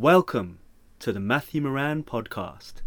Welcome 0.00 0.60
to 1.00 1.12
the 1.12 1.20
Matthew 1.20 1.60
Moran 1.60 2.04
podcast. 2.04 2.80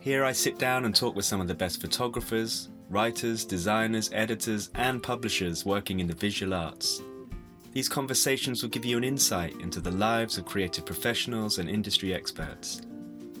Here 0.00 0.24
I 0.24 0.32
sit 0.32 0.58
down 0.58 0.84
and 0.84 0.92
talk 0.92 1.14
with 1.14 1.24
some 1.24 1.40
of 1.40 1.46
the 1.46 1.54
best 1.54 1.80
photographers, 1.80 2.68
writers, 2.90 3.44
designers, 3.44 4.10
editors, 4.12 4.70
and 4.74 5.00
publishers 5.00 5.64
working 5.64 6.00
in 6.00 6.08
the 6.08 6.16
visual 6.16 6.52
arts. 6.52 7.00
These 7.70 7.88
conversations 7.88 8.60
will 8.60 8.70
give 8.70 8.84
you 8.84 8.98
an 8.98 9.04
insight 9.04 9.54
into 9.60 9.80
the 9.80 9.92
lives 9.92 10.38
of 10.38 10.44
creative 10.44 10.84
professionals 10.84 11.58
and 11.58 11.70
industry 11.70 12.12
experts. 12.12 12.82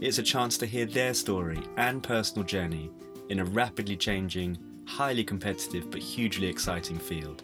It's 0.00 0.18
a 0.18 0.22
chance 0.22 0.56
to 0.58 0.66
hear 0.66 0.86
their 0.86 1.14
story 1.14 1.60
and 1.76 2.04
personal 2.04 2.46
journey 2.46 2.88
in 3.30 3.40
a 3.40 3.44
rapidly 3.44 3.96
changing, 3.96 4.58
highly 4.86 5.24
competitive, 5.24 5.90
but 5.90 6.00
hugely 6.00 6.46
exciting 6.46 7.00
field. 7.00 7.42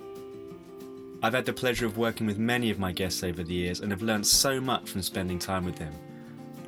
I've 1.20 1.34
had 1.34 1.46
the 1.46 1.52
pleasure 1.52 1.84
of 1.84 1.98
working 1.98 2.28
with 2.28 2.38
many 2.38 2.70
of 2.70 2.78
my 2.78 2.92
guests 2.92 3.24
over 3.24 3.42
the 3.42 3.52
years 3.52 3.80
and 3.80 3.90
have 3.90 4.02
learned 4.02 4.24
so 4.24 4.60
much 4.60 4.88
from 4.88 5.02
spending 5.02 5.38
time 5.38 5.64
with 5.64 5.74
them. 5.74 5.92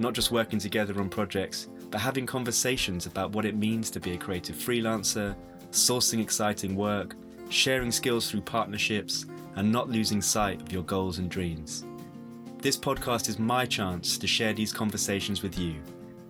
Not 0.01 0.13
just 0.13 0.33
working 0.33 0.59
together 0.59 0.99
on 1.01 1.09
projects, 1.09 1.69
but 1.89 2.01
having 2.01 2.27
conversations 2.27 3.07
about 3.07 3.31
what 3.31 3.45
it 3.45 3.55
means 3.55 3.91
to 3.91 4.01
be 4.01 4.13
a 4.13 4.19
creative 4.19 4.57
freelancer, 4.57 5.37
sourcing 5.71 6.21
exciting 6.21 6.75
work, 6.75 7.15
sharing 7.49 7.93
skills 7.93 8.29
through 8.29 8.41
partnerships, 8.41 9.25
and 9.55 9.71
not 9.71 9.89
losing 9.89 10.21
sight 10.21 10.61
of 10.61 10.73
your 10.73 10.83
goals 10.83 11.19
and 11.19 11.30
dreams. 11.30 11.85
This 12.59 12.77
podcast 12.77 13.29
is 13.29 13.39
my 13.39 13.65
chance 13.65 14.19
to 14.19 14.27
share 14.27 14.53
these 14.53 14.73
conversations 14.73 15.43
with 15.43 15.57
you. 15.57 15.77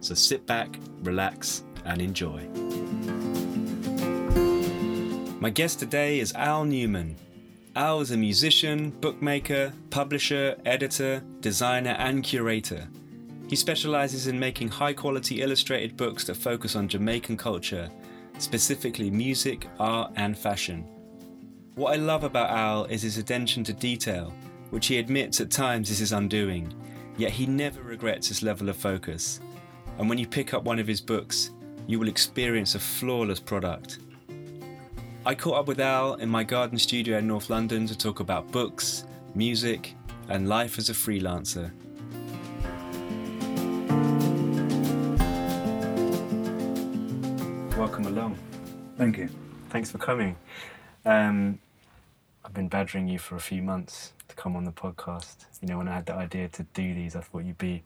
So 0.00 0.14
sit 0.14 0.44
back, 0.46 0.78
relax, 1.02 1.64
and 1.86 2.02
enjoy. 2.02 2.46
My 5.40 5.48
guest 5.48 5.78
today 5.78 6.20
is 6.20 6.34
Al 6.34 6.66
Newman. 6.66 7.16
Al 7.76 8.00
is 8.00 8.10
a 8.10 8.16
musician, 8.16 8.90
bookmaker, 8.90 9.72
publisher, 9.90 10.56
editor, 10.66 11.22
designer, 11.38 11.94
and 12.00 12.24
curator. 12.24 12.88
He 13.48 13.54
specializes 13.54 14.26
in 14.26 14.40
making 14.40 14.68
high 14.68 14.92
quality 14.92 15.40
illustrated 15.40 15.96
books 15.96 16.24
that 16.24 16.36
focus 16.36 16.74
on 16.74 16.88
Jamaican 16.88 17.36
culture, 17.36 17.88
specifically 18.38 19.08
music, 19.08 19.68
art, 19.78 20.12
and 20.16 20.36
fashion. 20.36 20.84
What 21.76 21.92
I 21.92 21.96
love 21.96 22.24
about 22.24 22.50
Al 22.50 22.84
is 22.86 23.02
his 23.02 23.18
attention 23.18 23.62
to 23.64 23.72
detail, 23.72 24.34
which 24.70 24.88
he 24.88 24.98
admits 24.98 25.40
at 25.40 25.52
times 25.52 25.90
is 25.90 25.98
his 26.00 26.12
undoing, 26.12 26.74
yet 27.16 27.30
he 27.30 27.46
never 27.46 27.82
regrets 27.82 28.26
his 28.26 28.42
level 28.42 28.68
of 28.68 28.76
focus. 28.76 29.38
And 29.98 30.08
when 30.08 30.18
you 30.18 30.26
pick 30.26 30.54
up 30.54 30.64
one 30.64 30.80
of 30.80 30.88
his 30.88 31.00
books, 31.00 31.50
you 31.86 32.00
will 32.00 32.08
experience 32.08 32.74
a 32.74 32.80
flawless 32.80 33.38
product. 33.38 33.98
I 35.30 35.36
caught 35.36 35.54
up 35.54 35.68
with 35.68 35.78
Al 35.78 36.14
in 36.14 36.28
my 36.28 36.42
garden 36.42 36.76
studio 36.76 37.18
in 37.18 37.28
North 37.28 37.50
London 37.50 37.86
to 37.86 37.96
talk 37.96 38.18
about 38.18 38.50
books, 38.50 39.04
music, 39.36 39.94
and 40.28 40.48
life 40.48 40.76
as 40.76 40.90
a 40.90 40.92
freelancer. 40.92 41.70
Welcome 47.76 48.06
along. 48.06 48.38
Thank 48.98 49.18
you. 49.18 49.28
Thanks 49.68 49.88
for 49.88 49.98
coming. 49.98 50.34
Um, 51.04 51.60
I've 52.44 52.52
been 52.52 52.66
badgering 52.66 53.06
you 53.06 53.20
for 53.20 53.36
a 53.36 53.40
few 53.40 53.62
months 53.62 54.14
to 54.26 54.34
come 54.34 54.56
on 54.56 54.64
the 54.64 54.72
podcast. 54.72 55.44
You 55.62 55.68
know, 55.68 55.78
when 55.78 55.86
I 55.86 55.94
had 55.94 56.06
the 56.06 56.14
idea 56.14 56.48
to 56.48 56.64
do 56.74 56.92
these, 56.92 57.14
I 57.14 57.20
thought 57.20 57.44
you'd 57.44 57.56
be 57.56 57.84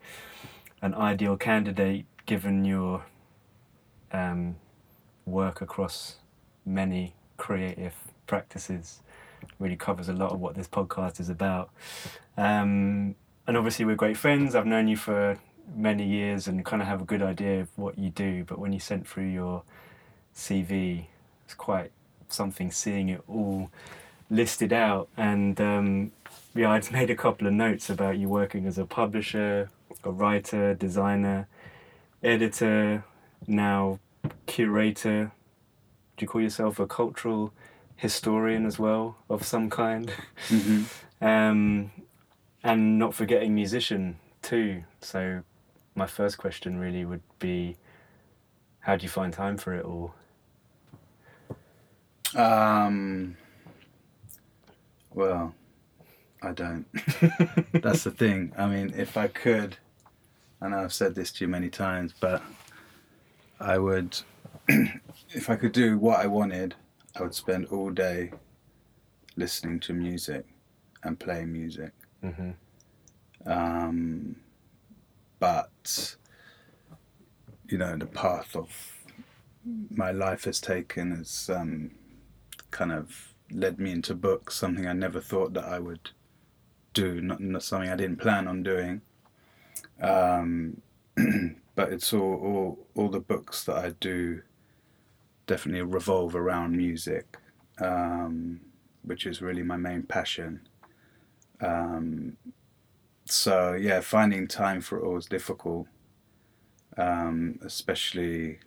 an 0.80 0.94
ideal 0.94 1.36
candidate 1.36 2.06
given 2.24 2.64
your 2.64 3.04
um, 4.12 4.56
work 5.26 5.60
across 5.60 6.16
many 6.64 7.12
creative 7.36 7.94
practices. 8.26 9.00
Really 9.58 9.76
covers 9.76 10.08
a 10.08 10.12
lot 10.12 10.32
of 10.32 10.40
what 10.40 10.54
this 10.54 10.68
podcast 10.68 11.20
is 11.20 11.28
about. 11.28 11.70
Um, 12.36 13.14
and 13.46 13.56
obviously, 13.56 13.84
we're 13.84 13.96
great 13.96 14.16
friends. 14.16 14.54
I've 14.54 14.66
known 14.66 14.88
you 14.88 14.96
for 14.96 15.38
many 15.74 16.06
years 16.06 16.46
and 16.46 16.64
kind 16.64 16.82
of 16.82 16.88
have 16.88 17.02
a 17.02 17.04
good 17.04 17.22
idea 17.22 17.60
of 17.60 17.68
what 17.76 17.98
you 17.98 18.10
do. 18.10 18.44
But 18.44 18.58
when 18.58 18.72
you 18.72 18.80
sent 18.80 19.06
through 19.06 19.28
your 19.28 19.62
CV, 20.34 21.06
it's 21.44 21.54
quite 21.54 21.92
something 22.28 22.70
seeing 22.70 23.08
it 23.08 23.22
all 23.28 23.70
listed 24.30 24.72
out. 24.72 25.08
And 25.16 25.60
um, 25.60 26.12
yeah, 26.54 26.70
I'd 26.70 26.90
made 26.92 27.10
a 27.10 27.16
couple 27.16 27.46
of 27.46 27.52
notes 27.52 27.90
about 27.90 28.18
you 28.18 28.28
working 28.28 28.66
as 28.66 28.78
a 28.78 28.84
publisher, 28.84 29.70
a 30.02 30.10
writer, 30.10 30.74
designer, 30.74 31.48
editor, 32.22 33.04
now 33.46 34.00
curator. 34.46 35.32
Do 36.16 36.24
you 36.24 36.28
call 36.28 36.40
yourself 36.40 36.78
a 36.78 36.86
cultural 36.86 37.52
historian 37.96 38.66
as 38.66 38.78
well 38.78 39.16
of 39.28 39.44
some 39.44 39.70
kind? 39.70 40.12
Mm-hmm. 40.48 40.84
um, 41.24 41.90
and 42.62 42.98
not 42.98 43.14
forgetting 43.14 43.54
musician 43.54 44.18
too. 44.42 44.84
So 45.00 45.42
my 45.94 46.06
first 46.06 46.38
question 46.38 46.78
really 46.78 47.04
would 47.04 47.22
be, 47.38 47.76
how 48.80 48.96
do 48.96 49.02
you 49.02 49.08
find 49.08 49.32
time 49.32 49.56
for 49.56 49.74
it 49.74 49.84
all? 49.84 50.14
Um, 52.34 53.36
well, 55.12 55.54
I 56.42 56.52
don't. 56.52 56.86
That's 57.72 58.04
the 58.04 58.10
thing. 58.10 58.52
I 58.58 58.66
mean, 58.66 58.92
if 58.96 59.16
I 59.16 59.28
could, 59.28 59.76
and 60.60 60.74
I've 60.74 60.92
said 60.92 61.14
this 61.14 61.32
to 61.32 61.44
you 61.44 61.48
many 61.48 61.70
times, 61.70 62.12
but 62.18 62.42
I 63.60 63.78
would, 63.78 64.18
if 65.30 65.50
I 65.50 65.56
could 65.56 65.72
do 65.72 65.98
what 65.98 66.20
I 66.20 66.26
wanted, 66.26 66.74
I 67.16 67.22
would 67.22 67.34
spend 67.34 67.66
all 67.66 67.90
day 67.90 68.32
listening 69.36 69.80
to 69.80 69.92
music 69.92 70.46
and 71.02 71.18
playing 71.18 71.52
music. 71.52 71.92
Mm-hmm. 72.22 72.50
Um, 73.46 74.36
but, 75.38 76.16
you 77.68 77.78
know, 77.78 77.96
the 77.96 78.06
path 78.06 78.56
of 78.56 78.70
my 79.90 80.10
life 80.10 80.44
has 80.44 80.60
taken 80.60 81.10
has 81.16 81.50
um, 81.54 81.90
kind 82.70 82.92
of 82.92 83.34
led 83.50 83.78
me 83.78 83.92
into 83.92 84.14
books, 84.14 84.54
something 84.54 84.86
I 84.86 84.92
never 84.92 85.20
thought 85.20 85.52
that 85.54 85.64
I 85.64 85.78
would 85.78 86.10
do, 86.92 87.20
not, 87.20 87.40
not 87.40 87.62
something 87.62 87.90
I 87.90 87.96
didn't 87.96 88.20
plan 88.20 88.48
on 88.48 88.62
doing. 88.62 89.02
Um, 90.00 90.80
but 91.74 91.92
it's 91.92 92.12
all, 92.12 92.34
all 92.34 92.78
all 92.94 93.08
the 93.08 93.20
books 93.20 93.64
that 93.64 93.76
I 93.76 93.90
do 94.00 94.42
definitely 95.46 95.82
revolve 95.82 96.34
around 96.34 96.76
music, 96.76 97.38
um, 97.80 98.60
which 99.02 99.26
is 99.26 99.42
really 99.42 99.62
my 99.62 99.76
main 99.76 100.02
passion. 100.02 100.68
Um, 101.60 102.36
so 103.26 103.72
yeah, 103.72 104.00
finding 104.00 104.46
time 104.48 104.80
for 104.80 104.98
it 104.98 105.04
all 105.04 105.16
is 105.16 105.26
difficult, 105.26 105.86
um, 106.96 107.58
especially 107.62 108.58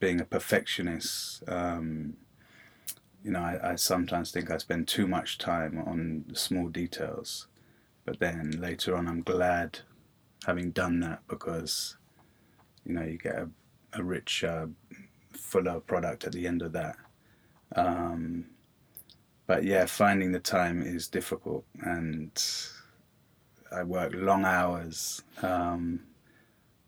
being 0.00 0.20
a 0.20 0.24
perfectionist. 0.24 1.42
Um, 1.48 2.16
you 3.24 3.32
know, 3.32 3.40
I, 3.40 3.72
I 3.72 3.74
sometimes 3.74 4.30
think 4.30 4.50
I 4.50 4.58
spend 4.58 4.88
too 4.88 5.06
much 5.06 5.38
time 5.38 5.82
on 5.86 6.24
small 6.34 6.68
details, 6.68 7.48
but 8.04 8.20
then 8.20 8.52
later 8.58 8.96
on, 8.96 9.08
I'm 9.08 9.22
glad 9.22 9.80
having 10.46 10.70
done 10.70 11.00
that 11.00 11.20
because 11.28 11.96
you 12.84 12.94
know 12.94 13.02
you 13.02 13.18
get 13.18 13.34
a, 13.34 13.50
a 13.92 14.02
rich, 14.02 14.44
uh, 14.44 14.66
fuller 15.48 15.80
product 15.80 16.24
at 16.24 16.32
the 16.32 16.46
end 16.46 16.62
of 16.62 16.72
that. 16.72 16.96
Um, 17.74 18.46
but 19.46 19.64
yeah, 19.64 19.86
finding 19.86 20.30
the 20.32 20.40
time 20.40 20.82
is 20.82 21.08
difficult, 21.08 21.64
and 21.80 22.30
I 23.72 23.82
work 23.82 24.12
long 24.14 24.44
hours. 24.44 25.22
Um, 25.42 26.00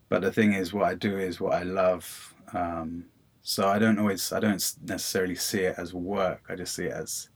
but 0.09 0.23
the 0.23 0.33
thing 0.33 0.53
is, 0.53 0.73
what 0.73 0.85
I 0.85 0.95
do 0.95 1.19
is 1.19 1.41
what 1.41 1.55
I 1.55 1.63
love. 1.63 2.35
Um, 2.53 3.07
so 3.43 3.69
I 3.69 3.79
don't 3.79 3.99
always, 3.99 4.33
I 4.33 4.41
don't 4.41 4.75
necessarily 4.83 5.37
see 5.37 5.61
it 5.61 5.77
as 5.79 5.95
work. 5.95 6.43
I 6.49 6.55
just 6.55 6.75
see 6.75 6.85
it 6.85 6.93
as 6.93 7.31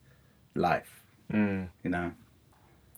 life. 0.55 1.03
Mm. 1.33 1.69
You 1.83 1.91
know. 1.91 2.13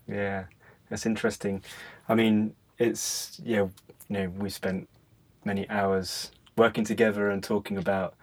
Yeah, 0.09 0.45
that's 0.91 1.07
interesting. 1.07 1.63
I 2.09 2.15
mean, 2.15 2.55
it's 2.79 3.41
yeah, 3.45 3.67
you 4.09 4.19
know, 4.19 4.29
we 4.31 4.51
spent 4.51 4.89
many 5.45 5.69
hours 5.71 6.33
working 6.57 6.85
together 6.85 7.29
and 7.29 7.43
talking 7.43 7.77
about 7.77 8.15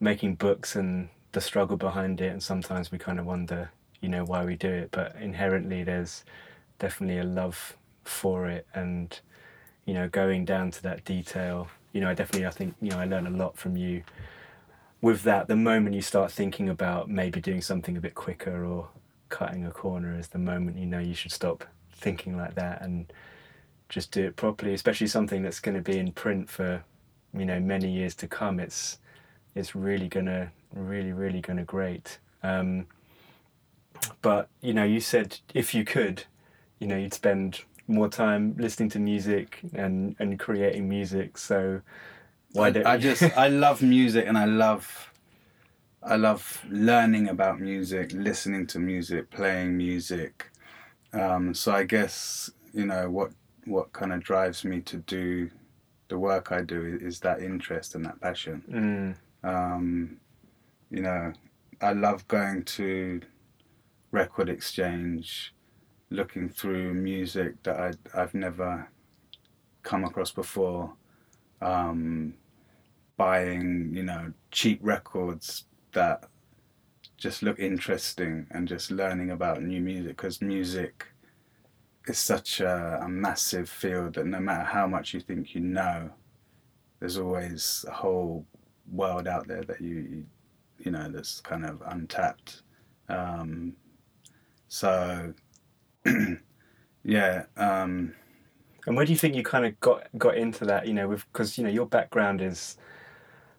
making 0.00 0.34
books 0.34 0.76
and 0.76 1.08
the 1.32 1.40
struggle 1.40 1.76
behind 1.76 2.20
it, 2.20 2.32
and 2.32 2.42
sometimes 2.42 2.92
we 2.92 2.98
kind 2.98 3.18
of 3.18 3.26
wonder, 3.26 3.70
you 4.00 4.08
know, 4.08 4.24
why 4.24 4.44
we 4.44 4.56
do 4.56 4.68
it. 4.68 4.90
But 4.90 5.16
inherently, 5.16 5.82
there's 5.82 6.24
definitely 6.78 7.18
a 7.18 7.24
love 7.24 7.76
for 8.04 8.46
it, 8.46 8.66
and 8.74 9.18
you 9.86 9.94
know, 9.94 10.08
going 10.08 10.44
down 10.44 10.70
to 10.72 10.82
that 10.82 11.04
detail. 11.04 11.68
You 11.92 12.00
know, 12.00 12.08
I 12.08 12.14
definitely, 12.14 12.46
I 12.46 12.50
think, 12.50 12.74
you 12.80 12.90
know, 12.90 12.98
I 12.98 13.04
learned 13.04 13.26
a 13.26 13.30
lot 13.30 13.58
from 13.58 13.76
you 13.76 14.02
with 15.00 15.24
that. 15.24 15.48
The 15.48 15.56
moment 15.56 15.94
you 15.94 16.02
start 16.02 16.30
thinking 16.30 16.68
about 16.68 17.10
maybe 17.10 17.40
doing 17.40 17.60
something 17.60 17.96
a 17.96 18.00
bit 18.00 18.14
quicker 18.14 18.64
or 18.64 18.88
cutting 19.32 19.64
a 19.64 19.70
corner 19.70 20.16
is 20.16 20.28
the 20.28 20.38
moment 20.38 20.76
you 20.76 20.84
know 20.84 20.98
you 20.98 21.14
should 21.14 21.32
stop 21.32 21.64
thinking 21.90 22.36
like 22.36 22.54
that 22.54 22.82
and 22.82 23.10
just 23.88 24.10
do 24.12 24.26
it 24.26 24.36
properly 24.36 24.74
especially 24.74 25.06
something 25.06 25.42
that's 25.42 25.58
going 25.58 25.74
to 25.74 25.80
be 25.80 25.98
in 25.98 26.12
print 26.12 26.50
for 26.50 26.84
you 27.36 27.44
know 27.44 27.58
many 27.60 27.90
years 27.90 28.14
to 28.14 28.28
come 28.28 28.60
it's 28.60 28.98
it's 29.54 29.74
really 29.74 30.08
gonna 30.08 30.50
really 30.74 31.12
really 31.12 31.40
gonna 31.40 31.64
great 31.64 32.18
um, 32.42 32.86
but 34.20 34.48
you 34.60 34.74
know, 34.74 34.84
you 34.84 35.00
said 35.00 35.38
if 35.54 35.74
you 35.74 35.84
could, 35.84 36.24
you 36.78 36.86
know, 36.86 36.96
you'd 36.96 37.14
spend 37.14 37.60
more 37.88 38.08
time 38.08 38.54
listening 38.58 38.88
to 38.90 38.98
music 38.98 39.60
and 39.74 40.16
and 40.18 40.38
creating 40.38 40.88
music. 40.88 41.38
So 41.38 41.80
why 42.52 42.70
don't 42.70 42.86
I 42.86 42.96
just 43.08 43.22
I 43.36 43.48
love 43.48 43.82
music 43.82 44.26
and 44.26 44.36
I 44.36 44.46
love 44.46 45.10
I 46.02 46.16
love 46.16 46.64
learning 46.68 47.28
about 47.28 47.60
music, 47.60 48.12
listening 48.12 48.66
to 48.68 48.78
music, 48.78 49.30
playing 49.30 49.76
music. 49.76 50.50
Um, 51.12 51.54
so 51.54 51.72
I 51.72 51.84
guess 51.84 52.50
you 52.72 52.86
know 52.86 53.10
what 53.10 53.32
what 53.64 53.92
kind 53.92 54.12
of 54.12 54.22
drives 54.22 54.64
me 54.64 54.80
to 54.80 54.96
do 54.96 55.50
the 56.12 56.18
work 56.18 56.52
I 56.52 56.60
do 56.60 56.98
is 57.00 57.20
that 57.20 57.40
interest 57.40 57.94
and 57.94 58.04
that 58.04 58.20
passion. 58.20 59.16
Mm, 59.42 59.50
Um, 59.50 60.18
you 60.90 61.00
know, 61.00 61.32
I 61.80 61.94
love 61.94 62.28
going 62.28 62.64
to 62.76 63.22
record 64.10 64.50
exchange, 64.50 65.54
looking 66.10 66.50
through 66.50 66.92
music 66.92 67.62
that 67.62 67.80
I 67.80 68.20
I've 68.20 68.34
never 68.34 68.90
come 69.82 70.04
across 70.04 70.30
before, 70.32 70.92
um, 71.62 72.34
buying 73.16 73.92
you 73.94 74.02
know 74.02 74.34
cheap 74.50 74.80
records 74.82 75.64
that 75.92 76.24
just 77.16 77.42
look 77.42 77.58
interesting 77.58 78.46
and 78.50 78.68
just 78.68 78.90
learning 78.90 79.30
about 79.30 79.62
new 79.62 79.80
music 79.80 80.14
because 80.18 80.42
music 80.42 81.06
is 82.08 82.18
such 82.18 82.60
a, 82.60 83.00
a 83.02 83.08
massive 83.08 83.68
field 83.68 84.14
that 84.14 84.26
no 84.26 84.40
matter 84.40 84.64
how 84.64 84.86
much 84.86 85.14
you 85.14 85.20
think 85.20 85.54
you 85.54 85.60
know, 85.60 86.10
there's 87.00 87.18
always 87.18 87.84
a 87.88 87.92
whole 87.92 88.46
world 88.90 89.28
out 89.28 89.46
there 89.48 89.62
that 89.64 89.80
you 89.80 89.94
you, 89.96 90.26
you 90.78 90.90
know 90.90 91.08
that's 91.10 91.40
kind 91.40 91.64
of 91.64 91.82
untapped. 91.86 92.62
Um, 93.08 93.74
so 94.68 95.32
yeah, 97.04 97.44
um, 97.56 98.14
and 98.86 98.96
where 98.96 99.06
do 99.06 99.12
you 99.12 99.18
think 99.18 99.34
you 99.34 99.42
kind 99.42 99.66
of 99.66 99.78
got 99.80 100.06
got 100.18 100.36
into 100.36 100.64
that? 100.66 100.86
You 100.86 100.94
know, 100.94 101.08
with 101.08 101.26
because 101.32 101.58
you 101.58 101.64
know 101.64 101.70
your 101.70 101.86
background 101.86 102.40
is 102.40 102.76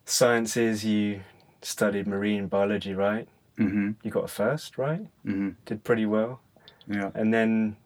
sciences. 0.05 0.85
You 0.85 1.21
studied 1.61 2.07
marine 2.07 2.47
biology, 2.47 2.93
right? 2.93 3.27
hmm 3.57 3.91
You 4.03 4.11
got 4.11 4.25
a 4.25 4.27
first, 4.27 4.77
right? 4.77 5.01
hmm 5.23 5.51
Did 5.65 5.83
pretty 5.83 6.05
well, 6.05 6.41
yeah, 6.87 7.11
and 7.15 7.33
then 7.33 7.77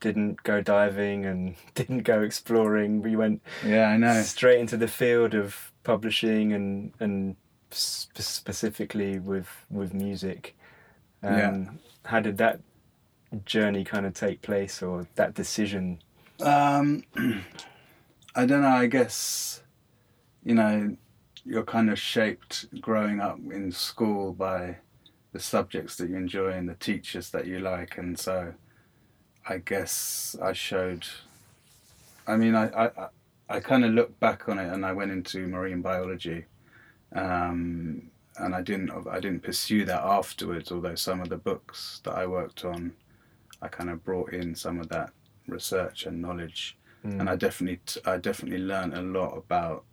didn't 0.00 0.42
go 0.42 0.60
diving 0.60 1.24
and 1.24 1.54
didn't 1.74 2.02
go 2.02 2.22
exploring. 2.22 3.02
We 3.02 3.16
went 3.16 3.42
yeah, 3.64 3.88
I 3.88 3.96
know. 3.96 4.22
straight 4.22 4.60
into 4.60 4.76
the 4.76 4.88
field 4.88 5.34
of 5.34 5.72
publishing 5.84 6.52
and 6.52 6.92
and 7.00 7.36
sp- 7.72 8.18
specifically 8.20 9.18
with 9.18 9.48
with 9.70 9.94
music. 9.94 10.56
Um, 11.22 11.36
Yeah. 11.36 11.64
How 12.04 12.20
did 12.20 12.38
that 12.38 12.60
journey 13.44 13.84
kind 13.84 14.06
of 14.06 14.14
take 14.14 14.40
place, 14.40 14.82
or 14.82 15.06
that 15.16 15.34
decision? 15.34 15.98
Um, 16.40 17.02
I 18.34 18.46
don't 18.46 18.62
know. 18.62 18.68
I 18.68 18.86
guess 18.86 19.62
you 20.44 20.54
know 20.54 20.96
you're 21.44 21.64
kind 21.64 21.90
of 21.90 21.98
shaped 21.98 22.66
growing 22.80 23.20
up 23.20 23.38
in 23.50 23.72
school 23.72 24.32
by 24.32 24.76
the 25.32 25.40
subjects 25.40 25.96
that 25.96 26.08
you 26.08 26.16
enjoy 26.16 26.50
and 26.52 26.68
the 26.68 26.74
teachers 26.74 27.30
that 27.30 27.46
you 27.46 27.58
like, 27.58 27.98
and 27.98 28.18
so 28.18 28.54
I 29.48 29.58
guess 29.58 30.36
I 30.42 30.52
showed. 30.52 31.06
I 32.26 32.36
mean, 32.36 32.54
I 32.54 32.66
I, 32.86 33.08
I- 33.48 33.60
kind 33.60 33.84
of 33.84 33.92
looked 33.92 34.20
back 34.20 34.48
on 34.48 34.58
it, 34.58 34.72
and 34.72 34.84
I 34.84 34.92
went 34.92 35.10
into 35.10 35.46
marine 35.46 35.80
biology, 35.80 36.44
um, 37.14 38.10
and 38.36 38.54
I 38.54 38.60
didn't 38.62 38.90
I 39.10 39.20
didn't 39.20 39.42
pursue 39.42 39.84
that 39.86 40.02
afterwards. 40.02 40.70
Although 40.70 40.94
some 40.96 41.20
of 41.20 41.28
the 41.30 41.38
books 41.38 42.00
that 42.04 42.12
I 42.14 42.26
worked 42.26 42.64
on, 42.64 42.92
I 43.62 43.68
kind 43.68 43.90
of 43.90 44.04
brought 44.04 44.32
in 44.32 44.54
some 44.54 44.78
of 44.80 44.88
that 44.90 45.10
research 45.46 46.06
and 46.06 46.20
knowledge 46.20 46.74
Mm. 47.04 47.20
and 47.20 47.30
I 47.30 47.36
definitely 47.36 47.78
I 48.04 48.16
definitely 48.16 48.58
learned 48.58 48.92
a 48.92 49.00
lot 49.00 49.36
about 49.36 49.84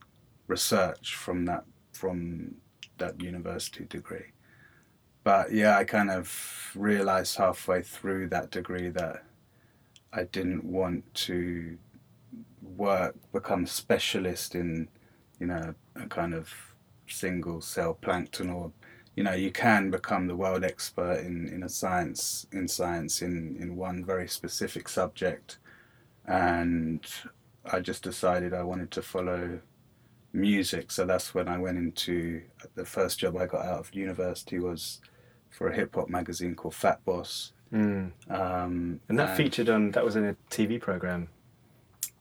research 0.48 1.14
from 1.16 1.46
that 1.46 1.64
from 1.94 2.56
that 2.98 3.22
university 3.22 3.86
degree. 3.86 4.32
But 5.24 5.52
yeah, 5.52 5.78
I 5.78 5.84
kind 5.84 6.10
of 6.10 6.72
realized 6.76 7.38
halfway 7.38 7.84
through 7.84 8.30
that 8.30 8.50
degree 8.50 8.90
that 8.90 9.24
I 10.16 10.24
didn't 10.24 10.64
want 10.64 11.14
to 11.26 11.78
work 12.62 13.16
become 13.32 13.66
specialist 13.66 14.56
in 14.56 14.88
you 15.40 15.48
know 15.48 15.76
a 15.96 16.08
kind 16.08 16.34
of 16.34 16.52
single 17.08 17.62
cell 17.62 17.94
plankton 17.94 18.50
or 18.50 18.72
you 19.16 19.24
know 19.24 19.34
you 19.34 19.52
can 19.52 19.92
become 19.92 20.28
the 20.28 20.36
world 20.36 20.64
expert 20.64 21.20
in, 21.20 21.48
in 21.50 21.64
a 21.64 21.70
science 21.70 22.48
in 22.52 22.68
science 22.68 23.22
in, 23.22 23.56
in 23.60 23.76
one 23.76 24.04
very 24.04 24.28
specific 24.28 24.90
subject 24.90 25.58
and 26.28 27.06
I 27.72 27.80
just 27.80 28.04
decided 28.04 28.54
I 28.54 28.64
wanted 28.64 28.92
to 28.92 29.02
follow 29.02 29.60
music. 30.34 30.92
So 30.92 31.06
that's 31.06 31.34
when 31.34 31.48
I 31.48 31.58
went 31.58 31.78
into 31.78 32.44
the 32.76 32.86
first 32.86 33.20
job 33.20 33.38
I 33.38 33.46
got 33.46 33.66
out 33.66 33.80
of 33.80 33.96
university 33.96 34.60
was 34.60 35.00
for 35.50 35.70
a 35.70 35.76
hip 35.76 35.96
hop 35.96 36.10
magazine 36.10 36.56
called 36.56 36.76
Fat 36.76 37.04
Boss. 37.06 37.54
Mm. 37.74 38.12
Um, 38.30 39.00
And 39.10 39.20
that 39.20 39.36
featured 39.38 39.70
on 39.70 39.92
that 39.92 40.06
was 40.06 40.16
in 40.16 40.26
a 40.26 40.36
TV 40.50 40.80
program. 40.80 41.28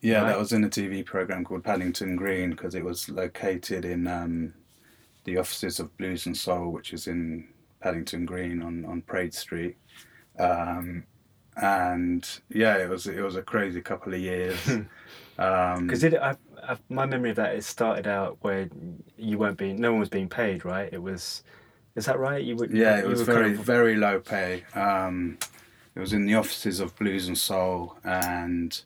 yeah, 0.01 0.21
right. 0.21 0.29
that 0.29 0.39
was 0.39 0.53
in 0.53 0.65
a 0.65 0.69
TV 0.69 1.05
program 1.05 1.45
called 1.45 1.65
Paddington 1.65 2.17
Green 2.17 2.51
because 2.51 2.75
it 2.75 2.85
was 2.85 3.09
located 3.09 3.85
in 3.85 4.07
um, 4.07 4.55
the 5.25 5.39
offices 5.39 5.81
of 5.81 5.97
Blues 5.97 6.27
and 6.27 6.37
Soul, 6.37 6.71
which 6.71 6.93
is 6.93 7.07
in 7.07 7.49
Paddington 7.81 8.27
Green 8.27 8.63
on 8.63 8.85
on 8.85 9.03
Praed 9.03 9.35
Street. 9.35 9.77
Um, 10.39 11.05
and 11.57 12.29
yeah, 12.51 12.77
it 12.79 12.89
was 12.89 13.07
it 13.07 13.23
was 13.23 13.37
a 13.37 13.43
crazy 13.43 13.81
couple 13.81 14.15
of 14.15 14.21
years. 14.21 14.59
um, 15.39 15.87
Because 15.87 16.05
it, 16.05 16.15
I, 16.15 16.37
I, 16.63 16.77
my 16.89 17.07
memory 17.07 17.31
of 17.31 17.37
that, 17.37 17.55
it 17.55 17.65
started 17.65 18.07
out 18.07 18.39
where 18.41 18.69
you 19.17 19.39
weren't 19.39 19.59
being, 19.59 19.81
no 19.81 19.91
one 19.93 20.01
was 20.01 20.09
being 20.09 20.29
paid, 20.29 20.65
right? 20.65 20.89
It 20.93 21.03
was, 21.03 21.43
is 21.97 22.07
that 22.07 22.19
right? 22.19 22.43
You 22.43 22.57
were, 22.57 22.67
Yeah, 22.71 22.99
it 22.99 23.07
was 23.07 23.21
were 23.21 23.27
kind 23.27 23.39
very 23.39 23.55
of- 23.55 23.65
very 23.65 23.97
low 23.97 24.21
pay. 24.21 24.65
Um, 24.75 25.39
it 25.95 26.01
was 26.01 26.13
in 26.13 26.27
the 26.27 26.35
offices 26.35 26.81
of 26.81 26.97
Blues 26.97 27.29
and 27.29 27.39
Soul, 27.39 27.97
and 28.05 28.81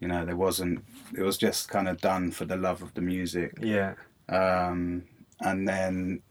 you 0.00 0.08
know 0.08 0.24
there 0.24 0.36
wasn't. 0.36 0.84
It 1.16 1.22
was 1.22 1.36
just 1.38 1.68
kind 1.68 1.88
of 1.88 2.00
done 2.00 2.30
for 2.30 2.44
the 2.44 2.56
love 2.56 2.82
of 2.82 2.94
the 2.94 3.00
music. 3.00 3.54
yeah, 3.60 3.94
Um, 4.28 5.04
and 5.40 5.66
then, 5.68 6.22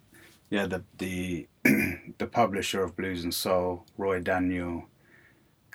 yeah, 0.50 0.68
the 0.68 0.84
the 0.98 1.48
the 1.64 2.28
publisher 2.32 2.84
of 2.84 2.96
Blues 2.96 3.24
and 3.24 3.34
Soul, 3.34 3.86
Roy 3.98 4.20
Daniel. 4.22 4.88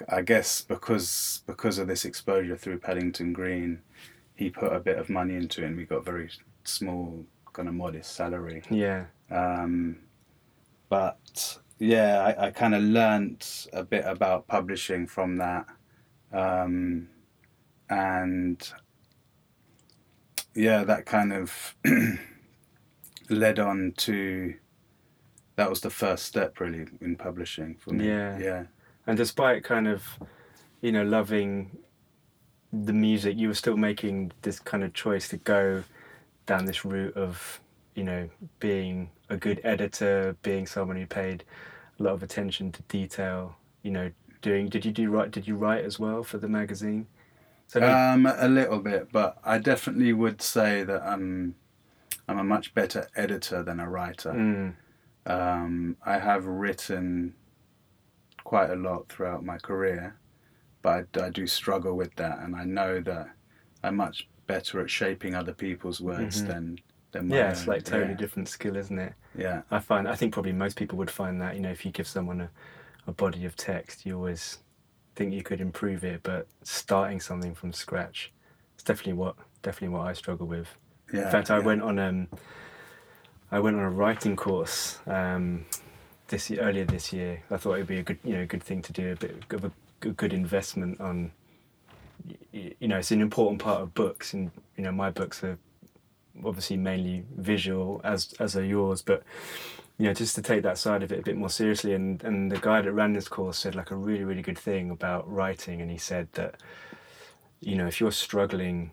I 0.08 0.22
guess 0.22 0.62
because 0.62 1.42
because 1.46 1.76
of 1.78 1.86
this 1.86 2.06
exposure 2.06 2.56
through 2.56 2.78
Paddington 2.78 3.34
Green, 3.34 3.82
he 4.34 4.48
put 4.48 4.72
a 4.72 4.80
bit 4.80 4.96
of 4.98 5.10
money 5.10 5.34
into 5.34 5.62
it, 5.62 5.66
and 5.66 5.76
we 5.76 5.84
got 5.84 6.04
very 6.06 6.30
small, 6.64 7.26
kind 7.52 7.68
of 7.68 7.74
modest 7.74 8.14
salary. 8.14 8.62
yeah, 8.70 9.04
Um, 9.30 9.98
but 10.90 11.58
yeah, 11.78 12.20
I, 12.20 12.48
I 12.48 12.50
kind 12.50 12.74
of 12.74 12.82
learnt 12.82 13.66
a 13.72 13.82
bit 13.82 14.04
about 14.04 14.46
publishing 14.46 15.06
from 15.06 15.38
that. 15.38 15.64
Um, 16.30 17.08
and 17.88 18.70
yeah, 20.54 20.84
that 20.84 21.06
kind 21.06 21.32
of 21.32 21.74
led 23.30 23.58
on 23.58 23.94
to 23.96 24.54
that 25.56 25.70
was 25.70 25.80
the 25.80 25.90
first 25.90 26.24
step 26.24 26.60
really 26.60 26.86
in 27.00 27.16
publishing 27.16 27.76
for 27.76 27.92
me. 27.92 28.06
Yeah. 28.06 28.38
Yeah. 28.38 28.64
and 29.06 29.16
despite 29.16 29.64
kind 29.64 29.88
of, 29.88 30.04
you 30.82 30.92
know, 30.92 31.02
loving 31.02 31.78
the 32.72 32.92
music, 32.92 33.36
you 33.36 33.48
were 33.48 33.54
still 33.54 33.76
making 33.76 34.32
this 34.42 34.58
kind 34.58 34.84
of 34.84 34.92
choice 34.92 35.28
to 35.28 35.36
go 35.36 35.84
down 36.46 36.64
this 36.64 36.84
route 36.84 37.16
of, 37.16 37.60
you 37.94 38.04
know, 38.04 38.28
being 38.58 39.10
a 39.30 39.36
good 39.36 39.60
editor, 39.64 40.36
being 40.42 40.66
someone 40.66 40.96
who 40.96 41.06
paid 41.06 41.44
a 41.98 42.02
lot 42.02 42.12
of 42.12 42.22
attention 42.22 42.72
to 42.72 42.82
detail. 42.82 43.56
You 43.82 43.92
know, 43.92 44.10
doing. 44.42 44.68
Did 44.68 44.84
you 44.84 44.92
do 44.92 45.10
write? 45.10 45.30
Did 45.30 45.46
you 45.48 45.56
write 45.56 45.84
as 45.84 45.98
well 45.98 46.22
for 46.22 46.38
the 46.38 46.48
magazine? 46.48 47.06
So 47.68 47.80
Um, 47.82 48.26
a 48.26 48.48
little 48.48 48.80
bit, 48.80 49.12
but 49.12 49.38
I 49.44 49.58
definitely 49.58 50.12
would 50.12 50.42
say 50.42 50.82
that 50.84 51.02
I'm 51.02 51.54
I'm 52.28 52.38
a 52.38 52.44
much 52.44 52.74
better 52.74 53.08
editor 53.16 53.62
than 53.62 53.80
a 53.80 53.88
writer. 53.88 54.32
Mm, 54.32 54.74
Um, 55.26 55.96
I 56.04 56.18
have 56.18 56.46
written 56.46 57.34
quite 58.44 58.70
a 58.70 58.76
lot 58.76 59.08
throughout 59.08 59.44
my 59.44 59.58
career, 59.58 60.16
but 60.82 61.06
I, 61.16 61.26
I 61.26 61.30
do 61.30 61.46
struggle 61.46 61.94
with 61.96 62.14
that, 62.16 62.38
and 62.40 62.56
I 62.56 62.64
know 62.64 63.00
that 63.00 63.28
I'm 63.82 63.96
much 63.96 64.28
better 64.46 64.80
at 64.80 64.90
shaping 64.90 65.34
other 65.34 65.52
people's 65.54 66.00
words 66.00 66.42
Mhm. 66.42 66.46
than 66.48 66.78
than 67.12 67.28
my 67.28 67.36
yeah, 67.36 67.50
it's 67.50 67.66
like 67.66 67.84
totally 67.84 68.12
yeah. 68.12 68.16
different 68.16 68.48
skill, 68.48 68.76
isn't 68.76 68.98
it? 68.98 69.14
Yeah, 69.36 69.62
I 69.70 69.78
find 69.78 70.08
I 70.08 70.14
think 70.14 70.32
probably 70.32 70.52
most 70.52 70.76
people 70.76 70.98
would 70.98 71.10
find 71.10 71.40
that 71.40 71.54
you 71.54 71.60
know 71.60 71.70
if 71.70 71.84
you 71.84 71.92
give 71.92 72.06
someone 72.06 72.40
a, 72.40 72.50
a 73.06 73.12
body 73.12 73.44
of 73.44 73.56
text, 73.56 74.04
you 74.04 74.16
always 74.16 74.58
think 75.14 75.32
you 75.32 75.42
could 75.42 75.60
improve 75.60 76.04
it, 76.04 76.22
but 76.22 76.46
starting 76.62 77.20
something 77.20 77.54
from 77.54 77.72
scratch, 77.72 78.32
it's 78.74 78.82
definitely 78.82 79.14
what 79.14 79.36
definitely 79.62 79.96
what 79.96 80.06
I 80.06 80.12
struggle 80.14 80.46
with. 80.46 80.68
yeah. 81.12 81.26
In 81.26 81.30
fact, 81.30 81.50
I 81.50 81.58
yeah. 81.58 81.64
went 81.64 81.82
on 81.82 81.98
um, 81.98 82.28
I 83.52 83.60
went 83.60 83.76
on 83.76 83.82
a 83.82 83.90
writing 83.90 84.36
course 84.36 84.98
um, 85.06 85.66
this 86.28 86.50
year, 86.50 86.60
earlier 86.60 86.84
this 86.84 87.12
year. 87.12 87.42
I 87.50 87.56
thought 87.56 87.74
it'd 87.74 87.86
be 87.86 87.98
a 87.98 88.02
good 88.02 88.18
you 88.24 88.34
know 88.34 88.46
good 88.46 88.62
thing 88.62 88.82
to 88.82 88.92
do 88.92 89.12
a 89.12 89.16
bit 89.16 89.44
of 89.52 89.64
a 89.64 89.72
good, 90.00 90.16
good 90.16 90.32
investment 90.32 91.00
on. 91.00 91.32
You 92.52 92.88
know, 92.88 92.98
it's 92.98 93.12
an 93.12 93.20
important 93.20 93.62
part 93.62 93.80
of 93.80 93.94
books, 93.94 94.34
and 94.34 94.50
you 94.76 94.84
know 94.84 94.92
my 94.92 95.10
books 95.10 95.42
are 95.42 95.58
obviously 96.44 96.76
mainly 96.76 97.24
visual 97.36 98.00
as 98.04 98.34
as 98.38 98.56
are 98.56 98.64
yours, 98.64 99.02
but 99.02 99.22
you 99.98 100.06
know 100.06 100.14
just 100.14 100.34
to 100.36 100.42
take 100.42 100.62
that 100.62 100.78
side 100.78 101.02
of 101.02 101.12
it 101.12 101.20
a 101.20 101.22
bit 101.22 101.36
more 101.36 101.50
seriously. 101.50 101.94
And 101.94 102.22
and 102.24 102.50
the 102.50 102.58
guy 102.58 102.80
that 102.82 102.92
ran 102.92 103.12
this 103.12 103.28
course 103.28 103.58
said 103.58 103.74
like 103.74 103.90
a 103.90 103.96
really 103.96 104.24
really 104.24 104.42
good 104.42 104.58
thing 104.58 104.90
about 104.90 105.30
writing, 105.30 105.80
and 105.80 105.90
he 105.90 105.98
said 105.98 106.28
that 106.32 106.60
you 107.60 107.76
know 107.76 107.86
if 107.86 108.00
you're 108.00 108.12
struggling 108.12 108.92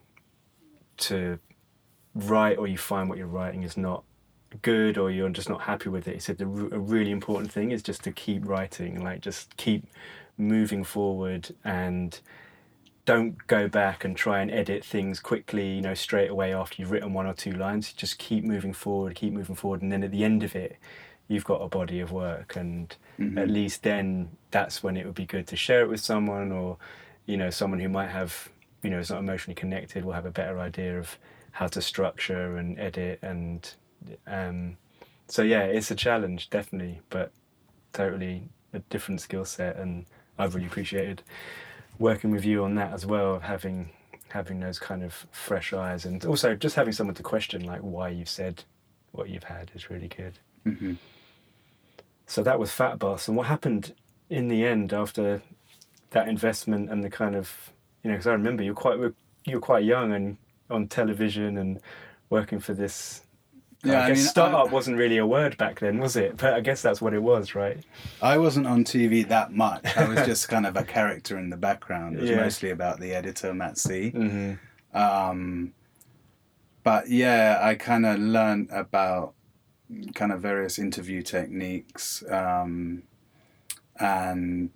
to 0.98 1.40
write 2.16 2.58
or 2.58 2.68
you 2.68 2.78
find 2.78 3.10
what 3.10 3.18
you're 3.18 3.28
writing 3.28 3.64
is 3.64 3.78
not 3.78 4.04
good 4.62 4.98
or 4.98 5.12
you're 5.12 5.30
just 5.30 5.50
not 5.50 5.62
happy 5.62 5.90
with 5.90 6.08
it 6.08 6.16
he 6.16 6.20
said 6.20 6.38
the 6.38 6.46
a 6.46 6.80
really 6.80 7.12
important 7.12 7.52
thing 7.52 7.72
is 7.72 7.84
just 7.84 8.04
to 8.04 8.12
keep 8.12 8.48
writing 8.48 9.04
like 9.04 9.22
just 9.22 9.56
keep 9.58 9.86
moving 10.38 10.84
forward 10.84 11.54
and 11.64 12.22
don't 13.08 13.48
go 13.48 13.68
back 13.70 14.04
and 14.06 14.16
try 14.18 14.42
and 14.42 14.52
edit 14.52 14.84
things 14.86 15.20
quickly 15.22 15.76
you 15.78 15.82
know 15.82 15.94
straight 15.96 16.30
away 16.30 16.54
after 16.54 16.76
you've 16.80 16.92
written 16.92 17.14
one 17.14 17.26
or 17.26 17.34
two 17.34 17.54
lines. 17.54 17.94
Just 17.94 18.20
keep 18.20 18.44
moving 18.44 18.74
forward 18.74 19.16
keep 19.16 19.34
moving 19.34 19.56
forward 19.56 19.82
and 19.82 19.92
then 19.92 20.04
at 20.04 20.12
the 20.12 20.24
end 20.26 20.44
of 20.44 20.56
it 20.56 20.78
you've 21.30 21.46
got 21.46 21.62
a 21.62 21.68
body 21.70 22.00
of 22.02 22.12
work. 22.12 22.56
And 22.56 22.96
Mhm. 23.20 23.40
at 23.40 23.50
least 23.50 23.82
then 23.84 24.30
that's 24.52 24.84
when 24.84 24.96
it 24.98 25.06
would 25.06 25.16
be 25.16 25.26
good 25.26 25.48
to 25.48 25.56
share 25.56 25.82
it 25.82 25.90
with 25.90 26.02
someone 26.02 26.52
or 26.52 26.78
you 27.26 27.38
know 27.38 27.50
someone 27.50 27.80
who 27.80 27.90
might 27.90 28.10
have 28.10 28.50
you 28.84 28.90
know 28.90 29.00
is 29.00 29.10
not 29.10 29.20
emotionally 29.20 29.56
connected 29.56 30.04
will 30.06 30.14
have 30.14 30.26
a 30.26 30.32
better 30.32 30.60
idea 30.60 31.00
of 31.00 31.18
how 31.52 31.68
to 31.68 31.82
structure 31.82 32.58
and 32.58 32.78
edit 32.78 33.20
and 33.24 33.74
um, 34.28 34.78
so 35.28 35.42
yeah 35.42 35.64
it's 35.64 35.90
a 35.92 35.96
challenge 35.96 36.50
definitely 36.50 37.02
but 37.10 37.32
totally 37.94 38.50
a 38.74 38.80
different 38.90 39.20
skill 39.22 39.46
set 39.46 39.76
and 39.78 40.06
I've 40.38 40.54
really 40.54 40.68
appreciated 40.68 41.24
working 42.00 42.32
with 42.32 42.46
you 42.46 42.64
on 42.64 42.76
that 42.76 42.94
as 42.94 43.06
well 43.06 43.36
of 43.36 43.44
having 43.44 43.90
having 44.30 44.60
those 44.60 44.78
kind 44.78 45.04
of 45.04 45.26
fresh 45.32 45.72
eyes 45.74 46.06
and 46.06 46.26
also 46.26 46.54
just 46.54 46.76
having 46.76 46.92
someone 46.92 47.16
to 47.16 47.24
question 47.24 47.64
like 47.64 47.80
why 47.80 48.10
you've 48.10 48.30
said 48.30 48.64
what 49.12 49.30
you've 49.30 49.46
had 49.46 49.72
is 49.74 49.90
really 49.90 50.10
good 50.10 50.38
hmm 50.64 50.94
so 52.28 52.44
that 52.44 52.60
was 52.60 52.72
Fat 52.72 53.00
Boss. 53.00 53.28
And 53.28 53.36
what 53.36 53.48
happened 53.48 53.96
in 54.30 54.50
the 54.50 54.66
end 54.66 54.94
after 54.94 55.42
that 56.12 56.28
investment 56.28 56.92
and 56.92 57.04
the 57.04 57.10
kind 57.10 57.36
of, 57.36 57.72
you 58.04 58.10
know, 58.12 58.16
because 58.16 58.28
I 58.28 58.34
remember 58.34 58.64
you're 58.64 58.76
quite 58.76 59.00
you 59.46 59.56
were 59.56 59.62
quite 59.62 59.86
young 59.86 60.14
and 60.14 60.38
on 60.70 60.88
television 60.88 61.58
and 61.58 61.80
working 62.30 62.60
for 62.60 62.74
this. 62.74 63.22
Yeah, 63.88 64.02
I 64.02 64.06
I 64.06 64.08
guess 64.10 64.18
mean, 64.20 64.28
startup 64.28 64.70
I- 64.70 64.72
wasn't 64.74 64.98
really 64.98 65.18
a 65.18 65.26
word 65.26 65.58
back 65.58 65.80
then, 65.80 66.00
was 66.00 66.16
it? 66.16 66.38
But 66.38 66.54
I 66.54 66.60
guess 66.62 66.82
that's 66.82 67.02
what 67.02 67.14
it 67.14 67.22
was, 67.24 67.56
right? 67.56 67.84
I 68.22 68.38
wasn't 68.38 68.68
on 68.68 68.84
TV 68.84 69.28
that 69.30 69.52
much. 69.54 69.86
I 69.98 70.08
was 70.08 70.26
just 70.26 70.50
kind 70.50 70.66
of 70.66 70.76
a 70.78 70.84
character 70.84 71.38
in 71.38 71.50
the 71.50 71.58
background. 71.58 72.18
It 72.18 72.22
was 72.22 72.30
Yeah. 72.30 72.38
mostly 72.38 72.70
about 72.72 73.00
the 73.00 73.14
editor, 73.14 73.54
Matt 73.54 73.78
C. 73.78 74.12
Mm-hmm. 74.16 74.98
Um, 74.98 75.74
but 76.84 77.10
yeah, 77.10 77.60
I 77.62 77.76
kind 77.76 78.06
of 78.06 78.18
learned 78.20 78.70
about 78.72 79.34
kind 80.16 80.32
of 80.32 80.42
various 80.42 80.80
interview 80.80 81.22
techniques. 81.22 82.24
Um, 82.30 83.04
and, 84.00 84.72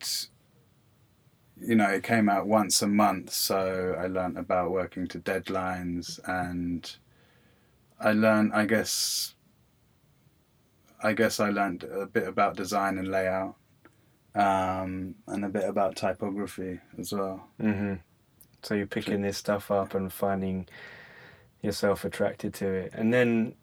you 1.59 1.75
know, 1.75 1.89
it 1.89 2.03
came 2.03 2.27
out 2.29 2.47
once 2.47 2.81
a 2.81 2.87
month. 2.87 3.31
So 3.33 3.95
I 3.97 4.07
learned 4.07 4.37
about 4.37 4.71
working 4.71 5.07
to 5.09 5.19
deadlines 5.19 6.19
and 6.27 6.95
I 8.01 8.13
learned, 8.13 8.53
I 8.53 8.65
guess, 8.65 9.35
I 11.01 11.13
guess 11.13 11.39
I 11.39 11.49
learned 11.49 11.83
a 11.83 12.05
bit 12.05 12.27
about 12.27 12.55
design 12.55 12.97
and 12.97 13.07
layout. 13.07 13.55
Um, 14.33 15.15
and 15.27 15.43
a 15.43 15.49
bit 15.49 15.67
about 15.67 15.97
typography 15.97 16.79
as 16.97 17.11
well. 17.11 17.47
Mm-hmm. 17.61 17.95
So 18.63 18.75
you're 18.75 18.87
picking 18.87 19.21
this 19.21 19.37
stuff 19.37 19.69
up 19.69 19.93
and 19.93 20.11
finding 20.11 20.67
yourself 21.61 22.05
attracted 22.05 22.53
to 22.55 22.67
it. 22.67 22.91
And 22.93 23.13
then 23.13 23.55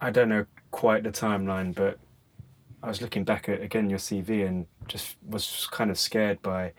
I 0.00 0.10
don't 0.10 0.30
know 0.30 0.46
quite 0.70 1.02
the 1.02 1.10
timeline, 1.10 1.74
but 1.74 1.98
I 2.82 2.88
was 2.88 3.02
looking 3.02 3.24
back 3.24 3.48
at 3.48 3.60
again 3.60 3.90
your 3.90 3.98
CV 3.98 4.46
and 4.46 4.66
just 4.88 5.16
was 5.28 5.68
kind 5.70 5.90
of 5.90 5.98
scared 5.98 6.40
by 6.40 6.72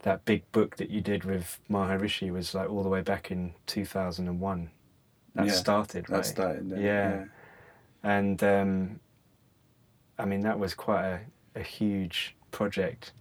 that 0.00 0.24
big 0.26 0.50
book 0.52 0.76
that 0.76 0.90
you 0.90 1.00
did 1.00 1.24
with 1.24 1.58
Maharishi 1.70 2.30
was 2.30 2.54
like 2.54 2.68
all 2.68 2.82
the 2.82 2.90
way 2.90 3.00
back 3.00 3.30
in 3.30 3.54
2001. 3.66 4.70
That 5.34 5.46
Yeah, 5.46 5.52
started, 5.52 6.08
right? 6.10 6.18
That 6.18 6.26
started 6.26 6.70
there. 6.70 6.78
Yeah. 6.80 7.24
and 8.02 8.42
um, 8.44 9.00
I 10.18 10.24
mean 10.26 10.40
that 10.42 10.58
was 10.58 10.74
quite 10.74 11.06
a, 11.06 11.20
a 11.56 11.62
huge 11.62 12.36
project 12.50 13.12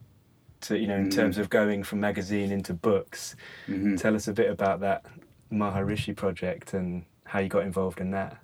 to 0.62 0.78
you 0.78 0.88
know 0.88 0.98
in 0.98 1.10
Mm. 1.10 1.16
terms 1.16 1.38
of 1.38 1.50
going 1.50 1.84
from 1.84 2.00
magazine 2.00 2.52
into 2.52 2.74
books. 2.74 3.36
Mhm. 3.68 4.00
Tell 4.00 4.16
us 4.16 4.28
a 4.28 4.34
bit 4.34 4.50
about 4.50 4.80
that 4.82 5.06
Maharishi 5.52 6.16
project 6.16 6.74
and 6.74 7.06
how 7.26 7.40
you 7.40 7.50
got 7.50 7.64
involved 7.64 8.00
in 8.00 8.12
that. 8.12 8.38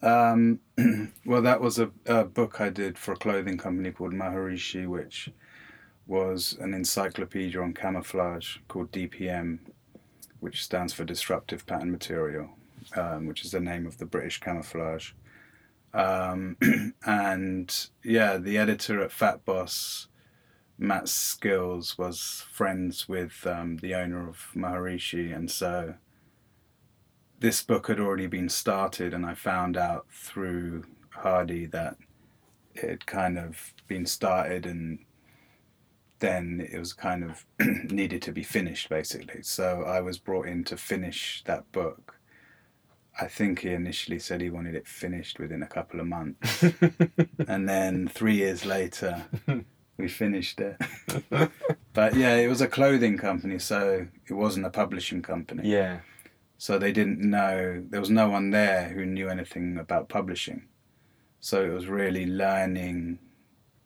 Um, 0.00 0.60
well, 1.26 1.42
that 1.42 1.60
was 1.60 1.78
a, 1.78 1.90
a 2.06 2.24
book 2.24 2.60
I 2.60 2.70
did 2.70 2.96
for 2.98 3.12
a 3.12 3.16
clothing 3.16 3.58
company 3.58 3.90
called 3.92 4.12
Maharishi, 4.12 4.86
which 4.86 5.30
was 6.06 6.56
an 6.60 6.74
encyclopedia 6.74 7.60
on 7.60 7.72
camouflage 7.74 8.58
called 8.68 8.90
DPM, 8.92 9.58
which 10.40 10.62
stands 10.64 10.92
for 10.92 11.04
Disruptive 11.04 11.66
Pattern 11.66 11.90
Material, 11.92 12.50
um, 12.96 13.26
which 13.26 13.44
is 13.44 13.52
the 13.52 13.60
name 13.60 13.86
of 13.86 13.98
the 13.98 14.06
British 14.06 14.40
camouflage. 14.40 15.12
Um, 15.94 16.56
and 17.06 17.86
yeah, 18.02 18.38
the 18.38 18.58
editor 18.58 19.02
at 19.02 19.12
Fat 19.12 19.44
Boss, 19.44 20.08
Matt 20.78 21.08
Skills, 21.08 21.98
was 21.98 22.44
friends 22.50 23.08
with 23.08 23.46
um, 23.46 23.76
the 23.78 23.94
owner 23.94 24.28
of 24.28 24.48
Maharishi, 24.54 25.34
and 25.34 25.50
so 25.50 25.94
this 27.42 27.62
book 27.62 27.88
had 27.88 28.00
already 28.00 28.28
been 28.28 28.48
started, 28.48 29.12
and 29.12 29.26
I 29.26 29.34
found 29.34 29.76
out 29.76 30.06
through 30.10 30.84
Hardy 31.10 31.66
that 31.66 31.96
it 32.74 32.88
had 32.88 33.06
kind 33.06 33.38
of 33.38 33.74
been 33.88 34.06
started, 34.06 34.64
and 34.64 35.00
then 36.20 36.66
it 36.72 36.78
was 36.78 36.92
kind 36.92 37.24
of 37.24 37.44
needed 37.90 38.22
to 38.22 38.32
be 38.32 38.44
finished, 38.44 38.88
basically. 38.88 39.42
So 39.42 39.82
I 39.82 40.00
was 40.00 40.18
brought 40.18 40.46
in 40.46 40.62
to 40.64 40.76
finish 40.76 41.42
that 41.44 41.70
book. 41.72 42.16
I 43.20 43.26
think 43.26 43.60
he 43.60 43.70
initially 43.70 44.18
said 44.18 44.40
he 44.40 44.50
wanted 44.50 44.74
it 44.74 44.88
finished 44.88 45.38
within 45.38 45.62
a 45.62 45.66
couple 45.66 46.00
of 46.00 46.06
months, 46.06 46.64
and 47.46 47.68
then 47.68 48.08
three 48.08 48.36
years 48.36 48.64
later, 48.64 49.24
we 49.98 50.08
finished 50.08 50.60
it. 50.60 50.76
but 51.92 52.14
yeah, 52.14 52.36
it 52.36 52.48
was 52.48 52.60
a 52.60 52.68
clothing 52.68 53.18
company, 53.18 53.58
so 53.58 54.06
it 54.28 54.32
wasn't 54.32 54.66
a 54.66 54.70
publishing 54.70 55.22
company. 55.22 55.68
Yeah. 55.68 56.00
So 56.56 56.78
they 56.78 56.92
didn't 56.92 57.18
know, 57.18 57.84
there 57.88 58.00
was 58.00 58.10
no 58.10 58.28
one 58.28 58.50
there 58.50 58.88
who 58.90 59.04
knew 59.04 59.28
anything 59.28 59.78
about 59.78 60.08
publishing. 60.08 60.68
So 61.40 61.64
it 61.64 61.70
was 61.70 61.88
really 61.88 62.24
learning 62.24 63.18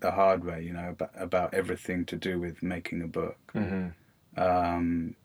the 0.01 0.11
hard 0.11 0.45
way, 0.45 0.63
you 0.63 0.75
know, 0.75 0.91
about, 0.91 1.11
about 1.17 1.55
everything 1.55 2.05
to 2.07 2.17
do 2.17 2.39
with 2.39 2.63
making 2.63 3.03
a 3.03 3.07
book. 3.07 3.39
hmm 3.53 3.89
Um, 4.37 5.17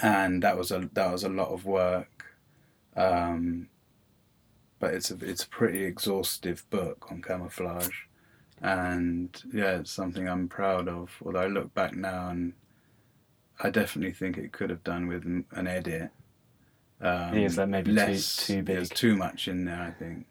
and 0.00 0.42
that 0.42 0.56
was 0.56 0.70
a 0.70 0.88
that 0.92 1.12
was 1.12 1.24
a 1.24 1.28
lot 1.28 1.48
of 1.48 1.64
work. 1.64 2.11
Um, 2.96 3.68
but 4.78 4.94
it's 4.94 5.10
a 5.10 5.16
it's 5.22 5.44
a 5.44 5.48
pretty 5.48 5.84
exhaustive 5.84 6.68
book 6.70 7.06
on 7.10 7.22
camouflage, 7.22 8.00
and 8.60 9.40
yeah, 9.52 9.78
it's 9.78 9.92
something 9.92 10.28
I'm 10.28 10.48
proud 10.48 10.88
of. 10.88 11.10
Although 11.24 11.40
I 11.40 11.46
look 11.46 11.72
back 11.74 11.94
now 11.94 12.28
and 12.30 12.52
I 13.60 13.70
definitely 13.70 14.12
think 14.12 14.36
it 14.38 14.52
could 14.52 14.70
have 14.70 14.82
done 14.82 15.06
with 15.06 15.24
an 15.24 15.66
edit. 15.66 16.10
Um, 17.00 17.34
Is 17.36 17.56
that 17.56 17.68
maybe 17.68 17.90
too- 17.90 17.96
less, 17.96 18.46
too 18.46 18.62
There's 18.62 18.88
big? 18.88 18.96
too 18.98 19.16
much 19.16 19.48
in 19.48 19.64
there, 19.64 19.80
I 19.80 19.90
think. 19.90 20.26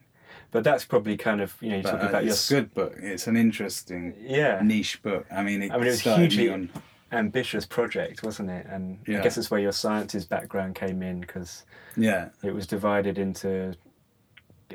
But 0.51 0.63
that's 0.65 0.84
probably 0.86 1.15
kind 1.18 1.39
of 1.41 1.56
you 1.62 1.70
know 1.72 1.77
you 1.77 1.84
uh, 1.88 2.08
about 2.10 2.24
your 2.25 2.34
it's 2.34 2.51
a 2.51 2.56
good 2.56 2.74
book. 2.74 2.94
It's 2.98 3.27
an 3.27 3.38
interesting 3.38 4.15
yeah 4.20 4.60
niche 4.62 5.01
book. 5.01 5.25
I 5.32 5.44
mean, 5.44 5.63
it, 5.63 5.72
I 5.72 5.77
mean, 5.77 5.88
it 5.88 5.91
was 5.91 6.01
hugely- 6.01 6.50
on. 6.50 6.70
Ambitious 7.12 7.65
project, 7.65 8.24
wasn't 8.24 8.50
it? 8.50 8.65
And 8.70 9.00
I 9.15 9.20
guess 9.20 9.36
that's 9.36 9.51
where 9.51 9.60
your 9.60 9.72
sciences 9.72 10.25
background 10.25 10.75
came 10.75 11.01
in 11.01 11.20
because 11.22 11.63
Yeah, 11.96 12.30
it 12.44 12.53
was 12.53 12.68
divided 12.68 13.18
into 13.18 13.75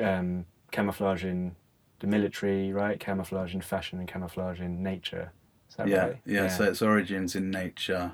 um, 0.01 0.47
camouflage 0.71 1.25
in 1.25 1.57
the 2.01 2.07
military, 2.07 2.73
right? 2.73 2.99
Camouflage 3.01 3.55
in 3.55 3.61
fashion 3.61 3.99
and 3.99 4.09
camouflage 4.09 4.61
in 4.61 4.83
nature. 4.83 5.33
Yeah, 5.85 6.05
right? 6.07 6.17
yeah, 6.27 6.49
So 6.49 6.65
its 6.65 6.83
origins 6.83 7.35
in 7.35 7.51
nature, 7.51 8.13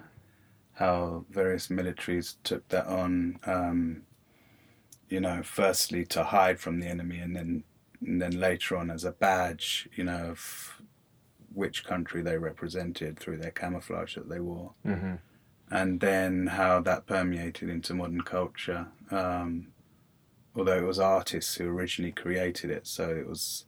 how 0.75 1.25
various 1.31 1.69
militaries 1.69 2.37
took 2.45 2.69
that 2.69 2.87
on. 2.87 3.38
Um, 3.47 4.02
you 5.09 5.21
know, 5.21 5.43
firstly 5.43 6.05
to 6.07 6.25
hide 6.25 6.59
from 6.59 6.81
the 6.81 6.87
enemy, 6.87 7.19
and 7.19 7.37
then 7.37 7.64
and 8.00 8.21
then 8.21 8.38
later 8.41 8.76
on 8.76 8.91
as 8.91 9.05
a 9.05 9.12
badge. 9.12 9.88
You 9.95 10.05
know, 10.05 10.31
of 10.31 10.82
which 11.54 11.85
country 11.85 12.23
they 12.23 12.37
represented 12.38 13.18
through 13.18 13.38
their 13.38 13.50
camouflage 13.50 14.14
that 14.14 14.28
they 14.28 14.40
wore, 14.40 14.73
hmm 14.85 15.14
and 15.71 16.00
then 16.00 16.49
how 16.49 16.80
that 16.80 17.06
permeated 17.06 17.71
into 17.71 17.94
modern 17.94 18.21
culture. 18.21 18.88
Um, 19.11 19.68
although 20.54 20.76
it 20.76 20.87
was 20.87 20.99
artists 20.99 21.54
who 21.54 21.66
originally 21.66 22.12
created 22.12 22.71
it, 22.71 22.87
so 22.87 23.09
it 23.09 23.26
was 23.26 23.64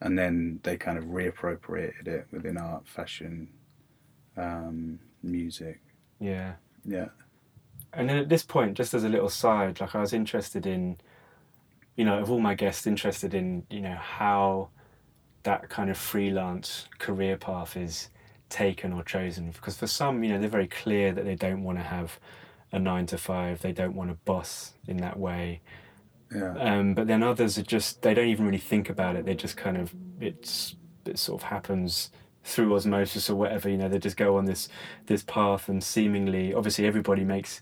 and 0.00 0.18
then 0.18 0.60
they 0.64 0.76
kind 0.76 0.98
of 0.98 1.04
reappropriated 1.04 2.06
it 2.06 2.26
within 2.30 2.58
art, 2.58 2.86
fashion, 2.86 3.48
um, 4.36 4.98
music. 5.22 5.80
Yeah. 6.20 6.54
Yeah. 6.84 7.08
And 7.92 8.08
then 8.08 8.18
at 8.18 8.28
this 8.28 8.42
point, 8.42 8.76
just 8.76 8.92
as 8.92 9.04
a 9.04 9.08
little 9.08 9.30
side, 9.30 9.80
like 9.80 9.94
I 9.94 10.00
was 10.00 10.12
interested 10.12 10.66
in, 10.66 10.98
you 11.96 12.04
know, 12.04 12.18
of 12.18 12.30
all 12.30 12.40
my 12.40 12.54
guests, 12.54 12.86
interested 12.86 13.34
in, 13.34 13.64
you 13.70 13.80
know, 13.80 13.96
how 13.96 14.68
that 15.44 15.68
kind 15.68 15.90
of 15.90 15.96
freelance 15.96 16.88
career 16.98 17.36
path 17.36 17.76
is 17.76 18.10
taken 18.48 18.92
or 18.92 19.02
chosen. 19.02 19.50
Because 19.50 19.76
for 19.76 19.86
some, 19.86 20.22
you 20.22 20.32
know, 20.32 20.38
they're 20.38 20.48
very 20.48 20.66
clear 20.66 21.12
that 21.12 21.24
they 21.24 21.34
don't 21.34 21.62
want 21.62 21.78
to 21.78 21.84
have 21.84 22.18
a 22.72 22.78
nine 22.78 23.06
to 23.06 23.18
five, 23.18 23.60
they 23.60 23.72
don't 23.72 23.94
want 23.94 24.10
to 24.10 24.16
boss 24.24 24.74
in 24.88 24.96
that 24.98 25.18
way. 25.18 25.60
Yeah. 26.34 26.56
Um, 26.58 26.94
but 26.94 27.06
then 27.06 27.22
others 27.22 27.56
are 27.58 27.62
just, 27.62 28.02
they 28.02 28.14
don't 28.14 28.28
even 28.28 28.46
really 28.46 28.58
think 28.58 28.90
about 28.90 29.16
it. 29.16 29.24
They 29.24 29.34
just 29.34 29.56
kind 29.56 29.76
of, 29.76 29.94
it's, 30.20 30.74
it 31.04 31.18
sort 31.18 31.42
of 31.42 31.48
happens 31.48 32.10
through 32.42 32.74
osmosis 32.74 33.30
or 33.30 33.36
whatever, 33.36 33.68
you 33.68 33.76
know, 33.76 33.88
they 33.88 33.98
just 33.98 34.16
go 34.16 34.36
on 34.36 34.44
this, 34.44 34.68
this 35.06 35.22
path 35.22 35.68
and 35.68 35.82
seemingly, 35.82 36.52
obviously 36.52 36.86
everybody 36.86 37.24
makes 37.24 37.60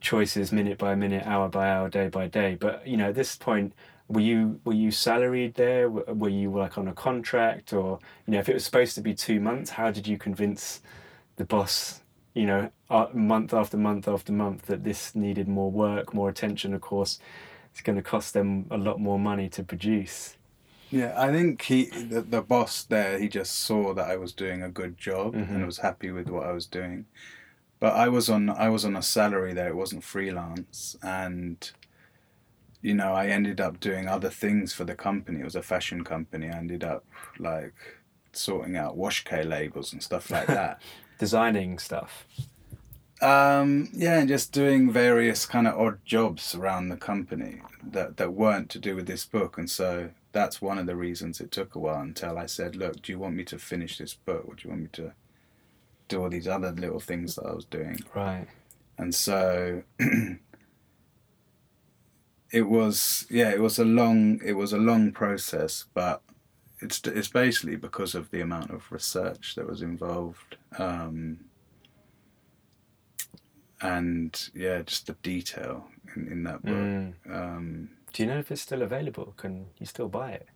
choices 0.00 0.52
minute 0.52 0.78
by 0.78 0.94
minute, 0.94 1.26
hour 1.26 1.48
by 1.48 1.68
hour, 1.68 1.88
day 1.88 2.08
by 2.08 2.26
day. 2.26 2.56
But 2.58 2.86
you 2.86 2.96
know, 2.96 3.08
at 3.08 3.14
this 3.14 3.36
point, 3.36 3.72
were 4.08 4.20
you 4.20 4.60
were 4.64 4.72
you 4.74 4.90
salaried 4.90 5.54
there? 5.54 5.88
Were 5.90 6.28
you 6.30 6.50
like 6.50 6.78
on 6.78 6.88
a 6.88 6.94
contract, 6.94 7.72
or 7.72 7.98
you 8.26 8.32
know, 8.32 8.38
if 8.40 8.48
it 8.48 8.54
was 8.54 8.64
supposed 8.64 8.94
to 8.94 9.00
be 9.00 9.14
two 9.14 9.40
months, 9.40 9.70
how 9.70 9.90
did 9.90 10.06
you 10.06 10.16
convince 10.18 10.80
the 11.36 11.44
boss? 11.44 12.00
You 12.34 12.46
know, 12.46 12.70
month 13.12 13.52
after 13.52 13.76
month 13.76 14.06
after 14.08 14.32
month, 14.32 14.66
that 14.66 14.84
this 14.84 15.14
needed 15.14 15.48
more 15.48 15.70
work, 15.70 16.14
more 16.14 16.28
attention. 16.28 16.72
Of 16.72 16.80
course, 16.80 17.18
it's 17.72 17.80
going 17.80 17.96
to 17.96 18.02
cost 18.02 18.32
them 18.32 18.66
a 18.70 18.78
lot 18.78 19.00
more 19.00 19.18
money 19.18 19.48
to 19.50 19.62
produce. 19.62 20.36
Yeah, 20.90 21.12
I 21.18 21.30
think 21.30 21.60
he, 21.62 21.84
the, 21.86 22.22
the 22.22 22.40
boss 22.40 22.82
there, 22.84 23.18
he 23.18 23.28
just 23.28 23.58
saw 23.60 23.92
that 23.92 24.08
I 24.08 24.16
was 24.16 24.32
doing 24.32 24.62
a 24.62 24.70
good 24.70 24.96
job 24.96 25.34
Mhm. 25.34 25.50
and 25.50 25.66
was 25.66 25.78
happy 25.78 26.10
with 26.10 26.30
what 26.30 26.46
I 26.46 26.52
was 26.52 26.64
doing. 26.64 27.04
But 27.78 27.94
I 27.94 28.08
was 28.08 28.30
on, 28.30 28.48
I 28.48 28.70
was 28.70 28.86
on 28.86 28.96
a 28.96 29.02
salary 29.02 29.52
there. 29.52 29.68
It 29.68 29.76
wasn't 29.76 30.02
freelance, 30.02 30.96
and 31.02 31.70
you 32.80 32.94
know, 32.94 33.12
I 33.12 33.26
ended 33.26 33.60
up 33.60 33.80
doing 33.80 34.08
other 34.08 34.30
things 34.30 34.72
for 34.72 34.84
the 34.84 34.94
company. 34.94 35.40
It 35.40 35.44
was 35.44 35.56
a 35.56 35.62
fashion 35.62 36.04
company. 36.04 36.48
I 36.48 36.56
ended 36.56 36.84
up 36.84 37.04
like 37.38 37.74
sorting 38.32 38.76
out 38.76 38.96
wash 38.96 39.24
K 39.24 39.42
labels 39.42 39.92
and 39.92 40.02
stuff 40.02 40.30
like 40.30 40.46
that. 40.46 40.80
Designing 41.18 41.78
stuff. 41.78 42.26
Um, 43.20 43.88
yeah, 43.92 44.20
and 44.20 44.28
just 44.28 44.52
doing 44.52 44.92
various 44.92 45.44
kind 45.44 45.66
of 45.66 45.76
odd 45.76 46.04
jobs 46.04 46.54
around 46.54 46.88
the 46.88 46.96
company 46.96 47.62
that, 47.82 48.16
that 48.16 48.32
weren't 48.32 48.70
to 48.70 48.78
do 48.78 48.94
with 48.94 49.06
this 49.06 49.24
book. 49.26 49.58
And 49.58 49.68
so 49.68 50.10
that's 50.30 50.62
one 50.62 50.78
of 50.78 50.86
the 50.86 50.94
reasons 50.94 51.40
it 51.40 51.50
took 51.50 51.74
a 51.74 51.80
while 51.80 52.00
until 52.00 52.38
I 52.38 52.46
said, 52.46 52.76
Look, 52.76 53.02
do 53.02 53.10
you 53.10 53.18
want 53.18 53.34
me 53.34 53.44
to 53.44 53.58
finish 53.58 53.98
this 53.98 54.14
book? 54.14 54.44
Or 54.46 54.54
do 54.54 54.62
you 54.64 54.70
want 54.70 54.82
me 54.82 54.88
to 54.92 55.12
do 56.06 56.22
all 56.22 56.30
these 56.30 56.46
other 56.46 56.70
little 56.70 57.00
things 57.00 57.34
that 57.34 57.46
I 57.46 57.54
was 57.54 57.64
doing? 57.64 57.98
Right. 58.14 58.46
And 58.98 59.12
so 59.12 59.82
it 62.50 62.62
was, 62.62 63.26
yeah, 63.30 63.50
it 63.50 63.60
was 63.60 63.78
a 63.78 63.84
long, 63.84 64.40
it 64.44 64.54
was 64.54 64.72
a 64.72 64.78
long 64.78 65.12
process, 65.12 65.84
but 65.94 66.22
it's, 66.80 67.00
it's 67.04 67.28
basically 67.28 67.76
because 67.76 68.14
of 68.14 68.30
the 68.30 68.40
amount 68.40 68.70
of 68.70 68.90
research 68.90 69.54
that 69.56 69.68
was 69.68 69.82
involved. 69.82 70.56
Um, 70.78 71.40
and 73.80 74.50
yeah, 74.54 74.82
just 74.82 75.06
the 75.06 75.12
detail 75.22 75.88
in, 76.16 76.28
in 76.28 76.42
that 76.44 76.64
book. 76.64 76.74
Mm. 76.74 77.12
Um, 77.30 77.90
Do 78.12 78.22
you 78.22 78.28
know 78.28 78.38
if 78.38 78.50
it's 78.50 78.62
still 78.62 78.82
available? 78.82 79.34
Can 79.36 79.66
you 79.78 79.86
still 79.86 80.08
buy 80.08 80.32
it? 80.32 80.48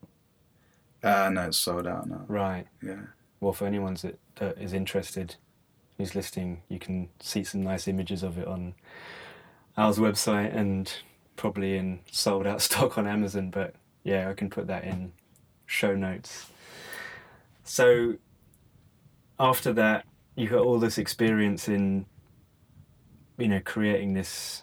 uh, 1.05 1.29
no, 1.33 1.47
it's 1.49 1.59
sold 1.59 1.87
out 1.87 2.09
now. 2.09 2.25
Right. 2.29 2.67
Yeah. 2.83 3.01
Well, 3.41 3.53
for 3.53 3.67
anyone 3.67 3.95
that, 4.03 4.19
that 4.37 4.59
is 4.59 4.73
interested, 4.73 5.35
who's 5.99 6.15
listening, 6.15 6.63
you 6.69 6.79
can 6.79 7.09
see 7.21 7.45
some 7.45 7.63
nice 7.63 7.89
images 7.89 8.23
of 8.23 8.39
it 8.39 8.47
on 8.47 8.75
Al's 9.77 9.99
website 9.99 10.55
and 10.55 10.93
probably 11.37 11.77
in 11.77 12.01
sold 12.11 12.47
out 12.47 12.63
stock 12.69 12.99
on 12.99 13.07
Amazon. 13.07 13.51
But 13.51 13.75
yeah, 14.05 14.29
I 14.29 14.35
can 14.35 14.51
put 14.51 14.67
that 14.67 14.85
in 14.85 15.13
show 15.67 15.95
notes. 15.95 16.47
So 17.65 18.15
after 19.39 19.73
that, 19.75 20.05
you 20.37 20.49
got 20.49 20.61
all 20.61 20.79
this 20.79 20.99
experience 20.99 21.69
in, 21.69 22.07
you 23.39 23.49
know, 23.49 23.61
creating 23.65 24.15
this 24.15 24.63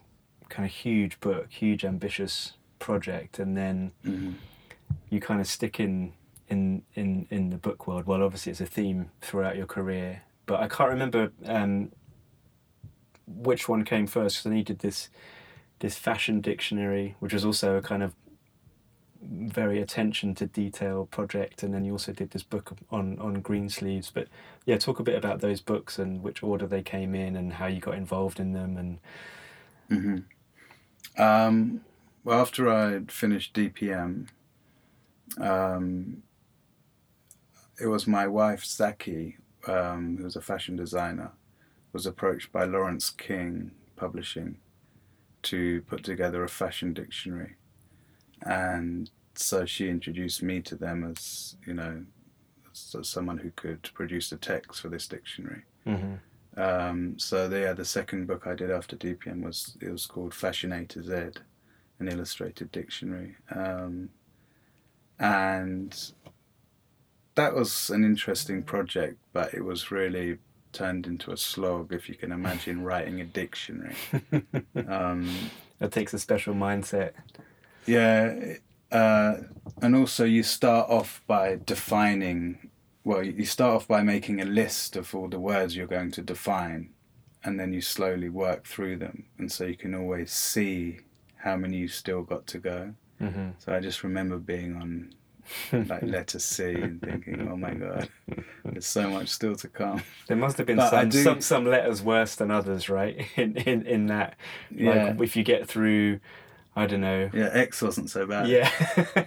kind 0.50 0.66
of 0.66 0.72
huge 0.72 1.20
book, 1.20 1.48
huge 1.50 1.86
ambitious 1.86 2.54
project, 2.80 3.40
and 3.40 3.56
then 3.56 3.92
hmm 4.04 4.32
you 5.10 5.20
kind 5.20 5.42
of 5.42 5.48
stick 5.48 5.80
in 5.80 6.14
in 6.48 6.84
in 6.96 7.28
in 7.30 7.50
the 7.50 7.58
book 7.58 7.88
world. 7.88 8.06
Well, 8.06 8.24
obviously 8.24 8.52
it's 8.52 8.62
a 8.62 8.66
theme 8.66 9.12
throughout 9.22 9.56
your 9.58 9.66
career, 9.66 10.24
but 10.46 10.60
I 10.60 10.68
can't 10.68 10.90
remember 10.90 11.32
um, 11.46 11.92
which 13.28 13.70
one 13.70 13.84
came 13.84 14.08
first 14.08 14.38
because 14.38 14.50
then 14.50 14.58
you 14.58 14.64
did 14.64 14.80
this 14.80 15.10
this 15.80 15.98
fashion 15.98 16.42
dictionary, 16.42 17.16
which 17.20 17.34
was 17.34 17.46
also 17.46 17.78
a 17.78 17.82
kind 17.82 18.04
of 18.04 18.14
very 19.22 19.82
attention 19.82 20.34
to 20.36 20.46
detail 20.46 21.06
project, 21.06 21.64
and 21.64 21.74
then 21.74 21.84
you 21.84 21.92
also 21.92 22.14
did 22.14 22.32
this 22.32 22.44
book 22.44 22.78
on 22.90 23.18
on 23.20 23.42
Greensleeves. 23.42 24.12
But 24.14 24.28
yeah, 24.66 24.78
talk 24.78 25.00
a 25.00 25.04
bit 25.04 25.16
about 25.16 25.42
those 25.42 25.62
books 25.62 26.00
and 26.00 26.24
which 26.24 26.44
order 26.44 26.68
they 26.68 26.82
came 26.84 27.16
in 27.16 27.36
and 27.36 27.54
how 27.54 27.68
you 27.68 27.80
got 27.80 27.96
involved 27.96 28.40
in 28.40 28.54
them 28.54 28.78
and 28.78 29.00
hmm 29.90 30.20
Um, 31.22 31.82
well, 32.24 32.40
after 32.42 32.70
I 32.70 33.02
finished 33.08 33.54
DPM, 33.54 34.28
um, 35.40 36.24
it 37.82 37.88
was 37.88 38.08
my 38.08 38.28
wife 38.28 38.64
Zaki, 38.66 39.38
um, 39.68 40.18
who 40.18 40.24
was 40.26 40.36
a 40.36 40.42
fashion 40.42 40.76
designer, 40.76 41.32
was 41.94 42.06
approached 42.06 42.52
by 42.52 42.66
Laurence 42.66 43.10
King 43.10 43.72
Publishing 43.96 44.58
to 45.44 45.82
put 45.84 46.04
together 46.04 46.44
a 46.44 46.50
fashion 46.50 46.94
dictionary, 46.94 47.56
and 48.42 49.10
so 49.36 49.66
she 49.66 49.90
introduced 49.90 50.44
me 50.44 50.62
to 50.62 50.76
them 50.76 51.04
as 51.04 51.56
you 51.66 51.74
know, 51.74 52.04
as, 52.72 53.08
someone 53.08 53.38
who 53.38 53.52
could 53.52 53.90
produce 53.94 54.30
the 54.30 54.38
text 54.38 54.82
for 54.82 54.90
this 54.90 55.08
dictionary. 55.08 55.64
hmm 55.84 56.16
Um, 56.58 57.18
so 57.18 57.48
the, 57.48 57.60
yeah, 57.60 57.74
the 57.74 57.86
second 57.86 58.28
book 58.28 58.46
I 58.46 58.56
did 58.56 58.72
after 58.72 58.96
DPM 58.96 59.44
was 59.44 59.78
it 59.82 59.92
was 59.92 60.06
called 60.06 60.34
Fashion 60.34 60.72
A 60.72 60.86
to 60.86 61.04
Z, 61.04 61.40
an 62.00 62.08
illustrated 62.08 62.72
dictionary, 62.72 63.36
um, 63.56 64.10
and 65.20 66.14
that 67.36 67.54
was 67.54 67.90
an 67.90 68.04
interesting 68.04 68.64
project, 68.64 69.18
but 69.32 69.54
it 69.54 69.64
was 69.64 69.92
really 69.92 70.40
turned 70.72 71.08
into 71.08 71.32
a 71.32 71.38
slog 71.38 71.94
if 71.94 72.10
you 72.10 72.16
can 72.16 72.32
imagine 72.32 72.84
writing 72.90 73.22
a 73.22 73.26
dictionary. 73.26 73.96
Um, 74.88 75.30
that 75.80 75.92
takes 75.92 76.14
a 76.14 76.20
special 76.20 76.54
mindset. 76.54 77.12
yeah, 77.86 78.56
uh, 78.92 79.36
and 79.82 79.96
also 79.96 80.26
you 80.26 80.44
start 80.44 80.90
off 80.90 81.22
by 81.28 81.60
defining. 81.66 82.70
Well, 83.04 83.24
you 83.24 83.46
start 83.46 83.76
off 83.76 83.88
by 83.88 84.02
making 84.04 84.42
a 84.42 84.46
list 84.46 84.96
of 84.96 85.14
all 85.16 85.28
the 85.30 85.40
words 85.40 85.76
you're 85.76 85.88
going 85.88 86.12
to 86.12 86.22
define, 86.22 86.90
and 87.44 87.60
then 87.60 87.72
you 87.74 87.82
slowly 87.82 88.30
work 88.30 88.66
through 88.66 88.98
them, 88.98 89.26
and 89.38 89.52
so 89.52 89.66
you 89.66 89.78
can 89.78 89.96
always 89.96 90.32
see 90.32 91.00
how 91.38 91.56
many 91.56 91.78
you've 91.78 91.94
still 91.94 92.24
got 92.24 92.46
to 92.48 92.60
go. 92.60 92.94
hmm 93.20 93.50
So 93.60 93.74
I 93.74 93.80
just 93.80 94.04
remember 94.04 94.38
being 94.38 94.76
on 94.76 95.14
like 95.74 96.04
letter 96.04 96.40
C 96.40 96.74
and 96.76 97.02
thinking, 97.02 97.48
"Oh 97.52 97.56
my 97.58 97.74
god, 97.74 98.10
there's 98.66 98.86
so 98.86 99.10
much 99.10 99.30
still 99.30 99.56
to 99.56 99.68
come." 99.68 100.04
There 100.28 100.38
must 100.38 100.58
have 100.58 100.68
been 100.68 100.78
But 100.78 100.90
some, 100.90 101.10
do- 101.10 101.24
some 101.24 101.42
some 101.42 101.66
letters 101.66 102.02
worse 102.02 102.36
than 102.36 102.52
others, 102.52 102.90
right? 102.90 103.26
In 103.36 103.58
in, 103.58 103.86
in 103.86 104.06
that, 104.08 104.36
Yeah, 104.70 105.06
like 105.06 105.22
if 105.22 105.36
you 105.36 105.44
get 105.44 105.68
through, 105.68 106.20
I 106.76 106.86
don't 106.86 107.02
know. 107.02 107.30
yeah. 107.34 107.50
X 107.52 107.82
wasn't 107.82 108.10
so 108.10 108.26
bad. 108.28 108.48
Yeah. 108.48 108.70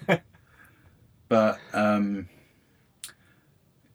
but 1.29 1.59
um, 1.73 2.29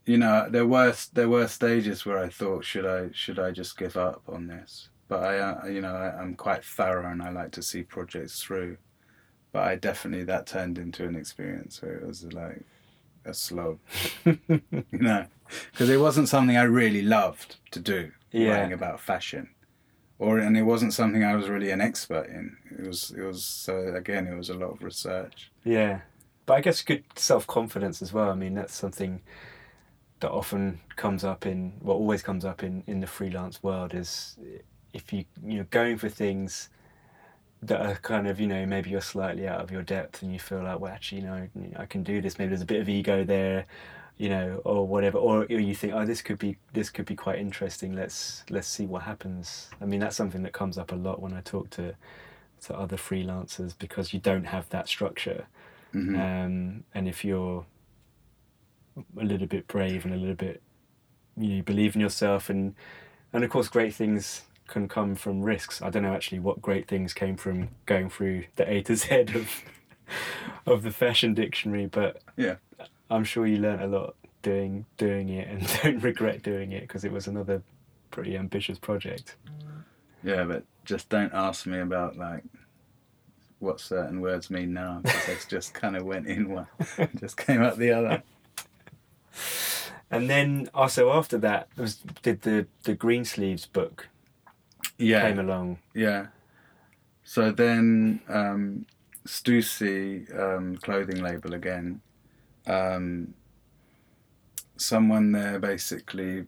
you 0.05 0.17
know 0.17 0.47
there 0.49 0.65
were 0.65 0.93
there 1.13 1.29
were 1.29 1.47
stages 1.47 2.05
where 2.05 2.17
I 2.17 2.29
thought 2.29 2.63
should 2.65 2.85
I 2.85 3.09
should 3.13 3.39
I 3.39 3.51
just 3.51 3.77
give 3.77 3.95
up 3.97 4.23
on 4.27 4.47
this 4.47 4.89
but 5.07 5.23
I 5.23 5.37
uh, 5.39 5.65
you 5.67 5.81
know 5.81 5.93
I, 5.95 6.19
I'm 6.19 6.35
quite 6.35 6.63
thorough 6.63 7.11
and 7.11 7.21
I 7.21 7.29
like 7.29 7.51
to 7.51 7.61
see 7.61 7.83
projects 7.83 8.41
through 8.41 8.77
but 9.57 9.67
I 9.67 9.75
definitely 9.75 10.23
that 10.25 10.45
turned 10.45 10.77
into 10.77 11.07
an 11.07 11.15
experience 11.15 11.81
where 11.81 11.95
it 11.95 12.05
was 12.05 12.23
like 12.31 12.61
a 13.25 13.33
slog 13.33 13.79
you 14.23 14.39
know? 14.91 15.25
Because 15.71 15.89
it 15.89 15.99
wasn't 15.99 16.29
something 16.29 16.55
I 16.55 16.61
really 16.61 17.01
loved 17.01 17.55
to 17.71 17.79
do 17.79 18.11
Yeah. 18.31 18.51
writing 18.51 18.73
about 18.73 18.99
fashion. 18.99 19.49
Or 20.19 20.37
and 20.37 20.55
it 20.55 20.61
wasn't 20.61 20.93
something 20.93 21.23
I 21.23 21.35
was 21.35 21.49
really 21.49 21.71
an 21.71 21.81
expert 21.81 22.27
in. 22.29 22.55
It 22.77 22.85
was 22.87 23.09
it 23.17 23.23
was 23.23 23.43
so 23.43 23.95
again 23.95 24.27
it 24.27 24.37
was 24.37 24.51
a 24.51 24.53
lot 24.53 24.73
of 24.73 24.83
research. 24.83 25.49
Yeah, 25.63 26.01
but 26.45 26.53
I 26.53 26.61
guess 26.61 26.83
good 26.83 27.03
self 27.15 27.47
confidence 27.47 28.03
as 28.03 28.13
well. 28.13 28.29
I 28.29 28.35
mean, 28.35 28.53
that's 28.53 28.75
something 28.75 29.21
that 30.19 30.29
often 30.29 30.81
comes 30.95 31.23
up 31.23 31.47
in 31.47 31.73
well, 31.81 31.97
always 31.97 32.21
comes 32.21 32.45
up 32.45 32.61
in 32.61 32.83
in 32.85 32.99
the 32.99 33.07
freelance 33.07 33.63
world 33.63 33.95
is 33.95 34.37
if 34.93 35.11
you 35.13 35.25
you 35.43 35.57
know 35.57 35.65
going 35.71 35.97
for 35.97 36.09
things 36.09 36.69
that 37.63 37.81
are 37.81 37.95
kind 37.95 38.27
of 38.27 38.39
you 38.39 38.47
know 38.47 38.65
maybe 38.65 38.89
you're 38.89 39.01
slightly 39.01 39.47
out 39.47 39.61
of 39.61 39.71
your 39.71 39.81
depth 39.81 40.21
and 40.21 40.31
you 40.31 40.39
feel 40.39 40.63
like 40.63 40.79
well 40.79 40.91
actually 40.91 41.21
you 41.21 41.27
know 41.27 41.47
I 41.77 41.85
can 41.85 42.03
do 42.03 42.21
this. 42.21 42.37
Maybe 42.37 42.49
there's 42.49 42.61
a 42.61 42.65
bit 42.65 42.81
of 42.81 42.89
ego 42.89 43.23
there, 43.23 43.65
you 44.17 44.29
know, 44.29 44.61
or 44.63 44.87
whatever. 44.87 45.17
Or 45.17 45.45
you 45.45 45.73
think 45.75 45.93
oh 45.93 46.05
this 46.05 46.21
could 46.21 46.37
be 46.39 46.57
this 46.73 46.89
could 46.89 47.05
be 47.05 47.15
quite 47.15 47.39
interesting. 47.39 47.93
Let's 47.93 48.43
let's 48.49 48.67
see 48.67 48.85
what 48.85 49.03
happens. 49.03 49.69
I 49.81 49.85
mean 49.85 49.99
that's 49.99 50.15
something 50.15 50.43
that 50.43 50.53
comes 50.53 50.77
up 50.77 50.91
a 50.91 50.95
lot 50.95 51.21
when 51.21 51.33
I 51.33 51.41
talk 51.41 51.69
to 51.71 51.95
to 52.61 52.75
other 52.75 52.97
freelancers 52.97 53.73
because 53.77 54.13
you 54.13 54.19
don't 54.19 54.45
have 54.45 54.69
that 54.69 54.87
structure. 54.87 55.47
Mhm. 55.93 56.15
Um, 56.19 56.83
and 56.93 57.07
if 57.07 57.23
you're 57.23 57.65
a 59.19 59.23
little 59.23 59.47
bit 59.47 59.67
brave 59.67 60.05
and 60.05 60.13
a 60.13 60.17
little 60.17 60.35
bit, 60.35 60.61
you 61.35 61.47
know, 61.49 61.55
you 61.55 61.63
believe 61.63 61.95
in 61.95 62.01
yourself, 62.01 62.49
and 62.49 62.75
and 63.33 63.43
of 63.43 63.49
course, 63.49 63.67
great 63.67 63.93
things 63.93 64.43
can 64.67 64.87
come 64.87 65.15
from 65.15 65.41
risks. 65.43 65.81
I 65.81 65.89
don't 65.89 66.03
know 66.03 66.13
actually 66.13 66.39
what 66.39 66.61
great 66.61 66.87
things 66.87 67.13
came 67.13 67.37
from 67.37 67.69
going 67.85 68.09
through 68.09 68.45
the 68.55 68.69
A 68.71 68.81
to 68.83 68.95
Z 68.95 69.15
of 69.35 69.63
of 70.65 70.83
the 70.83 70.91
fashion 70.91 71.33
dictionary, 71.33 71.85
but 71.85 72.21
Yeah. 72.35 72.55
I'm 73.09 73.23
sure 73.23 73.47
you 73.47 73.57
learnt 73.57 73.81
a 73.81 73.87
lot 73.87 74.15
doing 74.41 74.85
doing 74.97 75.29
it, 75.29 75.47
and 75.47 75.67
don't 75.83 76.03
regret 76.03 76.43
doing 76.43 76.71
it 76.71 76.81
because 76.81 77.03
it 77.05 77.11
was 77.11 77.27
another 77.27 77.61
pretty 78.11 78.37
ambitious 78.37 78.77
project. 78.79 79.35
Yeah, 80.23 80.43
but 80.43 80.63
just 80.85 81.09
don't 81.09 81.33
ask 81.33 81.65
me 81.65 81.79
about 81.79 82.17
like 82.17 82.43
what 83.59 83.79
certain 83.79 84.21
words 84.21 84.49
mean 84.49 84.73
now 84.73 84.99
because 85.03 85.29
it's 85.29 85.45
just 85.55 85.73
kind 85.73 85.95
of 85.95 86.03
went 86.03 86.27
in 86.27 86.49
one, 86.49 86.67
just 87.15 87.37
came 87.37 87.61
out 87.61 87.77
the 87.77 87.91
other. 87.91 88.23
And 90.09 90.29
then 90.29 90.69
also 90.73 91.11
after 91.11 91.37
that 91.39 91.67
was 91.77 91.97
did 92.21 92.41
the 92.43 92.67
the 92.83 92.93
Greensleeves 92.95 93.65
book 93.65 94.07
Yeah, 94.97 95.27
came 95.27 95.39
along. 95.39 95.79
yeah. 95.93 96.27
So 97.23 97.51
then 97.51 98.21
um, 98.29 98.85
Stussy 99.25 100.33
um, 100.39 100.77
clothing 100.77 101.21
label 101.21 101.53
again. 101.53 102.01
Um, 102.65 103.33
someone 104.77 105.31
there 105.33 105.59
basically 105.59 106.45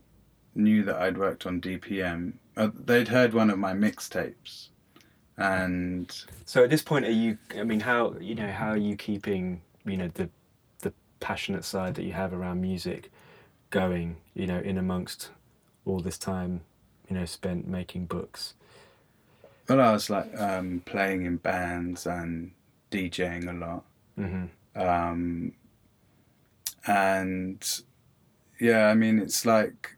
knew 0.56 0.84
that 0.84 0.96
I'd 0.98 1.18
worked 1.18 1.46
on 1.46 1.60
DPM. 1.62 2.34
Uh, 2.56 2.70
they'd 2.74 3.08
heard 3.08 3.34
one 3.34 3.50
of 3.50 3.60
my 3.60 3.74
mixtapes, 3.74 4.70
and 5.38 6.14
So 6.46 6.64
at 6.64 6.70
this 6.70 6.82
point, 6.82 7.06
are 7.06 7.12
you? 7.12 7.38
I 7.58 7.64
mean, 7.64 7.82
how 7.82 8.16
you 8.20 8.36
know 8.36 8.52
how 8.52 8.70
are 8.70 8.78
you 8.78 8.96
keeping 8.96 9.62
you 9.86 9.98
know 9.98 10.10
the 10.14 10.30
the 10.80 10.94
passionate 11.20 11.66
side 11.66 11.96
that 11.96 12.04
you 12.04 12.14
have 12.14 12.34
around 12.34 12.62
music 12.62 13.12
going? 13.70 14.18
You 14.34 14.48
know, 14.48 14.60
in 14.60 14.78
amongst 14.78 15.32
all 15.86 16.00
this 16.00 16.18
time, 16.18 16.62
you 17.10 17.16
know, 17.16 17.26
spent 17.26 17.68
making 17.68 18.06
books. 18.06 18.54
well, 19.68 19.82
I 19.82 19.92
was 19.92 20.10
like 20.10 20.38
um, 20.40 20.82
playing 20.86 21.26
in 21.26 21.38
bands 21.38 22.06
and 22.06 22.52
DJing 22.92 23.50
a 23.50 23.54
lot. 23.54 23.84
hmm 24.16 24.46
um, 24.76 25.54
and 26.88 27.82
yeah, 28.60 28.88
I 28.88 28.94
mean, 28.94 29.20
it's 29.20 29.46
like 29.46 29.98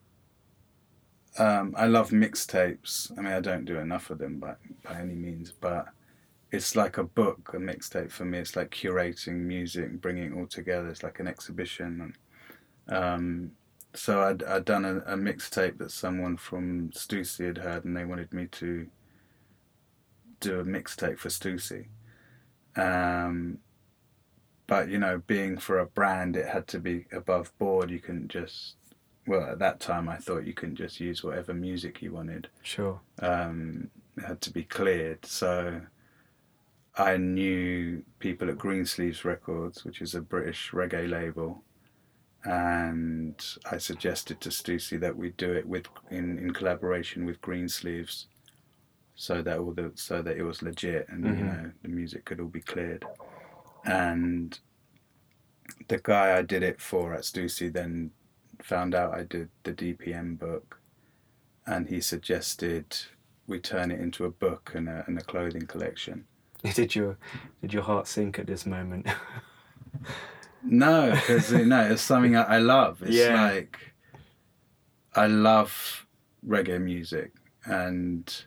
um, 1.38 1.74
I 1.78 1.88
love 1.88 2.10
mixtapes. 2.10 3.12
I 3.18 3.22
mean, 3.22 3.34
I 3.34 3.40
don't 3.40 3.66
do 3.66 3.78
enough 3.78 4.10
of 4.10 4.18
them 4.18 4.40
by 4.40 4.56
by 4.84 5.00
any 5.00 5.14
means, 5.14 5.52
but 5.52 5.88
it's 6.52 6.76
like 6.76 6.98
a 6.98 7.04
book, 7.04 7.52
a 7.54 7.58
mixtape 7.58 8.12
for 8.12 8.26
me. 8.26 8.40
It's 8.40 8.56
like 8.56 8.72
curating 8.72 9.36
music, 9.36 10.02
bringing 10.02 10.34
it 10.34 10.38
all 10.38 10.48
together. 10.48 10.90
It's 10.90 11.04
like 11.04 11.20
an 11.20 11.28
exhibition. 11.28 12.14
And, 12.88 12.98
um, 12.98 13.52
so 13.94 14.22
I'd, 14.22 14.44
I'd 14.44 14.66
done 14.66 14.86
a, 14.86 14.98
a 15.00 15.18
mixtape 15.18 15.78
that 15.80 15.92
someone 15.92 16.38
from 16.38 16.90
Stussy 16.92 17.48
had 17.48 17.58
heard, 17.60 17.86
and 17.86 17.96
they 17.96 18.06
wanted 18.06 18.34
me 18.34 18.48
to 18.48 18.88
do 20.40 20.60
a 20.60 20.64
mixtape 20.64 21.18
for 21.18 21.30
Stussy. 21.30 21.88
Um, 22.76 23.60
but 24.68 24.90
you 24.90 24.98
know, 24.98 25.22
being 25.28 25.58
for 25.58 25.80
a 25.80 25.86
brand, 25.86 26.36
it 26.38 26.48
had 26.48 26.68
to 26.68 26.80
be 26.80 27.06
above 27.12 27.58
board. 27.58 27.90
You 27.90 28.00
couldn't 28.00 28.30
just. 28.30 28.76
Well, 29.28 29.52
at 29.52 29.60
that 29.60 29.80
time, 29.80 30.10
I 30.10 30.18
thought 30.18 30.48
you 30.48 30.54
couldn't 30.54 30.78
just 30.78 31.00
use 31.00 31.24
whatever 31.24 31.54
music 31.54 32.02
you 32.02 32.12
wanted. 32.12 32.48
Sure. 32.64 33.00
Um, 33.22 33.92
it 34.18 34.24
had 34.24 34.42
to 34.42 34.52
be 34.52 34.64
cleared. 34.64 35.26
So 35.26 35.82
I 36.98 37.18
knew 37.18 38.04
people 38.20 38.50
at 38.50 38.58
Greensleeves 38.58 39.24
Records, 39.24 39.86
which 39.86 40.02
is 40.02 40.16
a 40.16 40.22
British 40.22 40.72
reggae 40.72 41.10
label, 41.10 41.64
and 42.44 43.36
I 43.72 43.78
suggested 43.78 44.42
to 44.42 44.50
Stussy 44.50 45.00
that 45.00 45.16
we 45.16 45.30
do 45.32 45.54
it 45.54 45.68
with 45.68 45.88
in, 46.10 46.38
in 46.40 46.52
collaboration 46.54 47.26
with 47.26 47.42
Greensleeves, 47.42 48.28
so 49.16 49.42
that 49.44 49.60
all 49.60 49.74
the 49.74 49.92
so 49.96 50.22
that 50.22 50.38
it 50.38 50.44
was 50.44 50.62
legit 50.64 51.08
and 51.10 51.24
you 51.26 51.44
Mhm. 51.44 51.46
know 51.64 51.72
the 51.84 51.90
music 51.90 52.26
could 52.26 52.40
all 52.40 52.48
be 52.48 52.62
cleared. 52.62 53.06
And 53.86 54.60
the 55.88 56.00
guy 56.00 56.38
I 56.38 56.42
did 56.42 56.64
it 56.64 56.82
for 56.82 57.14
at 57.14 57.22
Stussy 57.24 57.72
then 57.72 58.12
found 58.64 58.94
out 58.96 59.14
I 59.14 59.24
did 59.24 59.50
the 59.64 59.74
DPM 59.74 60.36
book, 60.38 60.80
and 61.66 61.88
he 61.90 62.02
suggested 62.02 62.96
we 63.48 63.60
turn 63.60 63.92
it 63.92 64.00
into 64.00 64.26
a 64.26 64.32
book 64.32 64.72
and 64.76 64.88
a, 64.90 65.04
and 65.08 65.18
a 65.18 65.24
clothing 65.24 65.68
collection. 65.68 66.26
Did 66.76 66.96
your 66.96 67.18
did 67.62 67.74
your 67.74 67.84
heart 67.84 68.08
sink 68.08 68.38
at 68.40 68.46
this 68.48 68.66
moment? 68.66 69.08
No, 70.64 71.12
because 71.12 71.52
you 71.52 71.66
know 71.66 71.82
it's 71.92 72.02
something 72.02 72.36
I, 72.36 72.44
I 72.44 72.58
love. 72.60 73.02
It's 73.02 73.16
Yeah. 73.16 73.42
like 73.52 73.80
I 75.16 75.28
love 75.28 76.06
reggae 76.48 76.82
music, 76.82 77.34
and 77.66 78.46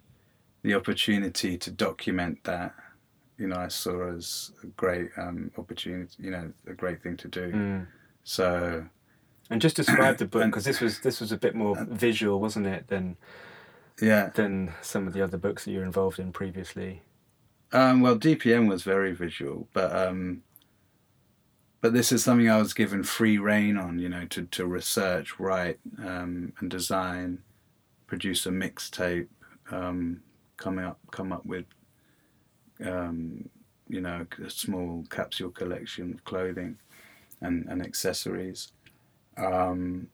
the 0.63 0.75
opportunity 0.75 1.59
to 1.59 1.71
document 1.71 2.43
that, 2.45 2.75
you 3.37 3.47
know, 3.47 3.57
I 3.57 3.69
saw 3.69 4.15
as 4.15 4.53
a 4.63 4.67
great 4.69 5.11
um, 5.19 5.51
opportunity. 5.59 6.15
You 6.23 6.31
know, 6.31 6.53
a 6.67 6.73
great 6.73 7.03
thing 7.03 7.17
to 7.19 7.29
do. 7.29 7.53
Mm. 7.53 7.87
So 8.23 8.87
And 9.51 9.61
just 9.61 9.77
describe 9.77 10.17
the 10.17 10.25
book 10.27 10.47
because 10.47 10.65
this 10.65 10.81
was 10.81 11.01
this 11.01 11.21
was 11.21 11.33
a 11.33 11.37
bit 11.37 11.55
more 11.55 11.77
visual, 11.91 12.41
wasn't 12.41 12.67
it, 12.67 12.89
than 12.89 13.17
yeah, 14.01 14.31
than 14.31 14.73
some 14.83 15.07
of 15.07 15.13
the 15.13 15.23
other 15.23 15.37
books 15.37 15.65
that 15.65 15.73
you're 15.73 15.85
involved 15.85 16.19
in 16.19 16.33
previously. 16.33 17.03
Um, 17.73 18.01
well, 18.01 18.17
DPM 18.17 18.69
was 18.69 18.83
very 18.85 19.13
visual, 19.13 19.69
but 19.73 19.95
um, 19.95 20.43
but 21.85 21.93
this 21.93 22.13
is 22.13 22.25
something 22.25 22.49
I 22.49 22.57
was 22.57 22.73
given 22.73 23.03
free 23.03 23.37
reign 23.37 23.77
on, 23.77 23.99
you 23.99 24.09
know, 24.09 24.25
to, 24.31 24.45
to 24.45 24.65
research, 24.65 25.39
write, 25.39 25.79
um, 25.99 26.55
and 26.59 26.71
design, 26.71 27.43
produce 28.07 28.47
a 28.47 28.49
mixtape, 28.49 29.29
um, 29.71 30.23
coming 30.57 30.87
up, 30.87 30.99
come 31.11 31.31
up 31.31 31.45
with, 31.45 31.67
um, 32.83 33.51
you 33.87 34.01
know, 34.01 34.27
a 34.43 34.49
small 34.49 35.05
capsule 35.11 35.51
collection 35.51 36.15
of 36.15 36.25
clothing, 36.25 36.79
and 37.43 37.67
and 37.69 37.83
accessories. 37.83 38.73
Um, 39.37 40.09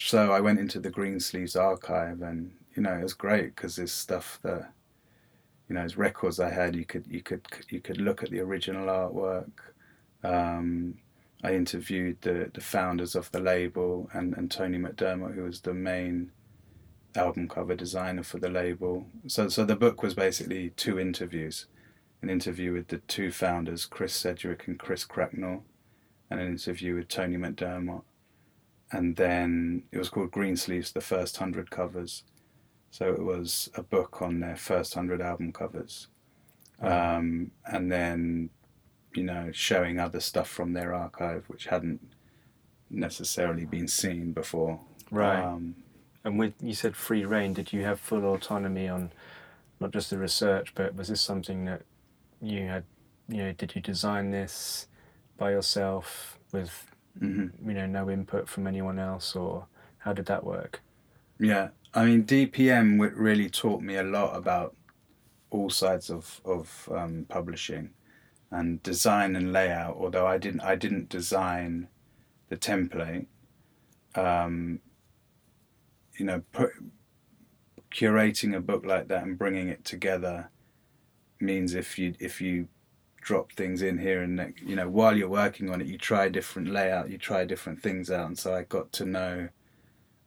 so 0.00 0.32
I 0.32 0.40
went 0.40 0.58
into 0.58 0.80
the 0.80 0.90
Greensleeves 0.90 1.54
archive, 1.54 2.22
and 2.22 2.50
you 2.74 2.82
know, 2.82 2.92
it 2.92 3.04
was 3.04 3.14
great 3.14 3.54
because 3.54 3.76
there's 3.76 3.92
stuff 3.92 4.40
that 4.42 4.72
you 5.68 5.76
know, 5.76 5.82
as 5.82 5.96
records 5.96 6.40
I 6.40 6.50
had, 6.50 6.74
you 6.74 6.84
could 6.84 7.06
you 7.06 7.22
could 7.22 7.46
you 7.68 7.80
could 7.80 8.00
look 8.00 8.24
at 8.24 8.30
the 8.30 8.40
original 8.40 8.88
artwork. 8.88 9.52
Um, 10.24 10.96
I 11.44 11.54
interviewed 11.54 12.22
the 12.22 12.50
the 12.52 12.62
founders 12.62 13.14
of 13.14 13.30
the 13.30 13.38
label 13.40 14.08
and, 14.14 14.34
and 14.34 14.50
Tony 14.50 14.78
McDermott, 14.78 15.34
who 15.34 15.42
was 15.42 15.60
the 15.60 15.74
main 15.74 16.32
album 17.14 17.48
cover 17.48 17.76
designer 17.76 18.22
for 18.22 18.38
the 18.38 18.48
label. 18.48 19.06
So 19.26 19.48
so 19.48 19.64
the 19.64 19.76
book 19.76 20.02
was 20.02 20.14
basically 20.14 20.70
two 20.70 20.98
interviews, 20.98 21.66
an 22.22 22.30
interview 22.30 22.72
with 22.72 22.88
the 22.88 22.98
two 22.98 23.30
founders, 23.30 23.84
Chris 23.84 24.14
Sedgwick 24.14 24.66
and 24.66 24.78
Chris 24.78 25.04
Cracknell, 25.04 25.64
and 26.30 26.40
an 26.40 26.48
interview 26.48 26.96
with 26.96 27.08
Tony 27.08 27.36
McDermott. 27.36 28.02
And 28.90 29.16
then 29.16 29.82
it 29.92 29.98
was 29.98 30.08
called 30.08 30.30
Greensleeves, 30.30 30.92
the 30.92 31.00
first 31.02 31.36
hundred 31.36 31.70
covers. 31.70 32.22
So 32.90 33.12
it 33.12 33.22
was 33.22 33.68
a 33.74 33.82
book 33.82 34.22
on 34.22 34.40
their 34.40 34.56
first 34.56 34.94
hundred 34.94 35.20
album 35.20 35.52
covers, 35.52 36.08
um, 36.80 37.50
and 37.66 37.92
then 37.92 38.50
you 39.16 39.24
know 39.24 39.50
showing 39.52 39.98
other 39.98 40.20
stuff 40.20 40.48
from 40.48 40.72
their 40.72 40.94
archive 40.94 41.44
which 41.48 41.66
hadn't 41.66 42.00
necessarily 42.90 43.64
been 43.64 43.88
seen 43.88 44.32
before. 44.32 44.80
Right. 45.10 45.42
Um, 45.42 45.76
And 46.24 46.38
with 46.38 46.54
you 46.60 46.74
said 46.74 46.96
free 46.96 47.24
reign, 47.24 47.52
did 47.52 47.72
you 47.72 47.82
have 47.84 48.00
full 48.00 48.24
autonomy 48.24 48.88
on 48.88 49.12
not 49.80 49.90
just 49.90 50.10
the 50.10 50.18
research, 50.18 50.74
but 50.74 50.94
was 50.94 51.08
this 51.08 51.20
something 51.20 51.66
that 51.66 51.82
you 52.40 52.66
had? 52.66 52.84
You 53.28 53.38
know, 53.38 53.52
did 53.52 53.74
you 53.74 53.82
design 53.82 54.30
this 54.30 54.86
by 55.36 55.50
yourself 55.50 56.38
with 56.52 56.86
mhm. 57.20 57.50
you 57.66 57.74
know 57.74 57.86
no 57.86 58.10
input 58.10 58.48
from 58.48 58.66
anyone 58.66 58.98
else, 58.98 59.36
or 59.36 59.66
how 59.98 60.12
did 60.12 60.26
that 60.26 60.44
work? 60.44 60.80
Yeah, 61.38 61.68
I 61.92 62.06
mean 62.06 62.24
DPM 62.24 63.12
really 63.14 63.50
taught 63.50 63.82
me 63.82 63.96
a 63.96 64.02
lot 64.02 64.36
about 64.36 64.74
all 65.50 65.70
sides 65.70 66.10
of 66.10 66.40
of 66.44 66.88
um, 66.92 67.26
publishing 67.28 67.90
and 68.54 68.82
design 68.82 69.36
and 69.36 69.52
layout. 69.52 69.96
Although 69.96 70.26
I 70.26 70.38
didn't 70.38 70.60
I 70.60 70.76
didn't 70.76 71.08
design 71.08 71.88
the 72.48 72.56
template. 72.56 73.26
Um, 74.14 74.80
you 76.16 76.24
know, 76.24 76.42
put, 76.52 76.70
curating 77.90 78.54
a 78.56 78.60
book 78.60 78.84
like 78.84 79.08
that 79.08 79.22
and 79.22 79.38
bringing 79.38 79.68
it 79.68 79.84
together 79.84 80.50
means 81.40 81.74
if 81.74 81.98
you 81.98 82.14
if 82.18 82.40
you 82.40 82.68
drop 83.20 83.52
things 83.52 83.80
in 83.80 83.98
here 83.98 84.22
and 84.22 84.54
you 84.64 84.76
know 84.76 84.88
while 84.88 85.16
you're 85.16 85.28
working 85.28 85.70
on 85.70 85.80
it, 85.80 85.86
you 85.86 85.98
try 85.98 86.28
different 86.28 86.70
layout, 86.70 87.10
you 87.10 87.18
try 87.18 87.44
different 87.44 87.82
things 87.82 88.10
out, 88.10 88.26
and 88.26 88.38
so 88.38 88.54
I 88.54 88.62
got 88.64 88.92
to 88.92 89.04
know 89.04 89.48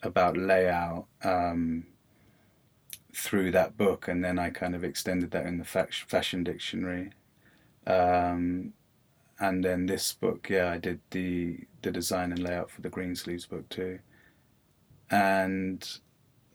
about 0.04 0.38
layout 0.38 1.06
um, 1.24 1.86
through 3.14 3.52
that 3.52 3.78
book, 3.78 4.08
and 4.08 4.24
then 4.24 4.40
I 4.40 4.50
kind 4.50 4.76
of 4.76 4.84
extended 4.84 5.32
that 5.32 5.46
in 5.46 5.58
the 5.58 5.66
fashion 5.66 6.44
dictionary. 6.44 7.12
Um, 7.88 8.74
and 9.40 9.64
then 9.64 9.86
this 9.86 10.14
book, 10.14 10.50
yeah, 10.50 10.72
I 10.72 10.78
did 10.78 11.00
the 11.12 11.60
the 11.82 11.92
design 11.92 12.32
and 12.32 12.40
layout 12.40 12.70
for 12.70 12.82
the 12.82 12.90
Greensleeves 12.90 13.46
book 13.46 13.68
too. 13.70 14.00
And 15.10 15.88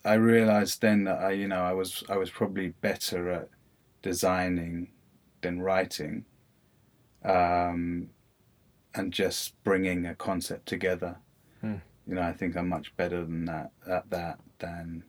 I 0.05 0.14
realized 0.14 0.83
then 0.83 1.05
that 1.05 1.21
I, 1.21 1.31
you 1.33 1.49
know, 1.49 1.62
I 1.62 1.73
was 1.73 2.05
I 2.09 2.16
was 2.16 2.31
probably 2.31 2.68
better 2.81 3.31
at 3.31 3.49
designing 4.03 4.90
than 5.40 5.62
writing, 5.62 6.25
um, 7.25 8.11
and 8.95 9.12
just 9.12 9.62
bringing 9.64 10.07
a 10.07 10.14
concept 10.14 10.66
together. 10.66 11.16
Hmm. 11.61 11.77
You 12.07 12.16
know, 12.16 12.23
I 12.23 12.33
think 12.33 12.57
I'm 12.57 12.68
much 12.68 12.95
better 12.97 13.25
than 13.25 13.45
that 13.47 13.71
at 13.88 14.11
that 14.11 14.38
than 14.59 15.05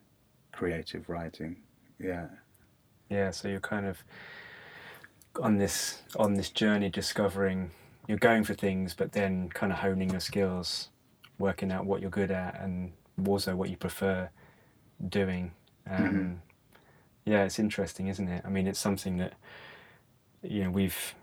creative 0.52 1.10
writing. 1.10 1.58
Yeah. 2.00 2.28
Yeah, 3.10 3.32
so 3.32 3.48
you're 3.48 3.60
kind 3.60 3.86
of 3.86 4.04
on 5.42 5.58
this 5.58 6.02
on 6.18 6.36
this 6.36 6.50
journey 6.50 6.90
discovering 6.90 7.72
you're 8.08 8.18
going 8.18 8.44
for 8.44 8.54
things 8.54 8.94
but 8.94 9.12
then 9.14 9.50
kind 9.50 9.72
of 9.72 9.80
honing 9.80 10.10
your 10.12 10.20
skills, 10.20 10.90
working 11.40 11.72
out 11.72 11.86
what 11.86 12.02
you're 12.02 12.10
good 12.10 12.32
at 12.32 12.60
and 12.62 12.92
also 13.28 13.56
what 13.56 13.70
you 13.70 13.78
prefer 13.78 14.30
doing. 15.10 15.52
Um, 15.88 16.06
Mhm. 16.06 16.38
Yeah, 17.26 17.44
it's 17.46 17.60
interesting, 17.60 18.08
isn't 18.08 18.28
it? 18.28 18.44
I 18.46 18.50
mean, 18.50 18.68
it's 18.68 18.80
something 18.80 19.18
that 19.18 19.34
you 20.42 20.64
know 20.64 20.70
we've 20.72 21.16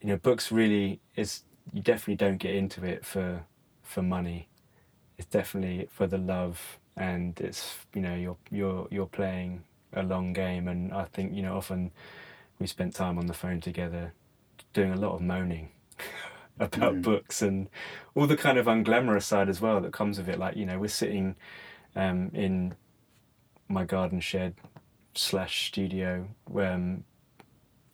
you 0.00 0.08
know 0.08 0.16
books 0.16 0.50
really 0.50 1.00
is 1.16 1.42
you 1.72 1.80
definitely 1.80 2.16
don't 2.16 2.38
get 2.38 2.54
into 2.54 2.84
it 2.84 3.04
for 3.04 3.44
for 3.82 4.02
money. 4.02 4.48
It's 5.18 5.28
definitely 5.28 5.88
for 5.90 6.06
the 6.06 6.18
love 6.18 6.78
and 6.96 7.38
it's 7.40 7.76
you 7.94 8.00
know 8.02 8.14
you're 8.14 8.36
you're 8.50 8.88
you're 8.90 9.06
playing 9.06 9.62
a 9.92 10.02
long 10.02 10.32
game 10.32 10.68
and 10.68 10.92
I 10.92 11.04
think 11.04 11.34
you 11.34 11.42
know 11.42 11.56
often 11.56 11.92
we 12.62 12.66
spent 12.68 12.94
time 12.94 13.18
on 13.18 13.26
the 13.26 13.34
phone 13.34 13.60
together 13.60 14.12
doing 14.72 14.92
a 14.92 14.96
lot 14.96 15.12
of 15.14 15.20
moaning 15.20 15.68
about 16.60 16.94
Mm. 16.94 17.02
books 17.02 17.42
and 17.42 17.68
all 18.14 18.26
the 18.26 18.36
kind 18.36 18.56
of 18.56 18.66
unglamorous 18.66 19.24
side 19.24 19.48
as 19.48 19.60
well 19.60 19.80
that 19.80 19.92
comes 19.92 20.16
with 20.18 20.28
it. 20.28 20.38
Like 20.38 20.56
you 20.56 20.64
know 20.64 20.78
we're 20.78 20.88
sitting 20.88 21.36
um, 21.96 22.30
in 22.32 22.74
my 23.68 23.84
garden 23.84 24.20
shed 24.20 24.54
slash 25.14 25.66
studio 25.68 26.26
where 26.46 26.72
um, 26.72 27.04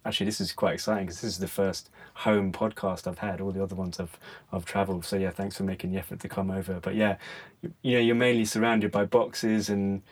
actually 0.04 0.26
this 0.26 0.40
is 0.40 0.52
quite 0.52 0.74
exciting 0.74 1.06
because 1.06 1.20
this 1.20 1.32
is 1.32 1.38
the 1.38 1.48
first 1.48 1.90
home 2.14 2.52
podcast 2.52 3.06
I've 3.06 3.18
had. 3.18 3.40
All 3.40 3.50
the 3.52 3.62
other 3.62 3.74
ones 3.74 3.98
I've 3.98 4.18
I've 4.52 4.64
traveled. 4.64 5.04
So 5.04 5.16
yeah 5.16 5.30
thanks 5.30 5.56
for 5.56 5.64
making 5.64 5.92
the 5.92 5.98
effort 5.98 6.20
to 6.20 6.28
come 6.28 6.50
over. 6.50 6.78
But 6.80 6.94
yeah 6.94 7.16
you, 7.62 7.72
you 7.82 7.94
know 7.94 8.00
you're 8.00 8.14
mainly 8.14 8.44
surrounded 8.44 8.90
by 8.92 9.04
boxes 9.06 9.68
and 9.70 10.02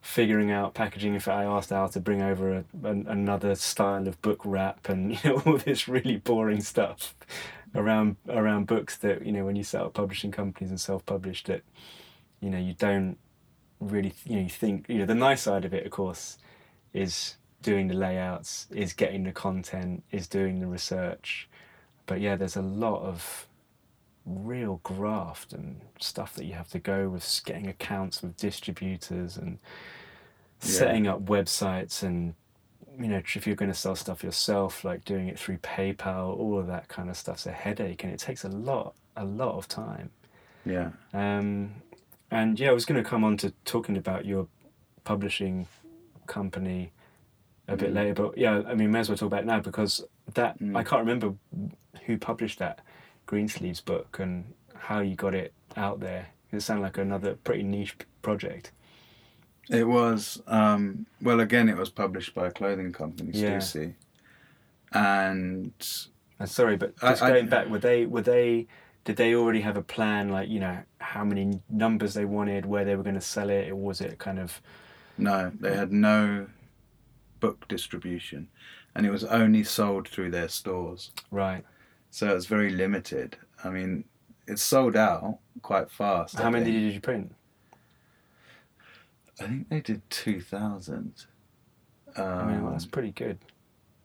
figuring 0.00 0.50
out 0.50 0.74
packaging 0.74 1.14
in 1.14 1.20
fact 1.20 1.38
I 1.38 1.44
asked 1.44 1.72
Al 1.72 1.88
to 1.90 2.00
bring 2.00 2.22
over 2.22 2.52
a, 2.52 2.64
an, 2.84 3.06
another 3.08 3.54
style 3.54 4.06
of 4.06 4.20
book 4.22 4.40
wrap 4.44 4.88
and 4.88 5.12
you 5.24 5.30
know 5.30 5.42
all 5.44 5.58
this 5.58 5.88
really 5.88 6.16
boring 6.16 6.60
stuff 6.60 7.14
around 7.74 8.16
around 8.28 8.66
books 8.66 8.96
that 8.98 9.24
you 9.26 9.32
know 9.32 9.44
when 9.44 9.56
you 9.56 9.64
set 9.64 9.82
up 9.82 9.94
publishing 9.94 10.30
companies 10.30 10.70
and 10.70 10.80
self-publish 10.80 11.44
that 11.44 11.62
you 12.40 12.48
know 12.50 12.58
you 12.58 12.74
don't 12.74 13.18
really 13.80 14.12
you 14.24 14.36
know 14.36 14.42
you 14.42 14.48
think 14.48 14.86
you 14.88 14.98
know 14.98 15.06
the 15.06 15.14
nice 15.14 15.42
side 15.42 15.64
of 15.64 15.74
it 15.74 15.84
of 15.84 15.92
course 15.92 16.38
is 16.92 17.36
doing 17.62 17.88
the 17.88 17.94
layouts 17.94 18.66
is 18.70 18.92
getting 18.92 19.24
the 19.24 19.32
content 19.32 20.02
is 20.10 20.26
doing 20.26 20.60
the 20.60 20.66
research. 20.66 21.48
But 22.06 22.20
yeah 22.20 22.36
there's 22.36 22.56
a 22.56 22.62
lot 22.62 23.02
of 23.02 23.47
real 24.28 24.80
graft 24.82 25.52
and 25.52 25.80
stuff 25.98 26.34
that 26.34 26.44
you 26.44 26.52
have 26.54 26.68
to 26.68 26.78
go 26.78 27.08
with 27.08 27.40
getting 27.46 27.66
accounts 27.66 28.22
with 28.22 28.36
distributors 28.36 29.36
and 29.36 29.58
Yeah. 30.62 30.68
setting 30.68 31.06
up 31.06 31.20
websites 31.24 32.02
and 32.02 32.34
you 32.98 33.06
know 33.08 33.18
if 33.18 33.46
you're 33.46 33.56
going 33.56 33.70
to 33.70 33.78
sell 33.78 33.94
stuff 33.94 34.22
yourself 34.24 34.84
like 34.84 35.04
doing 35.04 35.28
it 35.28 35.38
through 35.38 35.58
PayPal 35.58 36.36
all 36.36 36.58
of 36.58 36.66
that 36.66 36.88
kind 36.88 37.08
of 37.08 37.16
stuff's 37.16 37.46
a 37.46 37.52
headache 37.52 38.02
and 38.04 38.12
it 38.12 38.18
takes 38.18 38.44
a 38.44 38.48
lot 38.48 38.94
a 39.16 39.24
lot 39.24 39.56
of 39.56 39.66
time 39.68 40.10
Yeah. 40.64 40.90
um, 41.14 41.74
and 42.30 42.58
yeah, 42.60 42.68
I 42.70 42.72
was 42.72 42.84
going 42.84 43.02
to 43.02 43.08
come 43.08 43.24
on 43.24 43.36
to 43.38 43.52
talking 43.64 43.96
about 43.96 44.26
your 44.26 44.48
publishing 45.04 45.66
company 46.26 46.92
a 47.68 47.76
bit 47.76 47.90
Mm. 47.92 47.94
later, 47.94 48.14
but 48.14 48.36
yeah, 48.36 48.62
I 48.66 48.74
mean, 48.74 48.90
may 48.90 48.98
as 49.00 49.08
well 49.08 49.16
talk 49.16 49.28
about 49.28 49.40
it 49.44 49.46
now 49.46 49.60
because 49.60 50.04
that 50.34 50.58
Mm. 50.58 50.76
I 50.76 50.82
can't 50.82 51.00
remember 51.00 51.34
who 52.04 52.18
published 52.18 52.58
that 52.58 52.80
Greensleeves 53.38 53.82
book 53.82 54.16
and 54.18 54.52
how 54.74 55.00
you 55.00 55.14
got 55.14 55.34
it 55.34 55.52
out 55.76 56.00
there. 56.00 56.28
It 56.50 56.60
sounded 56.62 56.82
like 56.82 56.96
another 56.96 57.34
pretty 57.36 57.62
niche 57.62 57.94
project. 58.22 58.72
It 59.70 59.86
was 59.86 60.42
um, 60.46 61.04
well. 61.20 61.40
Again, 61.40 61.68
it 61.68 61.76
was 61.76 61.90
published 61.90 62.34
by 62.34 62.46
a 62.46 62.50
clothing 62.50 62.90
company, 62.90 63.32
Yeah. 63.34 63.58
Stussy, 63.58 63.92
and 64.92 65.72
And 66.40 66.48
sorry, 66.48 66.76
but 66.78 66.96
just 66.98 67.22
I- 67.22 67.28
going 67.30 67.48
back, 67.48 67.68
were 67.68 67.78
they 67.78 68.06
were 68.06 68.22
they 68.22 68.66
did 69.04 69.16
they 69.16 69.34
already 69.34 69.60
have 69.60 69.76
a 69.76 69.82
plan, 69.82 70.30
like 70.30 70.48
you 70.48 70.60
know 70.60 70.78
how 71.00 71.22
many 71.22 71.60
numbers 71.68 72.14
they 72.14 72.24
wanted, 72.24 72.64
where 72.64 72.86
they 72.86 72.96
were 72.96 73.02
going 73.02 73.14
to 73.14 73.20
sell 73.20 73.50
it, 73.50 73.68
or 73.70 73.76
was 73.76 74.00
it 74.00 74.18
kind 74.18 74.38
of 74.38 74.60
no, 75.18 75.52
they 75.60 75.74
had 75.76 75.92
no 75.92 76.46
book 77.40 77.68
distribution, 77.68 78.48
and 78.94 79.04
it 79.04 79.10
was 79.10 79.24
only 79.24 79.64
sold 79.64 80.08
through 80.08 80.30
their 80.30 80.48
stores. 80.48 81.12
right? 81.30 81.64
So 82.18 82.28
it 82.28 82.34
was 82.34 82.46
very 82.46 82.70
limited. 82.70 83.36
I 83.62 83.70
mean, 83.70 84.02
it 84.48 84.58
sold 84.58 84.96
out 84.96 85.38
quite 85.62 85.88
fast. 85.88 86.40
I 86.40 86.42
How 86.42 86.50
many 86.50 86.64
think. 86.64 86.76
did 86.76 86.94
you 86.94 87.00
print? 87.00 87.32
I 89.40 89.44
think 89.44 89.68
they 89.68 89.80
did 89.80 90.02
two 90.10 90.40
thousand. 90.40 91.26
Um, 92.16 92.24
I 92.26 92.44
mean, 92.46 92.62
well, 92.64 92.72
that's 92.72 92.86
pretty 92.86 93.12
good. 93.12 93.38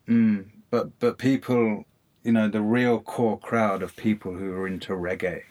Mm, 0.07 0.45
but 0.69 0.99
but 0.99 1.17
people, 1.17 1.85
you 2.23 2.33
know, 2.33 2.47
the 2.47 2.61
real 2.61 2.99
core 2.99 3.39
crowd 3.39 3.81
of 3.81 3.95
people 3.95 4.31
who 4.31 4.51
are 4.51 4.67
into 4.67 4.93
reggae, 4.93 5.41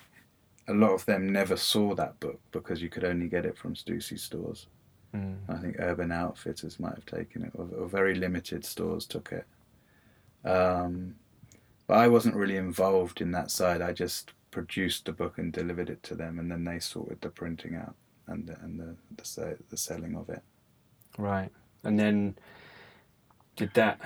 a 0.68 0.72
lot 0.72 0.92
of 0.92 1.04
them 1.04 1.32
never 1.32 1.56
saw 1.56 1.96
that 1.96 2.20
book 2.20 2.38
because 2.52 2.80
you 2.80 2.88
could 2.88 3.02
only 3.02 3.26
get 3.26 3.44
it 3.44 3.58
from 3.58 3.74
Stussy 3.74 4.16
stores. 4.16 4.68
Mm. 5.12 5.38
I 5.48 5.56
think 5.56 5.80
Urban 5.80 6.12
Outfitters 6.12 6.78
might 6.78 6.94
have 6.94 7.06
taken 7.06 7.42
it, 7.42 7.50
or, 7.54 7.66
or 7.76 7.88
very 7.88 8.14
limited 8.14 8.64
stores 8.64 9.04
took 9.04 9.32
it. 9.32 9.46
Um, 10.48 11.16
but 11.92 11.98
I 11.98 12.08
wasn't 12.08 12.36
really 12.36 12.56
involved 12.56 13.20
in 13.20 13.32
that 13.32 13.50
side. 13.50 13.82
I 13.82 13.92
just 13.92 14.32
produced 14.50 15.04
the 15.04 15.12
book 15.12 15.36
and 15.36 15.52
delivered 15.52 15.90
it 15.90 16.02
to 16.04 16.14
them, 16.14 16.38
and 16.38 16.50
then 16.50 16.64
they 16.64 16.78
sorted 16.78 17.20
the 17.20 17.28
printing 17.28 17.76
out 17.76 17.94
and 18.26 18.46
the, 18.46 18.58
and 18.62 18.80
the 18.80 18.96
the, 19.14 19.58
the 19.68 19.76
selling 19.76 20.16
of 20.16 20.30
it. 20.30 20.42
Right. 21.18 21.50
And 21.84 22.00
then 22.00 22.38
did 23.56 23.74
that 23.74 24.00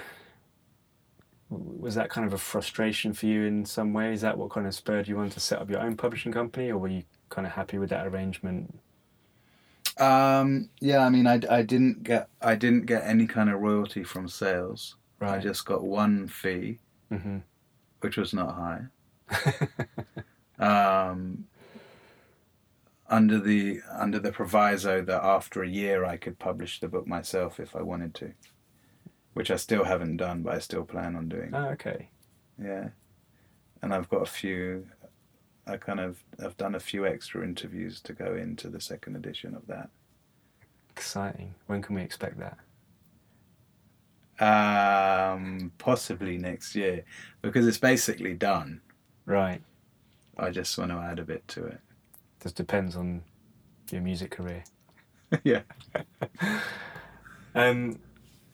was 1.49 1.95
that 1.95 2.11
kind 2.11 2.27
of 2.27 2.33
a 2.33 2.39
frustration 2.39 3.13
for 3.13 3.27
you 3.27 3.45
in 3.45 3.65
some 3.65 3.93
way? 3.93 4.13
Is 4.13 4.23
that 4.23 4.37
what 4.37 4.51
kind 4.51 4.67
of 4.67 4.75
spurred 4.75 5.07
you 5.07 5.21
on 5.21 5.31
to 5.31 5.39
set 5.39 5.61
up 5.61 5.71
your 5.71 5.79
own 5.79 5.97
publishing 5.97 6.33
company 6.33 6.73
or 6.73 6.79
were 6.79 6.89
you 6.89 7.05
kind 7.29 7.47
of 7.47 7.53
happy 7.53 7.79
with 7.79 7.91
that 7.91 8.05
arrangement? 8.09 8.77
Um, 9.97 10.71
yeah, 10.81 11.07
I 11.07 11.09
mean, 11.09 11.29
I, 11.29 11.39
I 11.49 11.63
didn't 11.63 12.03
get 12.03 12.31
I 12.43 12.57
didn't 12.57 12.87
get 12.87 13.05
any 13.05 13.29
kind 13.29 13.49
of 13.49 13.61
royalty 13.61 14.03
from 14.03 14.27
sales. 14.27 14.97
I 15.21 15.39
just 15.39 15.65
got 15.65 15.85
one 15.85 16.27
fee, 16.27 16.81
hmm 17.13 17.39
which 18.01 18.17
was 18.17 18.33
not 18.33 18.55
high. 18.55 18.87
um, 20.59 21.47
under 23.09 23.39
the 23.39 23.81
under 23.91 24.19
the 24.19 24.33
proviso 24.33 25.03
that 25.03 25.23
after 25.23 25.63
a 25.63 25.69
year 25.69 26.05
I 26.05 26.17
could 26.17 26.39
publish 26.39 26.81
the 26.81 26.89
book 26.89 27.07
myself 27.07 27.61
if 27.61 27.77
I 27.77 27.83
wanted 27.83 28.15
to, 28.17 28.33
which 29.35 29.51
I 29.51 29.57
still 29.57 29.85
haven't 29.85 30.17
done, 30.17 30.43
but 30.43 30.55
I 30.55 30.59
still 30.59 30.85
plan 30.85 31.17
on 31.17 31.29
doing. 31.29 31.55
Oh, 31.55 31.69
okay. 31.71 32.09
Yeah, 32.63 32.89
and 33.83 33.95
I've 33.95 34.09
got 34.09 34.23
a 34.23 34.27
few. 34.27 34.87
I 35.67 35.77
kind 35.77 36.01
of 36.01 36.23
I've 36.43 36.57
done 36.57 36.75
a 36.75 36.81
few 36.81 37.07
extra 37.07 37.43
interviews 37.43 38.01
to 38.03 38.13
go 38.13 38.35
into 38.35 38.69
the 38.69 38.81
second 38.81 39.17
edition 39.17 39.55
of 39.55 39.67
that. 39.67 39.91
Exciting. 40.91 41.55
When 41.67 41.83
can 41.83 41.95
we 41.95 42.03
expect 42.03 42.39
that? 42.39 42.59
Um, 44.39 45.73
possibly 45.79 46.37
next 46.39 46.75
year 46.75 47.05
because 47.43 47.67
it's 47.67 47.79
basically 47.79 48.35
done. 48.35 48.81
Right. 49.25 49.63
I 50.39 50.51
just 50.51 50.77
want 50.77 50.91
to 50.91 50.99
add 50.99 51.19
a 51.19 51.25
bit 51.25 51.47
to 51.49 51.65
it. 51.67 51.81
Just 52.43 52.57
depends 52.57 52.97
on 52.97 53.23
your 53.91 54.03
music 54.03 54.31
career. 54.33 54.63
yeah, 55.45 55.63
Um 57.55 57.99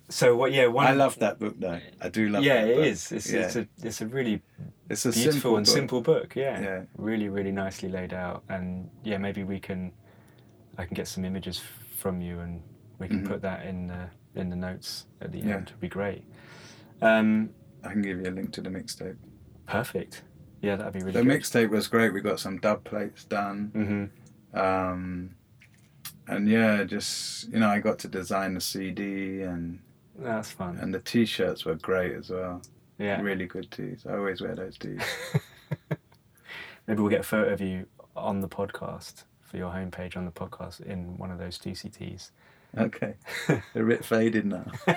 so 0.09 0.37
what 0.37 0.53
yeah, 0.53 0.67
one 0.67 0.87
I 0.87 0.93
love 0.93 1.19
that 1.21 1.39
book 1.39 1.55
though. 1.59 1.81
I 2.01 2.09
do 2.09 2.29
love. 2.29 2.45
Yeah, 2.45 2.63
it 2.65 2.77
book. 2.77 2.85
is. 2.87 3.13
It's 3.13 3.33
yeah. 3.33 3.41
it's 3.41 3.57
a 3.57 3.67
it's 3.83 4.01
a 4.03 4.07
really 4.07 4.43
It's 4.91 5.07
a 5.07 5.11
beautiful 5.11 5.33
simple 5.33 5.57
and 5.57 5.67
book. 5.67 5.75
simple 5.75 6.01
book. 6.03 6.37
Yeah. 6.37 6.61
Yeah. 6.61 6.83
Really, 6.97 7.29
really 7.29 7.53
nicely 7.53 7.89
laid 7.89 8.13
out, 8.13 8.43
and 8.49 8.91
yeah, 9.05 9.17
maybe 9.19 9.43
we 9.43 9.59
can, 9.59 9.91
I 10.77 10.85
can 10.85 10.95
get 10.95 11.09
some 11.09 11.25
images 11.25 11.63
from 11.99 12.21
you, 12.21 12.41
and 12.41 12.63
we 12.99 13.09
can 13.09 13.23
Mhm. 13.25 13.29
put 13.29 13.41
that 13.43 13.65
in 13.65 13.87
the 13.87 14.09
in 14.35 14.49
the 14.51 14.57
notes 14.57 15.07
at 15.21 15.33
the 15.33 15.39
Yeah. 15.39 15.57
end. 15.57 15.71
Would 15.71 15.81
be 15.81 15.89
great. 15.89 16.25
Um, 17.01 17.51
I 17.85 17.91
can 17.93 18.03
give 18.03 18.19
you 18.21 18.27
a 18.27 18.31
link 18.31 18.53
to 18.53 18.61
the 18.61 18.71
mixtape. 18.71 19.17
perfect. 19.67 20.23
Yeah, 20.61 20.77
that'd 20.77 20.93
be 20.93 21.01
really 21.01 21.13
The 21.13 21.29
mixtape 21.29 21.71
was 21.71 21.89
great. 21.89 22.13
We 22.13 22.21
got 22.21 22.39
some 22.39 22.59
dub 22.59 22.85
plates 22.85 23.25
done. 23.25 24.11
hmm 24.53 24.59
Um, 24.59 25.35
and 26.29 26.49
yeah, 26.49 26.85
just 26.85 27.49
you 27.49 27.59
know, 27.59 27.69
I 27.69 27.81
got 27.81 27.99
to 28.01 28.09
design 28.09 28.55
the 28.55 28.61
CD 28.61 29.43
and 29.43 29.81
That's 30.17 30.51
fun. 30.53 30.79
and 30.79 30.95
the 30.95 31.01
t-shirts 31.01 31.65
were 31.65 31.75
great 31.75 32.13
as 32.15 32.31
well. 32.31 32.63
yeah. 32.99 33.21
Really 33.21 33.47
good 33.47 33.71
tees. 33.73 34.07
I 34.09 34.15
always 34.17 34.41
wear 34.41 34.55
those 34.55 34.79
tees. 34.79 35.01
Maybe 36.87 37.01
we'll 37.01 37.11
get 37.11 37.21
a 37.21 37.25
photo 37.25 37.53
of 37.53 37.61
you 37.61 37.87
on 38.17 38.41
the 38.41 38.49
podcast 38.49 39.25
for 39.41 39.57
your 39.57 39.71
homepage 39.71 40.17
on 40.17 40.25
the 40.25 40.31
podcast 40.33 40.81
in 40.81 41.17
one 41.17 41.31
of 41.31 41.39
those 41.39 41.59
DCTs. 41.59 42.31
Okay, 42.77 43.15
they're 43.47 43.63
a 43.75 43.87
bit 43.87 44.05
faded 44.05 44.47
now. 44.47 44.67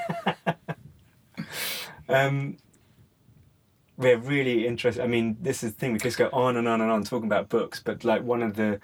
Um, 2.07 2.57
we're 3.97 4.17
really 4.17 4.67
interested. 4.67 5.03
I 5.03 5.07
mean, 5.07 5.37
this 5.41 5.63
is 5.63 5.73
the 5.73 5.79
thing. 5.79 5.93
We 5.93 5.99
could 5.99 6.09
just 6.09 6.17
go 6.17 6.29
on 6.33 6.57
and 6.57 6.67
on 6.67 6.81
and 6.81 6.91
on 6.91 7.03
talking 7.03 7.27
about 7.27 7.49
books, 7.49 7.81
but 7.83 8.03
like 8.03 8.23
one 8.23 8.41
of 8.43 8.55
the, 8.55 8.79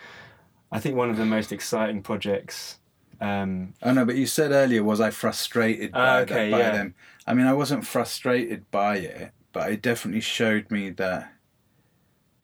I 0.71 0.79
think 0.79 0.95
one 0.95 1.09
of 1.09 1.17
the 1.17 1.25
most 1.25 1.51
exciting 1.51 2.01
projects. 2.01 2.79
Um, 3.19 3.73
Oh 3.83 3.91
no, 3.91 4.05
but 4.05 4.15
you 4.15 4.25
said 4.25 4.51
earlier, 4.51 4.83
was 4.83 5.01
I 5.01 5.11
frustrated 5.11 5.91
by, 5.91 6.21
okay, 6.21 6.49
that, 6.49 6.51
by 6.51 6.59
yeah. 6.59 6.71
them? 6.71 6.95
I 7.27 7.33
mean, 7.33 7.45
I 7.45 7.53
wasn't 7.53 7.85
frustrated 7.85 8.69
by 8.71 8.97
it, 8.97 9.31
but 9.51 9.71
it 9.71 9.81
definitely 9.81 10.21
showed 10.21 10.71
me 10.71 10.89
that, 10.91 11.31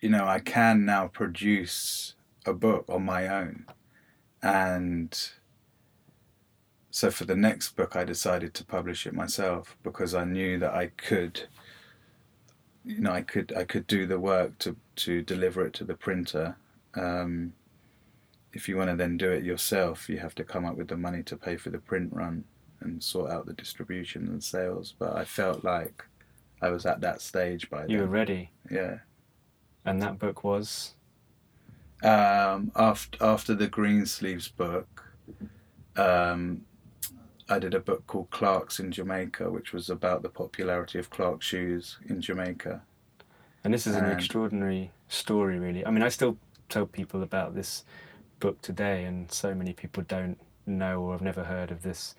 you 0.02 0.10
know, 0.10 0.26
I 0.26 0.40
can 0.40 0.86
now 0.86 1.08
produce 1.08 2.16
a 2.46 2.54
book 2.54 2.86
on 2.88 3.04
my 3.04 3.28
own, 3.28 3.66
and 4.44 5.18
so 6.98 7.12
for 7.12 7.26
the 7.26 7.36
next 7.36 7.76
book, 7.76 7.96
I 7.96 8.04
decided 8.04 8.56
to 8.56 8.66
publish 8.66 9.06
it 9.06 9.14
myself 9.14 9.78
because 9.84 10.16
I 10.16 10.24
knew 10.24 10.58
that 10.58 10.74
I 10.74 10.88
could. 10.88 11.44
You 12.84 13.02
know, 13.02 13.12
I 13.12 13.22
could 13.22 13.54
I 13.56 13.66
could 13.66 13.86
do 13.86 14.08
the 14.08 14.20
work 14.20 14.58
to 14.60 14.76
to 15.04 15.22
deliver 15.22 15.64
it 15.64 15.74
to 15.74 15.84
the 15.84 15.94
printer. 15.94 16.56
Um, 16.96 17.54
if 18.52 18.68
you 18.68 18.78
want 18.78 18.90
to 18.90 18.96
then 18.96 19.16
do 19.16 19.30
it 19.32 19.44
yourself, 19.44 20.10
you 20.10 20.18
have 20.18 20.34
to 20.34 20.44
come 20.44 20.66
up 20.66 20.76
with 20.76 20.88
the 20.88 20.98
money 20.98 21.22
to 21.22 21.38
pay 21.38 21.56
for 21.56 21.70
the 21.70 21.78
print 21.78 22.12
run 22.12 22.44
and 22.80 23.04
sort 23.04 23.30
out 23.30 23.46
the 23.46 23.54
distribution 23.54 24.28
and 24.30 24.44
sales. 24.44 24.96
But 24.98 25.16
I 25.16 25.24
felt 25.24 25.64
like 25.64 26.04
I 26.64 26.70
was 26.70 26.88
at 26.88 27.02
that 27.02 27.22
stage 27.22 27.70
by 27.70 27.82
then. 27.82 27.92
you 27.92 28.00
were 28.00 28.08
ready, 28.08 28.50
Yeah. 28.72 28.98
and 29.86 30.02
that 30.02 30.18
book 30.18 30.44
was. 30.44 30.96
Um, 32.02 32.72
after 32.76 33.24
after 33.24 33.54
the 33.54 33.68
Greensleeves 33.68 34.48
book, 34.48 35.04
um, 35.96 36.66
I 37.50 37.60
did 37.60 37.74
a 37.74 37.80
book 37.82 38.08
called 38.08 38.30
Clark's 38.32 38.80
in 38.80 38.92
Jamaica, 38.92 39.50
which 39.52 39.74
was 39.74 39.90
about 39.90 40.22
the 40.22 40.30
popularity 40.30 40.98
of 41.00 41.10
Clark 41.10 41.42
shoes 41.42 41.98
in 42.08 42.22
Jamaica. 42.22 42.84
And 43.64 43.74
this 43.74 43.88
is 43.88 43.96
an 43.98 44.10
extraordinary 44.10 44.92
story, 45.10 45.60
really. 45.60 45.86
I 45.86 45.92
mean, 45.92 46.04
I 46.04 46.10
still 46.10 46.38
tell 46.70 46.86
people 46.86 47.24
about 47.24 47.56
this 47.56 47.84
book 48.40 48.62
today, 48.62 49.06
and 49.06 49.32
so 49.32 49.54
many 49.56 49.74
people 49.74 50.04
don't 50.08 50.40
know 50.66 51.02
or 51.02 51.14
have 51.14 51.22
never 51.22 51.44
heard 51.46 51.72
of 51.72 51.82
this 51.84 52.16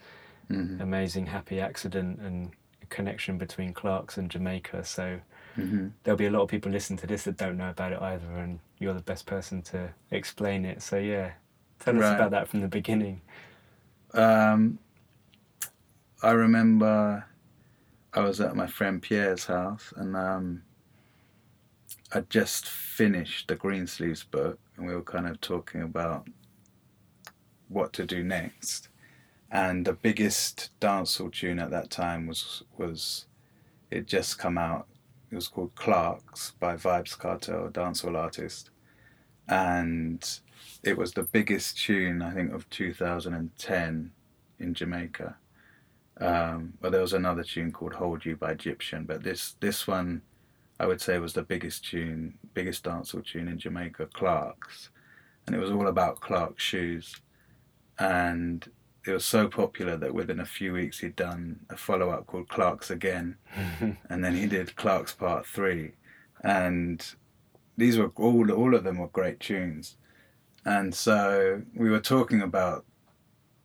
hmm 0.51 0.81
amazing 0.81 1.27
happy 1.27 1.61
accident 1.61 2.21
and 2.21 2.53
connection 2.91 3.39
between 3.39 3.75
Clark's 3.75 4.19
and 4.19 4.31
Jamaica. 4.31 4.85
So 4.85 5.21
hmm 5.57 5.89
there'll 6.05 6.19
be 6.19 6.27
a 6.27 6.31
lot 6.31 6.43
of 6.43 6.49
people 6.51 6.73
listening 6.73 6.99
to 7.01 7.07
this 7.09 7.25
that 7.25 7.37
don't 7.39 7.59
know 7.59 7.71
about 7.71 7.93
it 7.93 8.03
either, 8.03 8.33
and 8.39 8.61
you're 8.79 8.95
the 8.95 9.01
best 9.03 9.27
person 9.27 9.63
to 9.63 9.91
explain 10.11 10.65
it. 10.65 10.83
So 10.83 10.99
yeah, 10.99 11.33
tell 11.81 11.99
us 11.99 12.11
about 12.13 12.33
that 12.33 12.49
from 12.49 12.61
the 12.63 12.69
beginning. 12.69 13.23
Um, 14.15 14.79
I 16.21 16.33
remember 16.33 17.27
I 18.13 18.21
was 18.21 18.41
at 18.41 18.57
my 18.57 18.67
friend 18.67 19.01
Pierre's 19.01 19.45
house 19.45 19.93
and 19.97 20.17
um, 20.17 20.63
I'd 22.13 22.29
just 22.29 22.69
finished 22.69 23.47
the 23.47 23.55
Greensleeves 23.55 24.25
book 24.25 24.59
and 24.77 24.85
we 24.85 24.95
were 24.95 25.03
kind 25.03 25.29
of 25.29 25.41
talking 25.41 25.83
about 25.83 26.27
what 27.69 27.93
to 27.93 28.05
do 28.05 28.25
next. 28.25 28.89
And 29.53 29.87
the 29.87 29.93
biggest 29.93 30.71
dancehall 30.81 31.33
tune 31.33 31.61
at 31.61 31.71
that 31.71 31.89
time 31.89 32.27
was 32.27 32.65
was 32.77 33.27
it 33.91 34.09
just 34.09 34.39
come 34.39 34.59
out. 34.59 34.89
It 35.31 35.37
was 35.37 35.47
called 35.47 35.75
Clarks 35.77 36.53
by 36.59 36.75
Vybz 36.75 37.17
Kartel, 37.17 37.67
a 37.67 37.71
dancehall 37.71 38.17
artist, 38.17 38.71
and 39.47 40.41
it 40.83 40.99
was 40.99 41.13
the 41.13 41.23
biggest 41.23 41.79
tune 41.79 42.23
I 42.23 42.33
think 42.33 42.53
of 42.53 42.69
2010 42.71 44.11
in 44.59 44.75
Jamaica. 44.75 45.37
Um, 46.21 46.75
but 46.81 46.93
there 46.93 47.01
was 47.01 47.13
another 47.13 47.45
tune 47.45 47.71
called 47.71 47.95
"Hold 47.95 48.25
You" 48.25 48.37
by 48.37 48.55
Gyptian, 48.55 49.07
but 49.07 49.23
this 49.23 49.55
this 49.61 49.87
one, 49.87 50.23
I 50.81 50.87
would 50.87 51.01
say, 51.01 51.19
was 51.19 51.33
the 51.33 51.43
biggest 51.43 51.85
tune, 51.85 52.39
biggest 52.55 52.85
dancehall 52.85 53.25
tune 53.25 53.49
in 53.49 53.59
Jamaica, 53.59 54.09
Clark's, 54.13 54.91
and 55.47 55.55
it 55.55 55.61
was 55.61 55.71
all 55.71 55.87
about 55.87 56.21
Clark's 56.21 56.63
shoes, 56.63 57.21
and 57.99 58.69
it 59.07 59.13
was 59.13 59.25
so 59.25 59.47
popular 59.49 59.97
that 59.97 60.13
within 60.13 60.41
a 60.41 60.45
few 60.45 60.73
weeks 60.73 60.99
he'd 60.99 61.17
done 61.17 61.61
a 61.71 61.77
follow 61.77 62.11
up 62.11 62.27
called 62.27 62.49
Clark's 62.49 62.91
Again, 62.91 63.37
and 64.11 64.25
then 64.25 64.35
he 64.35 64.47
did 64.47 64.75
Clark's 64.75 65.15
Part 65.15 65.47
Three, 65.47 65.93
and 66.43 67.05
these 67.77 67.97
were 67.97 68.11
all 68.17 68.51
all 68.51 68.75
of 68.75 68.83
them 68.83 68.99
were 68.99 69.09
great 69.09 69.39
tunes, 69.39 69.97
and 70.65 70.93
so 70.93 71.63
we 71.77 71.91
were 71.91 72.01
talking 72.01 72.43
about 72.43 72.85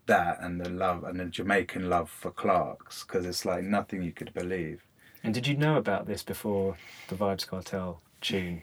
that 0.06 0.38
and 0.42 0.60
the 0.60 0.70
love 0.70 1.04
and 1.04 1.20
the 1.20 1.26
Jamaican 1.26 1.90
love 1.90 2.10
for 2.10 2.32
Clark's 2.32 3.04
because 3.04 3.26
it's 3.26 3.46
like 3.46 3.64
nothing 3.64 4.04
you 4.04 4.12
could 4.12 4.34
believe. 4.34 4.82
And 5.24 5.34
did 5.34 5.48
you 5.48 5.56
know 5.56 5.78
about 5.78 6.06
this 6.06 6.24
before 6.24 6.78
the 7.08 7.16
Vybz 7.16 7.48
Kartel 7.48 8.02
tune? 8.22 8.62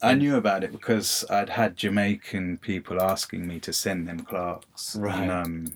I 0.00 0.14
knew 0.14 0.36
about 0.36 0.64
it 0.64 0.72
because 0.72 1.24
I'd 1.30 1.50
had 1.50 1.76
Jamaican 1.76 2.58
people 2.58 3.00
asking 3.00 3.46
me 3.46 3.60
to 3.60 3.72
send 3.72 4.08
them 4.08 4.20
Clark's. 4.20 4.96
Right. 4.96 5.14
And, 5.16 5.30
um, 5.30 5.72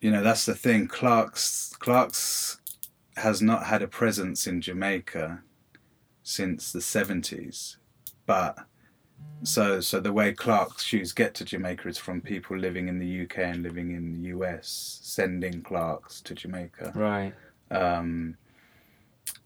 you 0.00 0.10
know, 0.10 0.22
that's 0.22 0.44
the 0.44 0.54
thing. 0.54 0.86
Clark's 0.86 1.74
Clark's 1.78 2.60
has 3.16 3.42
not 3.42 3.64
had 3.64 3.82
a 3.82 3.88
presence 3.88 4.46
in 4.46 4.60
Jamaica 4.60 5.42
since 6.22 6.70
the 6.70 6.80
seventies, 6.82 7.78
but 8.26 8.58
so 9.42 9.80
so 9.80 10.00
the 10.00 10.12
way 10.12 10.32
Clark's 10.32 10.82
shoes 10.82 11.12
get 11.12 11.34
to 11.34 11.44
Jamaica 11.44 11.88
is 11.88 11.98
from 11.98 12.20
people 12.20 12.56
living 12.56 12.88
in 12.88 12.98
the 12.98 13.22
UK 13.22 13.38
and 13.38 13.62
living 13.62 13.92
in 13.92 14.12
the 14.12 14.28
US 14.30 15.00
sending 15.02 15.62
Clark's 15.62 16.20
to 16.22 16.34
Jamaica. 16.34 16.92
Right. 16.94 17.32
Um, 17.70 18.36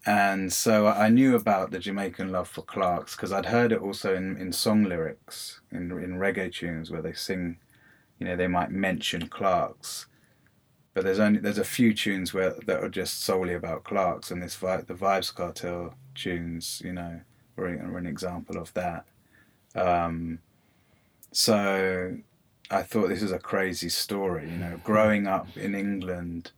and 0.05 0.51
so 0.51 0.87
I 0.87 1.09
knew 1.09 1.35
about 1.35 1.71
the 1.71 1.79
Jamaican 1.79 2.31
love 2.31 2.49
for 2.49 2.61
Clark's 2.61 3.15
because 3.15 3.31
I'd 3.31 3.45
heard 3.45 3.71
it 3.71 3.81
also 3.81 4.15
in, 4.15 4.37
in 4.37 4.51
song 4.51 4.83
lyrics, 4.83 5.61
in, 5.71 5.91
in 5.91 6.17
reggae 6.17 6.51
tunes 6.51 6.91
where 6.91 7.01
they 7.01 7.13
sing, 7.13 7.57
you 8.19 8.25
know, 8.25 8.35
they 8.35 8.47
might 8.47 8.71
mention 8.71 9.27
Clark's. 9.27 10.07
But 10.93 11.05
there's 11.05 11.19
only 11.19 11.39
there's 11.39 11.57
a 11.57 11.63
few 11.63 11.93
tunes 11.93 12.33
where 12.33 12.51
that 12.67 12.83
are 12.83 12.89
just 12.89 13.23
solely 13.23 13.53
about 13.53 13.83
Clark's, 13.83 14.29
and 14.29 14.43
this 14.43 14.55
vi- 14.55 14.81
the 14.81 14.93
Vybz 14.93 15.33
Kartel 15.33 15.95
tunes, 16.13 16.81
you 16.85 16.93
know, 16.93 17.21
were, 17.55 17.75
were 17.87 17.97
an 17.97 18.05
example 18.05 18.57
of 18.57 18.73
that. 18.75 19.05
Um, 19.75 20.39
so 21.31 22.17
I 22.69 22.81
thought 22.83 23.09
this 23.09 23.21
is 23.21 23.31
a 23.31 23.39
crazy 23.39 23.89
story, 23.89 24.49
you 24.49 24.57
know, 24.57 24.79
growing 24.83 25.27
up 25.27 25.47
in 25.57 25.75
England 25.75 26.51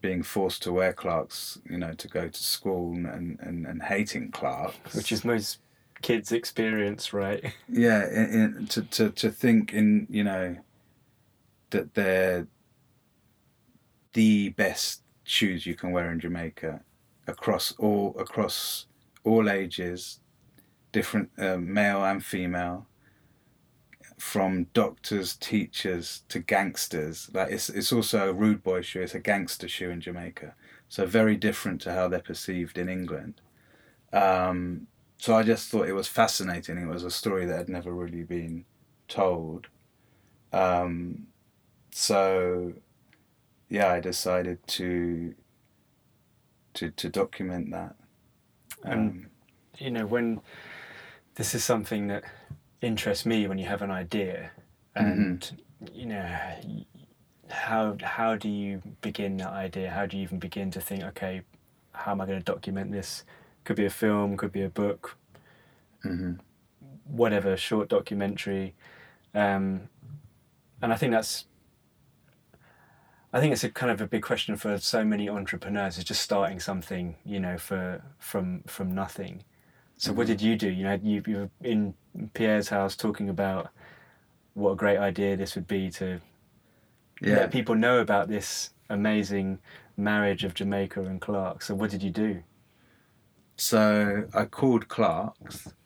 being 0.00 0.22
forced 0.22 0.62
to 0.62 0.72
wear 0.72 0.92
Clarks, 0.92 1.58
you 1.68 1.76
know, 1.78 1.92
to 1.94 2.08
go 2.08 2.28
to 2.28 2.42
school 2.42 2.92
and, 2.92 3.38
and, 3.40 3.66
and 3.66 3.82
hating 3.82 4.30
Clarks. 4.30 4.94
Which 4.94 5.10
is 5.10 5.24
most 5.24 5.58
kids' 6.02 6.32
experience, 6.32 7.12
right? 7.12 7.52
yeah, 7.68 8.08
in, 8.08 8.56
in, 8.56 8.66
to, 8.68 8.82
to, 8.82 9.10
to 9.10 9.30
think 9.30 9.72
in, 9.72 10.06
you 10.08 10.24
know, 10.24 10.56
that 11.70 11.94
they're 11.94 12.46
the 14.12 14.50
best 14.50 15.02
shoes 15.24 15.66
you 15.66 15.74
can 15.74 15.92
wear 15.92 16.10
in 16.10 16.20
Jamaica 16.20 16.80
across 17.26 17.72
all 17.78 18.16
across 18.18 18.86
all 19.22 19.50
ages, 19.50 20.20
different 20.92 21.30
uh, 21.38 21.56
male 21.58 22.04
and 22.04 22.24
female, 22.24 22.86
from 24.18 24.64
doctors, 24.74 25.36
teachers 25.36 26.22
to 26.28 26.40
gangsters. 26.40 27.30
Like 27.32 27.50
it's 27.52 27.68
it's 27.68 27.92
also 27.92 28.28
a 28.30 28.32
rude 28.32 28.62
boy 28.62 28.82
shoe. 28.82 29.02
It's 29.02 29.14
a 29.14 29.20
gangster 29.20 29.68
shoe 29.68 29.90
in 29.90 30.00
Jamaica. 30.00 30.54
So 30.88 31.06
very 31.06 31.36
different 31.36 31.80
to 31.82 31.92
how 31.92 32.08
they're 32.08 32.20
perceived 32.20 32.78
in 32.78 32.88
England. 32.88 33.40
Um, 34.12 34.86
so 35.18 35.34
I 35.34 35.42
just 35.42 35.68
thought 35.70 35.88
it 35.88 35.92
was 35.94 36.08
fascinating. 36.08 36.78
It 36.78 36.86
was 36.86 37.04
a 37.04 37.10
story 37.10 37.46
that 37.46 37.58
had 37.58 37.68
never 37.68 37.92
really 37.92 38.24
been 38.24 38.64
told. 39.08 39.68
Um, 40.52 41.28
so 41.90 42.74
yeah, 43.68 43.92
I 43.92 44.00
decided 44.00 44.66
to 44.68 45.34
to 46.74 46.90
to 46.90 47.08
document 47.08 47.70
that. 47.70 47.96
And 48.84 49.10
Um, 49.10 49.30
you 49.78 49.90
know, 49.90 50.06
when 50.06 50.40
this 51.38 51.54
is 51.54 51.64
something 51.64 52.08
that 52.08 52.24
interests 52.82 53.24
me 53.24 53.46
when 53.46 53.58
you 53.58 53.66
have 53.66 53.80
an 53.80 53.90
idea 53.90 54.50
and 54.94 55.62
you 55.94 56.04
know 56.04 56.26
how 57.48 57.96
how 58.02 58.34
do 58.34 58.48
you 58.48 58.82
begin 59.00 59.36
that 59.38 59.52
idea? 59.52 59.90
How 59.90 60.04
do 60.04 60.16
you 60.16 60.22
even 60.24 60.38
begin 60.38 60.70
to 60.72 60.80
think? 60.80 61.02
Okay, 61.04 61.42
how 61.92 62.12
am 62.12 62.20
I 62.20 62.26
going 62.26 62.38
to 62.38 62.44
document 62.44 62.92
this? 62.92 63.24
Could 63.64 63.76
be 63.76 63.86
a 63.86 63.90
film, 63.90 64.36
could 64.36 64.52
be 64.52 64.62
a 64.62 64.68
book, 64.68 65.16
hmm 66.02 66.34
whatever, 67.04 67.56
short 67.56 67.88
documentary, 67.88 68.74
um, 69.34 69.88
and 70.82 70.92
I 70.92 70.96
think 70.96 71.12
that's. 71.12 71.46
I 73.32 73.40
think 73.40 73.52
it's 73.52 73.64
a 73.64 73.70
kind 73.70 73.92
of 73.92 74.00
a 74.00 74.06
big 74.06 74.22
question 74.22 74.56
for 74.56 74.78
so 74.78 75.04
many 75.04 75.28
entrepreneurs 75.28 75.98
is 75.98 76.04
just 76.04 76.22
starting 76.22 76.60
something, 76.60 77.16
you 77.24 77.38
know, 77.40 77.58
for 77.58 78.02
from 78.18 78.62
from 78.66 78.94
nothing. 78.94 79.44
So 79.98 80.12
what 80.12 80.28
did 80.28 80.38
mm-hmm. 80.38 80.46
you 80.46 80.56
do? 80.56 80.70
You 80.70 80.84
know, 80.84 81.00
you 81.02 81.22
you 81.26 81.36
were 81.36 81.50
in 81.62 81.94
Pierre's 82.32 82.68
house 82.68 82.96
talking 82.96 83.28
about 83.28 83.70
what 84.54 84.72
a 84.72 84.76
great 84.76 84.98
idea 84.98 85.36
this 85.36 85.54
would 85.54 85.68
be 85.68 85.90
to 85.90 86.20
Yeah. 87.20 87.36
let 87.36 87.50
people 87.52 87.74
know 87.74 87.98
about 87.98 88.28
this 88.28 88.70
amazing 88.88 89.58
marriage 89.96 90.44
of 90.44 90.54
Jamaica 90.54 91.02
and 91.02 91.20
Clark. 91.20 91.62
So 91.62 91.74
what 91.74 91.90
did 91.90 92.02
you 92.02 92.10
do? 92.10 92.42
So 93.56 94.28
I 94.32 94.44
called 94.46 94.88
Clark's. 94.88 95.68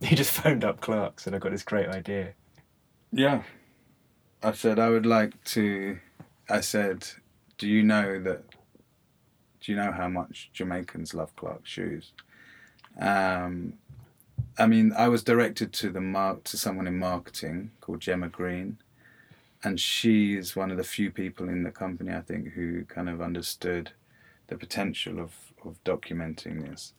You 0.00 0.14
just 0.14 0.30
phoned 0.32 0.62
up 0.62 0.80
Clark's 0.82 1.26
and 1.26 1.34
I 1.34 1.38
got 1.38 1.52
this 1.52 1.62
great 1.62 1.88
idea. 1.88 2.34
Yeah. 3.12 3.42
I 4.42 4.52
said 4.52 4.78
I 4.78 4.90
would 4.90 5.06
like 5.06 5.42
to. 5.56 5.98
I 6.50 6.60
said, 6.60 7.06
do 7.56 7.66
you 7.66 7.82
know 7.82 8.20
that? 8.22 8.44
Do 9.60 9.72
you 9.72 9.76
know 9.76 9.90
how 9.90 10.06
much 10.06 10.50
Jamaicans 10.52 11.14
love 11.14 11.34
Clark 11.34 11.66
shoes? 11.66 12.12
Um, 13.00 13.74
I 14.58 14.66
mean, 14.66 14.92
I 14.96 15.08
was 15.08 15.22
directed 15.22 15.72
to 15.74 15.90
the 15.90 16.00
mark 16.00 16.44
to 16.44 16.56
someone 16.56 16.86
in 16.86 16.98
marketing 16.98 17.72
called 17.80 18.00
Gemma 18.00 18.28
Green, 18.28 18.78
and 19.62 19.78
she 19.78 20.34
is 20.36 20.56
one 20.56 20.70
of 20.70 20.76
the 20.76 20.84
few 20.84 21.10
people 21.10 21.48
in 21.48 21.62
the 21.62 21.70
company 21.70 22.12
I 22.12 22.20
think 22.20 22.52
who 22.52 22.84
kind 22.84 23.08
of 23.08 23.20
understood 23.20 23.90
the 24.46 24.56
potential 24.56 25.20
of 25.20 25.34
of 25.64 25.82
documenting 25.84 26.68
this. 26.68 26.92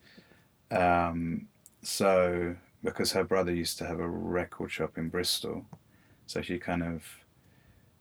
Um, 0.70 1.48
so 1.82 2.56
because 2.84 3.12
her 3.14 3.24
brother 3.24 3.54
used 3.54 3.78
to 3.80 3.86
have 3.86 4.00
a 4.00 4.08
record 4.08 4.72
shop 4.72 4.98
in 4.98 5.10
Bristol, 5.10 5.66
so 6.28 6.42
she 6.42 6.60
kind 6.60 6.84
of 6.84 7.04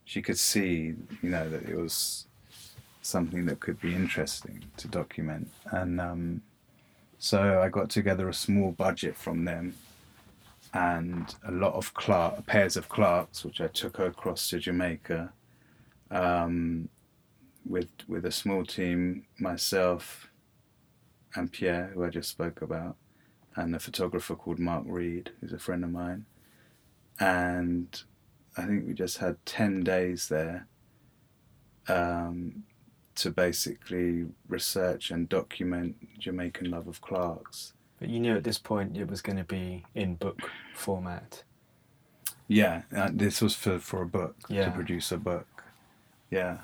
she 0.04 0.22
could 0.22 0.38
see, 0.38 0.94
you 1.22 1.30
know, 1.30 1.48
that 1.48 1.68
it 1.68 1.76
was 1.76 2.26
something 3.02 3.46
that 3.46 3.60
could 3.60 3.80
be 3.80 3.94
interesting 3.94 4.64
to 4.76 4.88
document, 4.88 5.48
and 5.70 6.00
um, 6.00 6.42
so 7.26 7.60
I 7.60 7.68
got 7.68 7.90
together 7.90 8.28
a 8.28 8.34
small 8.34 8.70
budget 8.70 9.16
from 9.16 9.44
them 9.44 9.74
and 10.72 11.34
a 11.44 11.50
lot 11.50 11.74
of 11.74 11.92
Clark 11.92 12.46
pairs 12.46 12.76
of 12.76 12.88
Clarks, 12.88 13.44
which 13.44 13.60
I 13.60 13.66
took 13.66 13.98
across 13.98 14.48
to 14.50 14.60
Jamaica. 14.60 15.32
Um, 16.12 16.88
with 17.68 17.88
with 18.06 18.24
a 18.26 18.30
small 18.30 18.64
team, 18.64 19.24
myself 19.40 20.28
and 21.34 21.50
Pierre, 21.50 21.90
who 21.92 22.04
I 22.04 22.10
just 22.10 22.30
spoke 22.30 22.62
about, 22.62 22.94
and 23.56 23.74
a 23.74 23.80
photographer 23.80 24.36
called 24.36 24.60
Mark 24.60 24.84
Reed, 24.86 25.30
who's 25.40 25.52
a 25.52 25.58
friend 25.58 25.82
of 25.82 25.90
mine. 25.90 26.26
And 27.18 28.00
I 28.56 28.66
think 28.66 28.86
we 28.86 28.94
just 28.94 29.18
had 29.18 29.44
10 29.46 29.82
days 29.82 30.28
there 30.28 30.68
um, 31.88 32.62
to 33.16 33.30
basically 33.30 34.26
research 34.48 35.10
and 35.10 35.28
document 35.28 36.18
Jamaican 36.18 36.70
love 36.70 36.86
of 36.88 37.00
Clark's. 37.00 37.72
But 37.98 38.08
you 38.10 38.20
knew 38.20 38.36
at 38.36 38.44
this 38.44 38.58
point 38.58 38.96
it 38.96 39.08
was 39.08 39.22
going 39.22 39.38
to 39.38 39.44
be 39.44 39.84
in 39.94 40.14
book 40.16 40.50
format. 40.74 41.42
Yeah, 42.48 42.82
uh, 42.94 43.08
this 43.12 43.40
was 43.42 43.54
for, 43.54 43.78
for 43.78 44.02
a 44.02 44.06
book, 44.06 44.36
Yeah. 44.48 44.66
to 44.66 44.70
produce 44.70 45.10
a 45.12 45.16
book. 45.16 45.64
Yeah. 46.30 46.58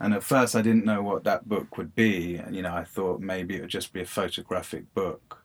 And 0.00 0.14
at 0.14 0.22
first 0.22 0.54
I 0.54 0.62
didn't 0.62 0.84
know 0.84 1.02
what 1.02 1.24
that 1.24 1.48
book 1.48 1.76
would 1.76 1.94
be. 1.94 2.36
And 2.36 2.54
you 2.54 2.62
know, 2.62 2.72
I 2.74 2.84
thought 2.84 3.20
maybe 3.20 3.56
it 3.56 3.60
would 3.62 3.70
just 3.70 3.92
be 3.92 4.00
a 4.00 4.06
photographic 4.06 4.92
book 4.94 5.44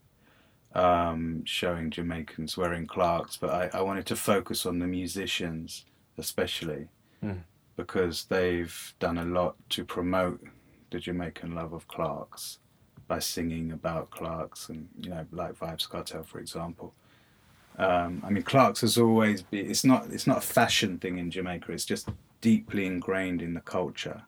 um, 0.76 1.44
showing 1.46 1.90
Jamaicans 1.92 2.56
wearing 2.58 2.88
Clarks, 2.88 3.38
but 3.38 3.50
I, 3.50 3.78
I 3.78 3.82
wanted 3.82 4.06
to 4.08 4.16
focus 4.16 4.66
on 4.66 4.80
the 4.80 4.88
musicians 4.88 5.86
especially 6.18 6.88
Mm. 7.24 7.40
Because 7.76 8.26
they've 8.26 8.94
done 9.00 9.18
a 9.18 9.26
lot 9.26 9.56
to 9.70 9.84
promote 9.84 10.42
the 10.92 11.00
Jamaican 11.00 11.56
love 11.56 11.74
of 11.74 11.88
Clarks 11.88 12.60
by 13.08 13.20
singing 13.20 13.72
about 13.72 14.12
Clarks 14.12 14.70
and, 14.70 14.88
you 15.02 15.10
know, 15.10 15.26
like 15.32 15.54
Vybz 15.54 15.90
Kartel, 15.90 16.24
for 16.24 16.40
example. 16.40 16.94
Um, 17.78 18.22
I 18.26 18.30
mean, 18.30 18.44
Clark's 18.44 18.82
has 18.82 18.98
always 18.98 19.42
been. 19.42 19.70
It's 19.70 19.84
not. 19.84 20.08
It's 20.12 20.28
not 20.28 20.38
a 20.38 20.42
fashion 20.42 21.00
thing 21.00 21.18
in 21.18 21.32
Jamaica. 21.32 21.72
It's 21.72 21.86
just 21.86 22.10
deeply 22.42 22.86
ingrained 22.86 23.42
in 23.42 23.54
the 23.54 23.62
culture. 23.62 24.24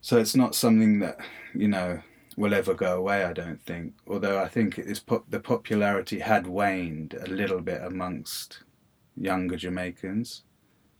So 0.00 0.18
it's 0.18 0.34
not 0.34 0.54
something 0.54 0.98
that 1.00 1.18
you 1.54 1.68
know 1.68 2.00
will 2.36 2.54
ever 2.54 2.74
go 2.74 2.96
away. 2.96 3.24
I 3.24 3.32
don't 3.32 3.62
think. 3.62 3.94
Although 4.08 4.40
I 4.40 4.48
think 4.48 4.78
it's 4.78 5.00
pop, 5.00 5.24
the 5.30 5.40
popularity 5.40 6.18
had 6.18 6.46
waned 6.46 7.14
a 7.14 7.30
little 7.30 7.60
bit 7.60 7.82
amongst 7.82 8.64
younger 9.16 9.56
Jamaicans. 9.56 10.42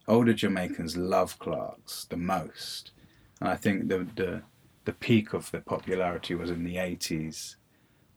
Older 0.09 0.33
Jamaicans 0.33 0.97
love 0.97 1.39
Clark's 1.39 2.05
the 2.05 2.17
most, 2.17 2.93
and 3.41 3.49
I 3.49 3.57
think 3.57 3.89
the 3.89 4.07
the 4.15 4.43
the 4.85 4.93
peak 4.93 5.33
of 5.33 5.51
the 5.51 5.61
popularity 5.61 6.35
was 6.35 6.51
in 6.51 6.65
the 6.65 6.79
eighties. 6.79 7.57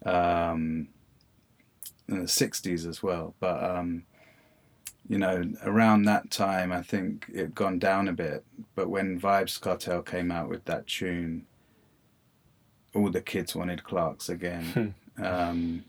Um, 0.05 0.89
in 2.09 2.19
the 2.19 2.25
60s 2.25 2.87
as 2.87 3.01
well. 3.03 3.35
But, 3.39 3.63
um, 3.63 4.03
you 5.07 5.17
know, 5.17 5.43
around 5.63 6.03
that 6.03 6.31
time, 6.31 6.71
I 6.71 6.81
think 6.81 7.25
it 7.33 7.55
gone 7.55 7.79
down 7.79 8.07
a 8.07 8.13
bit. 8.13 8.43
But 8.75 8.89
when 8.89 9.19
Vybz 9.19 9.59
Kartel 9.59 10.05
came 10.05 10.31
out 10.31 10.49
with 10.49 10.65
that 10.65 10.87
tune, 10.87 11.45
all 12.93 13.09
the 13.09 13.21
kids 13.21 13.55
wanted 13.55 13.83
Clarks 13.83 14.29
again. 14.29 14.95
um, 15.23 15.85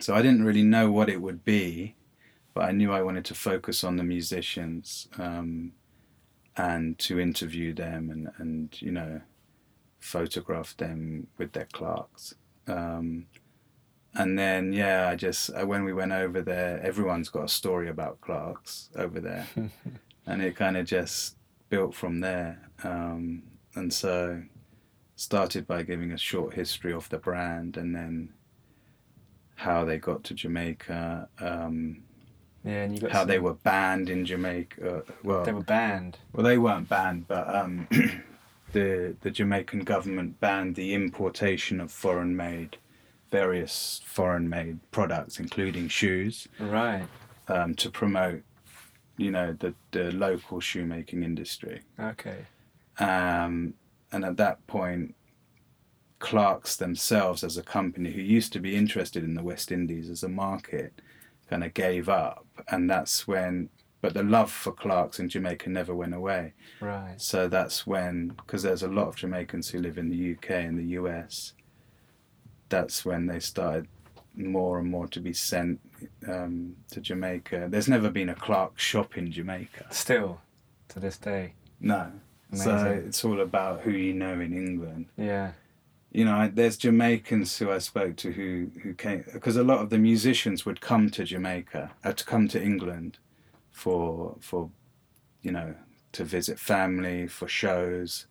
so 0.00 0.14
I 0.14 0.22
didn't 0.22 0.44
really 0.44 0.62
know 0.62 0.90
what 0.90 1.08
it 1.08 1.20
would 1.20 1.44
be, 1.44 1.94
but 2.56 2.70
I 2.70 2.72
knew 2.72 2.90
I 2.90 3.02
wanted 3.02 3.26
to 3.26 3.34
focus 3.34 3.84
on 3.84 3.96
the 3.96 4.02
musicians 4.02 5.08
um, 5.18 5.72
and 6.56 6.98
to 7.00 7.20
interview 7.20 7.74
them 7.74 8.08
and, 8.08 8.30
and, 8.38 8.80
you 8.80 8.92
know, 8.92 9.20
photograph 9.98 10.74
them 10.78 11.26
with 11.36 11.52
their 11.52 11.68
Clarks. 11.70 12.34
Um, 12.66 13.26
and 14.14 14.38
then 14.38 14.72
yeah, 14.72 15.10
I 15.10 15.16
just 15.16 15.50
uh, 15.50 15.66
when 15.66 15.84
we 15.84 15.92
went 15.92 16.12
over 16.12 16.40
there, 16.40 16.80
everyone's 16.82 17.28
got 17.28 17.44
a 17.44 17.48
story 17.48 17.90
about 17.90 18.22
Clark's 18.22 18.88
over 18.96 19.20
there, 19.20 19.46
and 20.26 20.40
it 20.40 20.56
kind 20.56 20.78
of 20.78 20.86
just 20.86 21.36
built 21.68 21.94
from 21.94 22.20
there. 22.20 22.70
Um, 22.82 23.42
and 23.74 23.92
so 23.92 24.42
started 25.16 25.66
by 25.66 25.82
giving 25.82 26.10
a 26.12 26.16
short 26.16 26.54
history 26.54 26.94
of 26.94 27.06
the 27.10 27.18
brand, 27.18 27.76
and 27.76 27.94
then 27.94 28.32
how 29.56 29.84
they 29.84 29.98
got 29.98 30.24
to 30.24 30.34
Jamaica, 30.34 31.28
um, 31.38 32.05
Yeah, 32.66 32.82
and 32.82 32.94
you 32.94 33.00
got 33.00 33.12
how 33.12 33.20
some- 33.20 33.28
they 33.28 33.38
were 33.38 33.54
banned 33.54 34.10
in 34.10 34.24
Jamaica. 34.24 35.04
Well, 35.22 35.44
they 35.44 35.52
were 35.52 35.62
banned. 35.62 36.18
well, 36.32 36.44
they 36.44 36.58
weren't 36.58 36.88
banned, 36.88 37.28
but 37.28 37.54
um, 37.54 37.86
the 38.72 39.14
the 39.20 39.30
Jamaican 39.30 39.80
government 39.84 40.40
banned 40.40 40.74
the 40.74 40.92
importation 40.92 41.80
of 41.80 41.92
foreign-made, 41.92 42.76
various 43.30 44.00
foreign-made 44.04 44.80
products, 44.90 45.38
including 45.38 45.86
shoes, 45.88 46.48
Right. 46.58 47.06
um, 47.46 47.74
to 47.76 47.88
promote, 47.88 48.42
you 49.16 49.30
know, 49.30 49.52
the 49.52 49.72
the 49.92 50.10
local 50.10 50.58
shoemaking 50.58 51.22
industry. 51.22 51.82
Okay. 52.00 52.46
Um, 52.98 53.74
and 54.10 54.24
at 54.24 54.36
that 54.38 54.66
point, 54.66 55.14
Clark's 56.18 56.76
themselves, 56.76 57.44
as 57.44 57.56
a 57.56 57.62
company 57.62 58.10
who 58.10 58.22
used 58.22 58.52
to 58.54 58.58
be 58.60 58.74
interested 58.74 59.22
in 59.22 59.34
the 59.34 59.42
West 59.42 59.70
Indies 59.70 60.08
as 60.10 60.22
a 60.24 60.28
market, 60.28 61.00
kind 61.48 61.64
of 61.64 61.74
gave 61.74 62.08
up, 62.08 62.46
and 62.68 62.88
that's 62.88 63.26
when. 63.26 63.70
But 64.02 64.12
the 64.14 64.22
love 64.22 64.52
for 64.52 64.72
Clark's 64.72 65.18
in 65.18 65.28
Jamaica 65.28 65.70
never 65.70 65.94
went 65.94 66.14
away. 66.14 66.52
Right. 66.80 67.14
So 67.16 67.48
that's 67.48 67.86
when, 67.86 68.28
because 68.28 68.62
there's 68.62 68.82
a 68.82 68.88
lot 68.88 69.08
of 69.08 69.16
Jamaicans 69.16 69.70
who 69.70 69.80
live 69.80 69.98
in 69.98 70.10
the 70.10 70.32
UK 70.34 70.50
and 70.50 70.78
the 70.78 70.94
US, 71.00 71.54
that's 72.68 73.04
when 73.04 73.26
they 73.26 73.40
started 73.40 73.88
more 74.36 74.78
and 74.78 74.88
more 74.88 75.08
to 75.08 75.18
be 75.18 75.32
sent 75.32 75.80
um, 76.28 76.76
to 76.90 77.00
Jamaica. 77.00 77.68
There's 77.70 77.88
never 77.88 78.10
been 78.10 78.28
a 78.28 78.34
Clark 78.34 78.78
shop 78.78 79.16
in 79.16 79.32
Jamaica. 79.32 79.86
Still, 79.90 80.40
to 80.88 81.00
this 81.00 81.16
day. 81.16 81.54
No. 81.80 82.12
Amazing. 82.52 82.78
So 82.78 83.02
it's 83.06 83.24
all 83.24 83.40
about 83.40 83.80
who 83.80 83.90
you 83.90 84.12
know 84.12 84.34
in 84.40 84.52
England. 84.52 85.06
Yeah. 85.16 85.52
You 86.16 86.24
know, 86.24 86.34
I- 86.34 86.48
there's 86.48 86.78
Jamaicans 86.78 87.58
who 87.58 87.70
I 87.70 87.76
spoke 87.76 88.16
to 88.16 88.32
who, 88.32 88.70
who 88.82 88.94
came, 88.94 89.22
because 89.34 89.56
a 89.56 89.62
lot 89.62 89.80
of 89.80 89.90
the 89.90 89.98
musicians 89.98 90.64
would 90.64 90.80
come 90.80 91.10
to 91.10 91.24
Jamaica, 91.24 91.90
uh, 92.02 92.12
to 92.14 92.24
come 92.24 92.48
to 92.48 92.62
England 92.62 93.18
for, 93.70 94.34
for, 94.40 94.70
you 95.42 95.52
know, 95.52 95.74
to 96.12 96.24
visit 96.24 96.58
family, 96.58 97.28
for 97.28 97.46
shows, 97.46 98.28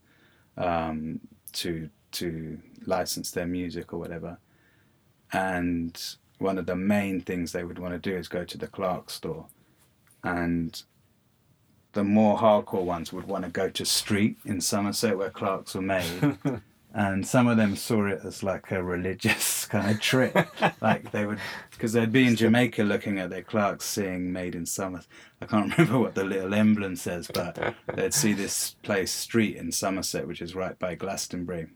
um, 0.57 1.19
to, 1.53 1.91
to 2.13 2.59
license 2.87 3.29
their 3.29 3.45
music 3.45 3.93
or 3.93 3.99
whatever. 3.99 4.39
And 5.31 5.95
one 6.39 6.57
of 6.57 6.65
the 6.65 6.75
main 6.75 7.21
things 7.21 7.51
they 7.51 7.63
would 7.63 7.77
want 7.77 7.93
to 7.93 8.09
do 8.09 8.17
is 8.17 8.27
go 8.27 8.43
to 8.45 8.57
the 8.57 8.65
Clark 8.65 9.11
store. 9.11 9.45
And 10.23 10.81
the 11.93 12.03
more 12.03 12.39
hardcore 12.39 12.83
ones 12.83 13.13
would 13.13 13.27
want 13.27 13.43
to 13.45 13.51
go 13.51 13.69
to 13.69 13.85
Street 13.85 14.37
in 14.43 14.59
Somerset 14.59 15.19
where 15.19 15.29
Clarks 15.29 15.75
were 15.75 15.83
made. 15.83 16.39
and 16.97 17.27
some 17.27 17.45
of 17.47 17.57
them 17.57 17.75
saw 17.75 18.05
it 18.07 18.21
as 18.23 18.41
like 18.41 18.71
a 18.71 18.81
religious 18.81 19.65
kind 19.69 19.91
of 19.91 19.99
trip. 20.01 20.47
like 20.81 21.11
they 21.11 21.25
would, 21.25 21.39
because 21.71 21.91
they'd 21.93 22.11
be 22.11 22.25
in 22.25 22.35
Jamaica 22.37 22.83
looking 22.83 23.19
at 23.19 23.29
their 23.29 23.43
Clarks 23.43 23.83
seeing 23.85 24.31
made 24.31 24.55
in 24.55 24.65
Somerset. 24.65 25.07
I 25.41 25.45
can't 25.45 25.71
remember 25.77 25.99
what 25.99 26.15
the 26.15 26.23
little 26.23 26.53
emblem 26.53 26.95
says, 26.95 27.29
but 27.33 27.75
they'd 27.93 28.13
see 28.13 28.31
this 28.31 28.75
place, 28.81 29.11
Street 29.11 29.57
in 29.57 29.71
Somerset, 29.73 30.25
which 30.25 30.41
is 30.41 30.55
right 30.55 30.79
by 30.79 30.95
Glastonbury 30.95 31.67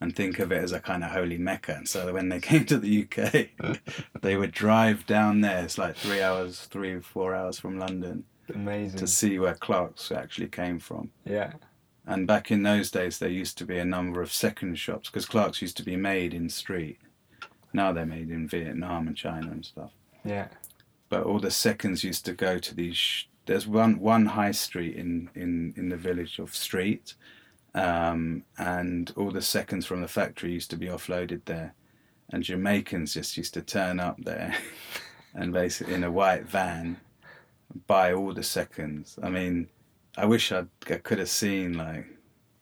and 0.00 0.14
think 0.14 0.40
of 0.40 0.50
it 0.50 0.62
as 0.62 0.72
a 0.72 0.80
kind 0.80 1.04
of 1.04 1.12
holy 1.12 1.38
mecca. 1.38 1.74
And 1.76 1.88
so 1.88 2.12
when 2.12 2.28
they 2.28 2.40
came 2.50 2.66
to 2.66 2.78
the 2.78 3.04
UK, 3.08 3.78
they 4.20 4.36
would 4.36 4.50
drive 4.50 5.06
down 5.06 5.40
there. 5.40 5.62
It's 5.64 5.78
like 5.78 5.96
three 5.96 6.20
hours, 6.20 6.62
three 6.70 7.00
four 7.00 7.32
hours 7.34 7.60
from 7.60 7.78
London, 7.78 8.24
Amazing. 8.52 8.98
to 8.98 9.06
see 9.06 9.38
where 9.38 9.54
Clark's 9.54 10.10
actually 10.10 10.48
came 10.48 10.80
from. 10.80 11.10
yeah. 11.24 11.52
And 12.06 12.26
back 12.26 12.50
in 12.50 12.62
those 12.62 12.90
days, 12.90 13.18
there 13.18 13.30
used 13.30 13.56
to 13.58 13.64
be 13.64 13.78
a 13.78 13.84
number 13.84 14.20
of 14.20 14.32
second 14.32 14.78
shops 14.78 15.08
because 15.08 15.26
Clarks 15.26 15.62
used 15.62 15.76
to 15.78 15.82
be 15.82 15.96
made 15.96 16.34
in 16.34 16.48
Street. 16.48 16.98
Now 17.72 17.92
they're 17.92 18.06
made 18.06 18.30
in 18.30 18.46
Vietnam 18.46 19.08
and 19.08 19.16
China 19.16 19.50
and 19.50 19.64
stuff. 19.64 19.90
Yeah. 20.24 20.48
But 21.08 21.24
all 21.24 21.38
the 21.38 21.50
seconds 21.50 22.04
used 22.04 22.24
to 22.26 22.32
go 22.32 22.58
to 22.58 22.74
these. 22.74 22.96
Sh- 22.96 23.24
there's 23.46 23.66
one 23.66 23.98
one 23.98 24.26
high 24.26 24.52
street 24.52 24.96
in 24.96 25.30
in 25.34 25.74
in 25.76 25.88
the 25.88 25.96
village 25.96 26.38
of 26.38 26.54
Street, 26.54 27.14
um, 27.74 28.44
and 28.58 29.12
all 29.16 29.30
the 29.30 29.42
seconds 29.42 29.86
from 29.86 30.00
the 30.00 30.08
factory 30.08 30.52
used 30.52 30.70
to 30.70 30.76
be 30.76 30.86
offloaded 30.86 31.44
there, 31.44 31.74
and 32.30 32.42
Jamaicans 32.42 33.14
just 33.14 33.36
used 33.36 33.54
to 33.54 33.62
turn 33.62 34.00
up 34.00 34.16
there, 34.24 34.54
and 35.34 35.52
basically 35.52 35.94
in 35.94 36.04
a 36.04 36.10
white 36.10 36.46
van, 36.46 36.98
buy 37.86 38.12
all 38.12 38.32
the 38.32 38.42
seconds. 38.42 39.18
I 39.22 39.28
mean, 39.28 39.68
I 40.16 40.24
wish 40.26 40.52
I'd, 40.52 40.68
I 40.90 40.96
could 40.96 41.18
have 41.18 41.28
seen 41.28 41.74
like 41.76 42.06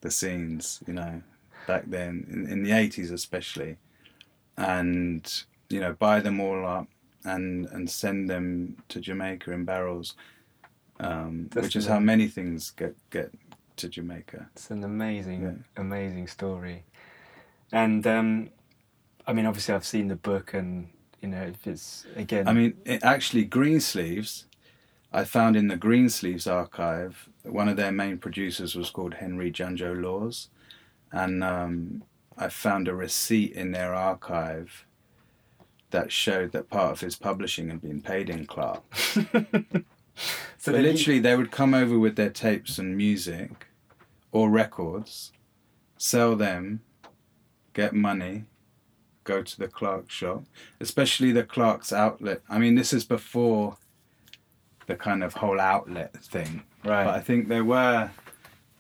the 0.01 0.11
scenes, 0.11 0.83
you 0.87 0.95
know, 0.95 1.23
back 1.67 1.85
then 1.87 2.27
in, 2.31 2.51
in 2.51 2.63
the 2.63 2.73
eighties 2.73 3.11
especially, 3.11 3.77
and 4.57 5.45
you 5.71 5.81
know 5.81 5.93
buy 5.95 6.21
them 6.21 6.41
all 6.41 6.67
up 6.67 6.89
and 7.25 7.67
and 7.67 7.89
send 7.91 8.29
them 8.29 8.77
to 8.89 9.01
Jamaica 9.01 9.53
in 9.53 9.65
barrels, 9.65 10.15
um, 11.01 11.49
which 11.55 11.77
is 11.77 11.87
how 11.87 11.99
many 12.01 12.27
things 12.29 12.71
get 12.71 12.95
get 13.11 13.33
to 13.77 13.89
Jamaica. 13.89 14.49
It's 14.55 14.71
an 14.71 14.85
amazing, 14.85 15.43
Yeah. 15.43 15.81
amazing 15.83 16.27
story. 16.29 16.85
And 17.73 18.07
um, 18.07 18.51
I 19.27 19.33
mean, 19.33 19.47
obviously, 19.47 19.75
I've 19.75 19.87
seen 19.87 20.09
the 20.09 20.17
book, 20.17 20.55
and 20.55 20.89
you 21.21 21.29
know, 21.29 21.43
if 21.43 21.67
it's 21.67 22.07
again. 22.17 22.49
I 22.49 22.53
mean, 22.53 22.75
it, 22.85 23.03
actually, 23.05 23.45
Greensleeves, 23.45 24.47
I 25.13 25.25
found 25.25 25.57
in 25.57 25.69
the 25.69 25.77
Greensleeves 25.77 26.47
archive, 26.47 27.29
one 27.43 27.69
of 27.69 27.77
their 27.77 27.93
main 27.93 28.19
producers 28.19 28.75
was 28.75 28.91
called 28.91 29.15
Henry 29.15 29.51
Junjo 29.51 30.01
Lawes, 30.01 30.49
and 31.11 31.45
um, 31.45 32.05
I 32.39 32.49
found 32.49 32.89
a 32.89 32.95
receipt 32.95 33.53
in 33.53 33.73
their 33.73 33.95
archive 33.95 34.87
that 35.91 36.11
showed 36.11 36.53
that 36.53 36.71
part 36.71 36.93
of 36.93 37.01
his 37.01 37.17
publishing 37.17 37.69
had 37.69 37.83
been 37.83 38.01
paid 38.01 38.31
in 38.31 38.47
Clark. 38.47 38.83
so 38.95 39.23
But 39.23 39.85
then 40.65 40.85
you- 40.85 40.91
literally, 40.93 41.21
they 41.21 41.37
would 41.37 41.51
come 41.51 41.75
over 41.75 41.99
with 41.99 42.17
their 42.17 42.31
tapes 42.31 42.79
and 42.79 42.97
music 42.97 43.67
or 44.31 44.49
records, 44.49 45.33
sell 45.99 46.35
them, 46.37 46.81
get 47.75 47.93
money, 47.93 48.45
go 49.25 49.43
to 49.43 49.59
the 49.59 49.69
Clark 49.69 50.11
shop, 50.11 50.45
especially 50.81 51.33
the 51.33 51.45
Clark's 51.45 51.93
outlet. 51.93 52.41
I 52.49 52.59
mean, 52.59 52.75
this 52.75 52.95
is 52.95 53.05
before 53.05 53.77
the 54.93 54.99
kind 54.99 55.25
of 55.25 55.33
whole 55.33 55.59
outlet 55.59 56.13
thing. 56.25 56.63
right. 56.85 57.05
But 57.05 57.15
I 57.15 57.21
think 57.21 57.49
there 57.49 57.65
were, 57.65 58.11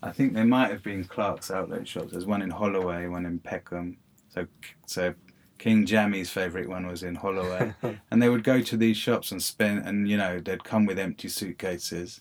I 0.02 0.10
think 0.10 0.34
there 0.34 0.44
might 0.44 0.70
have 0.70 0.82
been 0.82 1.04
Clark's 1.04 1.50
outlet 1.50 1.88
shops. 1.88 2.12
There's 2.12 2.26
one 2.26 2.42
in 2.42 2.50
Holloway, 2.50 3.06
one 3.06 3.24
in 3.24 3.38
Peckham. 3.38 3.96
So, 4.28 4.46
so 4.86 5.14
King 5.58 5.86
Jammy's 5.86 6.28
favourite 6.28 6.68
one 6.68 6.86
was 6.86 7.02
in 7.02 7.14
Holloway, 7.14 7.72
and 8.10 8.22
they 8.22 8.28
would 8.28 8.44
go 8.44 8.60
to 8.60 8.76
these 8.76 8.96
shops 8.98 9.32
and 9.32 9.42
spend, 9.42 9.86
and 9.86 10.08
you 10.08 10.18
know, 10.18 10.38
they'd 10.38 10.64
come 10.64 10.84
with 10.84 10.98
empty 10.98 11.28
suitcases, 11.28 12.20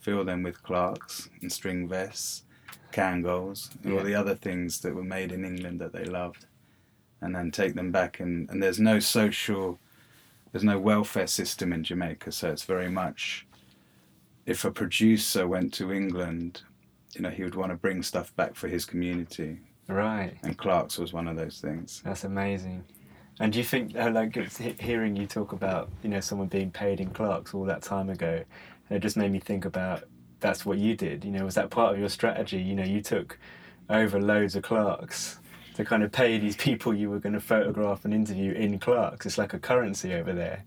fill 0.00 0.22
them 0.24 0.42
with 0.42 0.62
Clarks 0.62 1.30
and 1.40 1.50
string 1.50 1.88
vests, 1.88 2.42
Kangol, 2.92 3.52
and 3.84 3.92
Yeah. 3.92 3.98
all 3.98 4.04
the 4.04 4.14
other 4.14 4.34
things 4.34 4.80
that 4.80 4.94
were 4.94 5.02
made 5.04 5.32
in 5.32 5.44
England 5.46 5.80
that 5.80 5.92
they 5.94 6.04
loved, 6.04 6.44
and 7.22 7.34
then 7.34 7.50
take 7.50 7.74
them 7.74 7.90
back. 7.90 8.20
And, 8.20 8.50
and 8.50 8.62
there's 8.62 8.80
no 8.80 8.98
social, 8.98 9.78
there's 10.52 10.64
no 10.64 10.78
welfare 10.78 11.26
system 11.26 11.72
in 11.72 11.84
Jamaica, 11.84 12.32
so 12.32 12.50
it's 12.50 12.64
very 12.64 12.90
much 12.90 13.46
if 14.46 14.64
a 14.64 14.70
producer 14.70 15.46
went 15.46 15.72
to 15.74 15.92
England, 15.92 16.62
you 17.14 17.22
know, 17.22 17.30
he 17.30 17.44
would 17.44 17.54
want 17.54 17.70
to 17.70 17.76
bring 17.76 18.02
stuff 18.02 18.34
back 18.36 18.54
for 18.54 18.68
his 18.68 18.84
community. 18.84 19.58
right. 19.88 20.36
And 20.42 20.56
Clark's 20.56 20.98
was 20.98 21.12
one 21.12 21.28
of 21.28 21.36
those 21.36 21.60
things. 21.60 22.02
That's 22.04 22.24
amazing. 22.24 22.84
And 23.38 23.52
do 23.52 23.58
you 23.58 23.64
think, 23.64 23.96
uh, 23.96 24.10
like, 24.10 24.36
it's 24.36 24.58
hearing 24.58 25.16
you 25.16 25.26
talk 25.26 25.52
about, 25.52 25.88
you 26.02 26.10
know, 26.10 26.20
someone 26.20 26.48
being 26.48 26.70
paid 26.70 27.00
in 27.00 27.10
Clarks 27.10 27.54
all 27.54 27.64
that 27.64 27.82
time 27.82 28.10
ago, 28.10 28.42
it 28.90 28.98
just 28.98 29.16
made 29.16 29.30
me 29.30 29.38
think 29.38 29.64
about 29.64 30.04
that's 30.40 30.66
what 30.66 30.78
you 30.78 30.96
did. 30.96 31.24
You 31.24 31.30
know, 31.30 31.44
was 31.44 31.54
that 31.54 31.70
part 31.70 31.94
of 31.94 32.00
your 32.00 32.08
strategy? 32.08 32.60
You 32.60 32.74
know, 32.74 32.84
you 32.84 33.00
took 33.00 33.38
over 33.88 34.20
loads 34.20 34.56
of 34.56 34.62
Clarks 34.62 35.38
to 35.74 35.84
kind 35.84 36.02
of 36.02 36.12
pay 36.12 36.38
these 36.38 36.56
people 36.56 36.94
you 36.94 37.10
were 37.10 37.18
going 37.18 37.32
to 37.32 37.40
photograph 37.40 38.04
and 38.04 38.12
interview 38.14 38.52
in 38.52 38.78
Clarks. 38.78 39.26
It's 39.26 39.38
like 39.38 39.54
a 39.54 39.58
currency 39.58 40.14
over 40.14 40.32
there. 40.32 40.64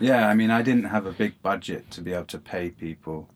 Yeah, 0.00 0.28
I 0.28 0.34
mean, 0.34 0.50
I 0.50 0.62
didn't 0.62 0.84
have 0.84 1.06
a 1.06 1.12
big 1.12 1.40
budget 1.42 1.90
to 1.92 2.00
be 2.00 2.12
able 2.12 2.24
to 2.26 2.38
pay 2.38 2.70
people 2.70 3.28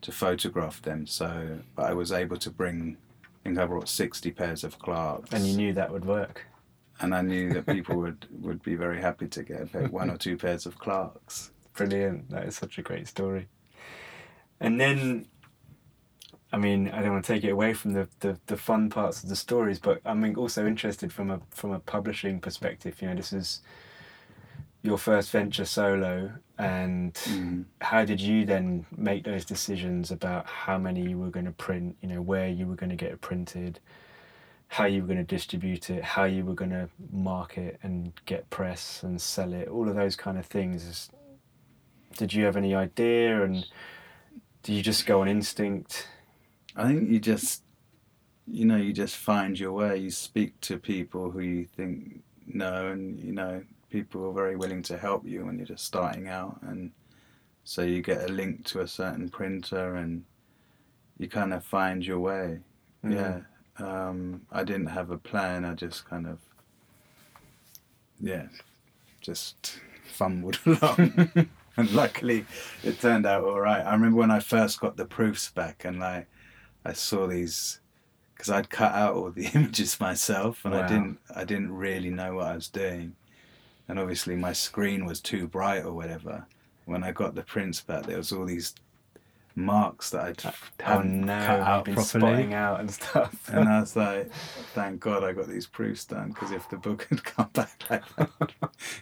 to 0.00 0.10
photograph 0.12 0.82
them, 0.82 1.06
so 1.06 1.58
but 1.76 1.86
I 1.86 1.94
was 1.94 2.10
able 2.12 2.36
to 2.38 2.50
bring. 2.50 2.96
I 3.24 3.48
think 3.48 3.58
I 3.58 3.66
brought 3.66 3.88
sixty 3.88 4.30
pairs 4.32 4.64
of 4.64 4.78
Clarks, 4.78 5.32
And 5.32 5.46
you 5.46 5.56
knew 5.56 5.72
that 5.74 5.90
would 5.92 6.04
work. 6.04 6.46
and 7.00 7.14
I 7.14 7.22
knew 7.22 7.52
that 7.52 7.66
people 7.76 7.96
would 7.96 8.26
would 8.40 8.62
be 8.62 8.74
very 8.74 9.00
happy 9.00 9.28
to 9.28 9.42
get 9.44 9.70
pair, 9.72 9.86
one 9.88 10.10
or 10.10 10.16
two 10.16 10.36
pairs 10.36 10.66
of 10.66 10.76
Clarks. 10.78 11.52
Brilliant. 11.74 12.30
That 12.30 12.44
is 12.46 12.56
such 12.56 12.78
a 12.78 12.82
great 12.82 13.06
story. 13.08 13.46
And 14.60 14.80
then, 14.80 15.26
I 16.52 16.58
mean, 16.58 16.90
I 16.90 17.00
don't 17.00 17.12
want 17.12 17.24
to 17.24 17.32
take 17.32 17.44
it 17.44 17.50
away 17.50 17.72
from 17.72 17.94
the, 17.94 18.08
the, 18.20 18.38
the 18.46 18.58
fun 18.58 18.90
parts 18.90 19.22
of 19.22 19.30
the 19.30 19.36
stories, 19.36 19.78
but 19.78 20.00
I'm 20.04 20.36
also 20.36 20.66
interested 20.66 21.10
from 21.12 21.30
a 21.30 21.40
from 21.50 21.72
a 21.72 21.80
publishing 21.80 22.40
perspective. 22.40 23.00
You 23.00 23.08
know, 23.08 23.14
this 23.14 23.32
is 23.32 23.62
your 24.82 24.98
first 24.98 25.30
venture 25.30 25.64
solo, 25.64 26.32
and 26.58 27.14
Mm. 27.14 27.64
how 27.80 28.04
did 28.04 28.20
you 28.20 28.44
then 28.44 28.84
make 28.96 29.24
those 29.24 29.44
decisions 29.44 30.10
about 30.10 30.46
how 30.46 30.76
many 30.76 31.08
you 31.08 31.18
were 31.18 31.30
going 31.30 31.46
to 31.46 31.52
print? 31.52 31.96
You 32.02 32.08
know, 32.08 32.20
where 32.20 32.48
you 32.48 32.66
were 32.66 32.76
going 32.76 32.90
to 32.90 32.96
get 32.96 33.12
it 33.12 33.20
printed, 33.22 33.80
how 34.68 34.84
you 34.84 35.00
were 35.02 35.06
going 35.06 35.24
to 35.26 35.36
distribute 35.36 35.88
it, 35.88 36.02
how 36.04 36.24
you 36.24 36.44
were 36.44 36.54
going 36.54 36.70
to 36.72 36.88
market 37.12 37.78
and 37.82 38.12
get 38.26 38.50
press 38.50 39.02
and 39.02 39.20
sell 39.20 39.52
it, 39.54 39.68
all 39.68 39.88
of 39.88 39.94
those 39.94 40.16
kind 40.16 40.36
of 40.36 40.46
things. 40.46 41.10
Did 42.18 42.34
you 42.34 42.44
have 42.44 42.56
any 42.58 42.74
idea, 42.74 43.42
and 43.42 43.64
did 44.62 44.74
you 44.74 44.82
just 44.82 45.06
go 45.06 45.22
on 45.22 45.28
instinct? 45.28 46.08
I 46.76 46.86
think 46.86 47.10
you 47.10 47.20
just, 47.20 47.62
you 48.46 48.64
know, 48.64 48.76
you 48.76 48.92
just 48.92 49.16
find 49.16 49.58
your 49.58 49.72
way. 49.72 49.98
You 49.98 50.10
speak 50.10 50.60
to 50.62 50.78
people 50.78 51.30
who 51.30 51.40
you 51.40 51.66
think 51.66 52.22
know, 52.46 52.88
and 52.88 53.18
you 53.20 53.32
know, 53.32 53.62
people 53.90 54.26
are 54.26 54.32
very 54.32 54.56
willing 54.56 54.82
to 54.84 54.98
help 54.98 55.26
you 55.26 55.44
when 55.44 55.58
you're 55.58 55.66
just 55.66 55.84
starting 55.84 56.28
out, 56.28 56.58
and 56.62 56.90
so 57.64 57.82
you 57.82 58.02
get 58.02 58.28
a 58.28 58.32
link 58.32 58.64
to 58.66 58.80
a 58.80 58.88
certain 58.88 59.28
printer, 59.28 59.96
and 59.96 60.24
you 61.18 61.28
kind 61.28 61.52
of 61.52 61.64
find 61.64 62.04
your 62.04 62.18
way. 62.18 62.58
Mm. 63.04 63.14
Yeah, 63.14 63.40
um, 63.84 64.42
I 64.50 64.64
didn't 64.64 64.86
have 64.86 65.10
a 65.10 65.18
plan. 65.18 65.64
I 65.64 65.74
just 65.74 66.08
kind 66.08 66.26
of, 66.26 66.38
yeah, 68.20 68.46
just 69.20 69.78
fumbled 70.04 70.58
along. 70.66 71.30
and 71.76 71.90
luckily, 71.92 72.44
it 72.82 73.00
turned 73.00 73.26
out 73.26 73.44
all 73.44 73.60
right. 73.60 73.84
I 73.84 73.92
remember 73.92 74.18
when 74.18 74.30
I 74.30 74.40
first 74.40 74.80
got 74.80 74.96
the 74.96 75.06
proofs 75.06 75.50
back, 75.50 75.84
and 75.84 75.98
like 76.00 76.28
I 76.84 76.92
saw 76.94 77.26
these 77.26 77.80
because 78.34 78.50
I'd 78.50 78.70
cut 78.70 78.92
out 78.94 79.14
all 79.16 79.30
the 79.32 79.46
images 79.54 80.00
myself, 80.00 80.64
and 80.64 80.74
Wow. 80.74 80.76
I 80.76 80.82
didn't 80.82 81.20
I 81.34 81.44
didn't 81.44 81.72
really 81.74 82.10
know 82.10 82.36
what 82.36 82.46
I 82.48 82.54
was 82.56 82.68
doing, 82.68 83.16
and 83.88 83.98
obviously 83.98 84.36
my 84.36 84.52
screen 84.54 85.06
was 85.06 85.20
too 85.20 85.48
bright 85.48 85.84
or 85.84 85.94
whatever. 85.94 86.48
When 86.86 87.04
I 87.04 87.12
got 87.12 87.34
the 87.36 87.42
prints 87.44 87.82
back, 87.82 88.06
there 88.06 88.18
was 88.18 88.32
all 88.32 88.46
these 88.46 88.74
marks 89.54 90.10
that 90.10 90.24
I'd 90.24 90.44
Oh 90.86 91.02
hadn't 91.02 91.02
no, 91.02 91.36
cut 91.38 91.60
out 91.60 91.84
been 91.84 91.96
properly. 91.96 91.98
spotting 91.98 92.54
out 92.54 92.80
and 92.80 92.90
stuff. 92.90 93.34
And 93.48 93.68
I 93.68 93.80
was 93.80 93.96
like, 93.96 94.32
thank 94.74 95.00
God 95.00 95.24
I 95.24 95.32
got 95.32 95.48
these 95.48 95.66
proofs 95.66 96.04
done 96.04 96.30
because 96.30 96.50
if 96.52 96.68
the 96.68 96.76
book 96.78 97.06
had 97.10 97.24
come 97.24 97.50
back 97.52 97.82
like 97.90 98.04
that, 98.16 98.30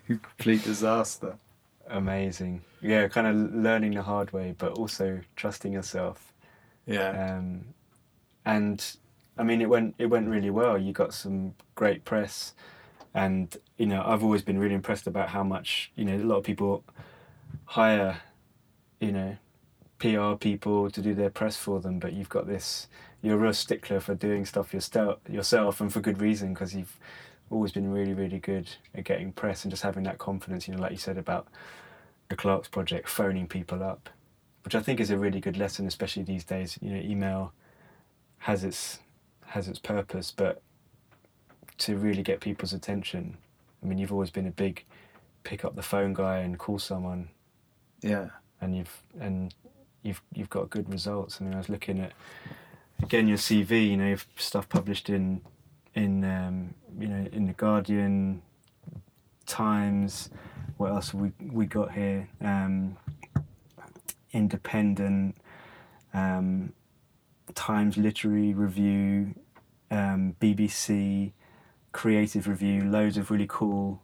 complete 0.07 0.63
disaster. 0.65 1.39
Amazing. 1.89 2.63
Yeah, 2.81 3.09
kind 3.09 3.27
of 3.27 3.55
learning 3.55 3.95
the 3.95 4.03
hard 4.03 4.33
way, 4.33 4.55
but 4.57 4.73
also 4.73 5.21
trusting 5.37 5.73
yourself. 5.73 6.30
Yeah. 6.91 7.37
Um, 7.37 7.67
and 8.45 8.85
I 9.39 9.45
mean, 9.45 9.61
it 9.61 9.69
went 9.69 9.95
it 9.99 10.07
went 10.07 10.29
really 10.29 10.51
well. 10.51 10.77
You 10.77 10.93
got 10.93 11.15
some 11.15 11.55
great 11.77 12.05
press, 12.05 12.53
and 13.15 13.57
you 13.79 13.87
know, 13.87 14.03
I've 14.05 14.25
always 14.25 14.43
been 14.43 14.59
really 14.59 14.75
impressed 14.75 15.07
about 15.07 15.29
how 15.29 15.45
much 15.45 15.93
you 15.95 16.05
know 16.05 16.17
a 16.17 16.27
lot 16.27 16.39
of 16.39 16.45
people 16.45 16.83
hire, 17.65 18.21
you 18.99 19.13
know, 19.13 19.37
PR 20.01 20.35
people 20.35 20.91
to 20.91 21.01
do 21.01 21.15
their 21.15 21.31
press 21.31 21.57
for 21.57 21.81
them, 21.81 22.01
but 22.01 22.13
you've 22.13 22.29
got 22.29 22.49
this. 22.49 22.89
You're 23.23 23.37
a 23.37 23.39
real 23.39 23.53
stickler 23.53 24.01
for 24.01 24.15
doing 24.17 24.45
stuff 24.45 24.75
yourself, 24.75 25.19
yourself, 25.29 25.81
and 25.81 25.93
for 25.93 26.01
good 26.01 26.21
reason 26.21 26.55
because 26.55 26.75
you've 26.75 26.99
always 27.51 27.71
been 27.71 27.93
really, 27.93 28.15
really 28.15 28.39
good 28.39 28.69
at 28.95 29.05
getting 29.05 29.31
press 29.33 29.63
and 29.63 29.71
just 29.71 29.83
having 29.83 30.03
that 30.05 30.19
confidence. 30.19 30.67
You 30.67 30.75
know, 30.75 30.81
like 30.81 30.93
you 30.93 30.99
said 30.99 31.19
about 31.19 31.47
the 32.29 32.37
Clark's 32.37 32.69
project, 32.69 33.09
phoning 33.09 33.47
people 33.47 33.83
up, 33.83 34.09
which 34.65 34.75
I 34.75 34.81
think 34.81 35.01
is 35.01 35.11
a 35.11 35.19
really 35.19 35.41
good 35.41 35.57
lesson, 35.57 35.87
especially 35.87 36.23
these 36.23 36.45
days. 36.45 36.79
You 36.81 36.91
know, 36.91 37.01
email 37.01 37.53
has 38.39 38.65
its 38.65 39.01
has 39.47 39.69
its 39.69 39.79
purpose, 39.79 40.33
but 40.37 40.63
to 41.79 41.97
really 41.97 42.23
get 42.23 42.41
people's 42.41 42.73
attention, 42.73 43.37
I 43.83 43.87
mean, 43.87 43.99
you've 43.99 44.13
always 44.13 44.31
been 44.31 44.47
a 44.47 44.51
big 44.51 44.85
pick 45.43 45.65
up 45.65 45.75
the 45.75 45.83
phone 45.83 46.13
guy 46.13 46.39
and 46.39 46.59
call 46.59 46.79
someone 46.79 47.31
Yeah. 48.03 48.29
and 48.61 48.77
you've 48.77 49.03
and 49.19 49.55
you've 50.03 50.23
you've 50.35 50.51
got 50.51 50.71
good 50.71 50.91
results. 50.93 51.39
I 51.41 51.45
mean, 51.45 51.55
I 51.55 51.59
was 51.59 51.69
looking 51.69 51.99
at 52.01 52.13
again 53.03 53.27
your 53.29 53.39
CV. 53.39 53.89
You 53.91 53.97
know, 53.97 54.07
you've 54.09 54.27
stuff 54.37 54.69
published 54.69 55.09
in 55.11 55.41
in 55.95 56.25
um, 56.25 56.75
you 56.99 57.09
know 57.09 57.27
in 57.33 57.47
the 57.47 57.53
Guardian, 57.55 58.43
Times. 59.47 60.31
What 60.77 60.91
else 60.91 61.11
have 61.11 61.21
we 61.21 61.33
we 61.41 61.67
got 61.67 61.93
here? 61.93 62.29
Um, 62.41 62.97
Independent, 64.33 65.37
um, 66.15 66.73
Times 67.55 67.97
Literary 67.97 68.55
Review, 68.55 69.35
um, 69.91 70.37
BBC, 70.41 71.33
Creative 71.93 72.47
Review. 72.47 72.85
Loads 72.85 73.17
of 73.17 73.31
really 73.31 73.47
cool, 73.49 74.03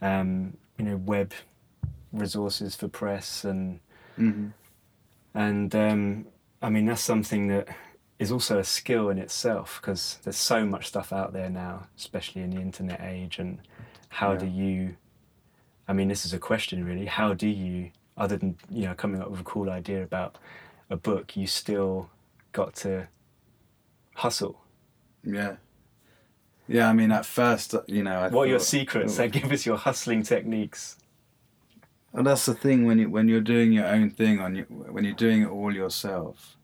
um, 0.00 0.56
you 0.78 0.84
know, 0.84 0.96
web 0.96 1.32
resources 2.12 2.74
for 2.76 2.88
press 2.88 3.44
and 3.44 3.80
hmm 4.16 4.48
and 5.34 5.74
um, 5.74 6.26
I 6.60 6.68
mean 6.68 6.84
that's 6.84 7.00
something 7.00 7.48
that 7.48 7.68
is 8.18 8.30
also 8.30 8.58
a 8.58 8.64
skill 8.64 9.08
in 9.08 9.18
itself 9.18 9.80
because 9.80 10.18
there's 10.22 10.36
so 10.36 10.64
much 10.64 10.86
stuff 10.86 11.12
out 11.12 11.32
there 11.32 11.50
now, 11.50 11.88
especially 11.98 12.42
in 12.42 12.50
the 12.50 12.60
internet 12.60 13.00
age. 13.02 13.38
And 13.38 13.58
how 14.10 14.36
do 14.36 14.46
you? 14.46 14.96
I 15.88 15.92
mean, 15.92 16.06
this 16.06 16.24
is 16.24 16.32
a 16.32 16.38
question 16.38 16.84
really. 16.84 17.06
How 17.06 17.34
do 17.34 17.48
you, 17.48 17.90
other 18.16 18.36
than 18.36 18.56
you 18.70 18.82
know 18.86 18.94
coming 18.94 19.20
up 19.20 19.30
with 19.30 19.40
a 19.40 19.44
cool 19.44 19.70
idea 19.70 20.02
about 20.02 20.38
a 20.90 20.96
book, 20.96 21.36
you 21.36 21.46
still 21.46 22.10
got 22.52 22.74
to 22.76 23.08
hustle? 24.14 24.60
Yeah. 25.24 25.56
Yeah, 26.68 26.88
I 26.88 26.92
mean, 26.92 27.10
at 27.10 27.26
first, 27.26 27.74
you 27.86 28.02
know, 28.02 28.20
I 28.20 28.28
what 28.28 28.44
are 28.44 28.50
your 28.50 28.58
secrets? 28.60 29.18
Like, 29.18 29.32
give 29.40 29.50
us 29.52 29.66
your 29.66 29.76
hustling 29.76 30.22
techniques. 30.22 30.96
Well, 32.12 32.24
that's 32.24 32.46
the 32.46 32.54
thing 32.54 32.86
when 32.86 32.98
you 32.98 33.10
when 33.10 33.28
you're 33.28 33.40
doing 33.40 33.72
your 33.72 33.86
own 33.86 34.10
thing 34.10 34.38
on 34.38 34.54
you 34.54 34.64
when 34.64 35.04
you're 35.04 35.14
doing 35.14 35.42
it 35.42 35.48
all 35.48 35.74
yourself, 35.74 36.56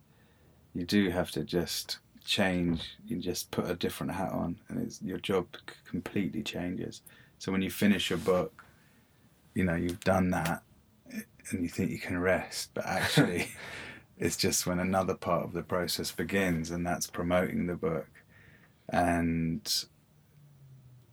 you 0.75 0.85
do 0.85 1.11
have 1.11 1.31
to 1.33 1.43
just 1.43 1.99
change. 2.25 2.97
You 3.07 3.17
just 3.17 3.51
put 3.51 3.69
a 3.69 3.75
different 3.75 4.13
hat 4.13 4.33
on, 4.33 4.59
and 4.69 4.83
it's, 4.83 5.01
your 5.03 5.19
job 5.19 5.47
completely 5.87 6.43
changes. 6.43 7.03
So 7.39 7.51
when 7.51 7.63
you 7.63 7.71
finish 7.71 8.11
your 8.11 8.19
book, 8.19 8.65
you 9.55 9.65
know 9.65 9.75
you've 9.75 10.01
done 10.01 10.31
that, 10.31 10.63
and 11.51 11.63
you 11.63 11.69
think 11.69 11.91
you 11.91 11.99
can 11.99 12.19
rest, 12.19 12.71
but 12.75 12.87
actually, 12.87 13.49
it's 14.19 14.37
just 14.37 14.67
when 14.67 14.79
another 14.79 15.15
part 15.15 15.45
of 15.45 15.53
the 15.53 15.63
process 15.63 16.11
begins, 16.11 16.71
and 16.71 16.87
that's 16.87 17.07
promoting 17.07 17.67
the 17.67 17.77
book, 17.77 18.09
and 18.89 19.85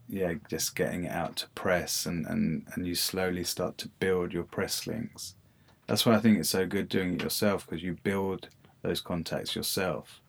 yeah, 0.08 0.34
just 0.50 0.76
getting 0.76 1.06
it 1.06 1.12
out 1.12 1.36
to 1.38 1.50
press 1.50 2.06
and, 2.06 2.26
and, 2.28 2.68
and 2.74 2.86
you 2.86 2.96
slowly 2.96 3.44
start 3.44 3.78
to 3.80 3.90
build 4.00 4.34
your 4.34 4.44
press 4.44 4.86
links. 4.86 5.36
That's 5.88 6.06
why 6.06 6.16
I 6.16 6.20
think 6.20 6.40
it's 6.40 6.50
so 6.50 6.66
good 6.66 6.90
doing 6.90 7.16
it 7.16 7.24
yourself 7.24 7.66
because 7.66 7.84
you 7.84 7.98
build 8.04 8.50
those 8.82 9.02
contacts 9.02 9.56
yourself 9.56 10.22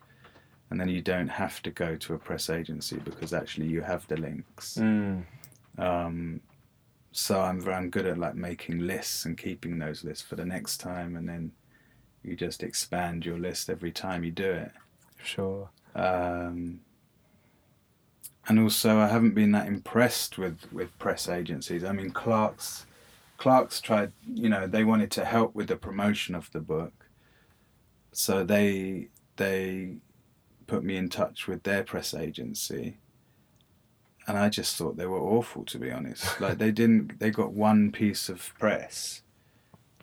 and 0.71 0.81
then 0.81 0.89
you 0.89 1.03
don't 1.03 1.29
have 1.29 1.63
to 1.63 1.71
go 1.71 1.97
to 1.97 2.15
a 2.15 2.19
press 2.19 2.51
agency 2.51 2.97
because 3.05 3.33
actually 3.33 3.67
you 3.67 3.83
have 3.83 4.07
the 4.09 4.17
links. 4.17 4.79
Mm. 4.81 5.25
Um, 5.79 6.41
so 7.17 7.41
I'm, 7.41 7.67
I'm 7.69 7.91
good 7.91 8.07
at 8.07 8.19
like 8.19 8.35
making 8.35 8.81
lists 8.81 9.25
and 9.25 9.39
keeping 9.39 9.79
those 9.79 10.05
lists 10.05 10.23
for 10.23 10.37
the 10.37 10.45
next 10.45 10.79
time 10.79 11.17
and 11.17 11.29
then 11.29 11.53
you 12.23 12.37
just 12.37 12.62
expand 12.62 13.25
your 13.25 13.39
list 13.39 13.71
every 13.71 13.93
time 13.93 14.25
you 14.25 14.33
do 14.33 14.51
it. 14.51 14.73
Sure. 15.23 15.71
Um, 15.95 16.81
and 18.49 18.61
also, 18.61 18.99
I 18.99 19.09
haven't 19.09 19.35
been 19.35 19.53
that 19.53 19.67
impressed 19.67 20.39
with, 20.39 20.71
with 20.73 20.97
press 20.99 21.29
agencies. 21.29 21.85
I 21.85 21.93
mean, 21.93 22.11
Clark's 22.11 22.87
Clark's 23.39 23.81
tried. 23.81 24.12
You 24.27 24.49
know, 24.49 24.67
they 24.67 24.85
wanted 24.85 25.11
to 25.12 25.25
help 25.25 25.55
with 25.55 25.69
the 25.69 25.77
promotion 25.77 26.35
of 26.35 26.51
the 26.53 26.61
book, 26.61 27.07
so 28.12 28.45
they 28.45 29.09
they 29.37 29.97
put 30.67 30.85
me 30.85 30.97
in 30.97 31.09
touch 31.09 31.47
with 31.49 31.62
their 31.64 31.83
press 31.83 32.14
agency. 32.14 32.99
And 34.29 34.37
I 34.37 34.49
just 34.49 34.77
thought 34.77 34.97
they 34.97 35.07
were 35.07 35.20
awful, 35.20 35.64
to 35.66 35.79
be 35.79 35.91
honest. 35.91 36.41
Like 36.41 36.59
they 36.59 36.72
didn't. 36.72 37.20
They 37.20 37.31
got 37.31 37.53
one 37.53 37.93
piece 37.93 38.29
of 38.29 38.53
press, 38.59 39.22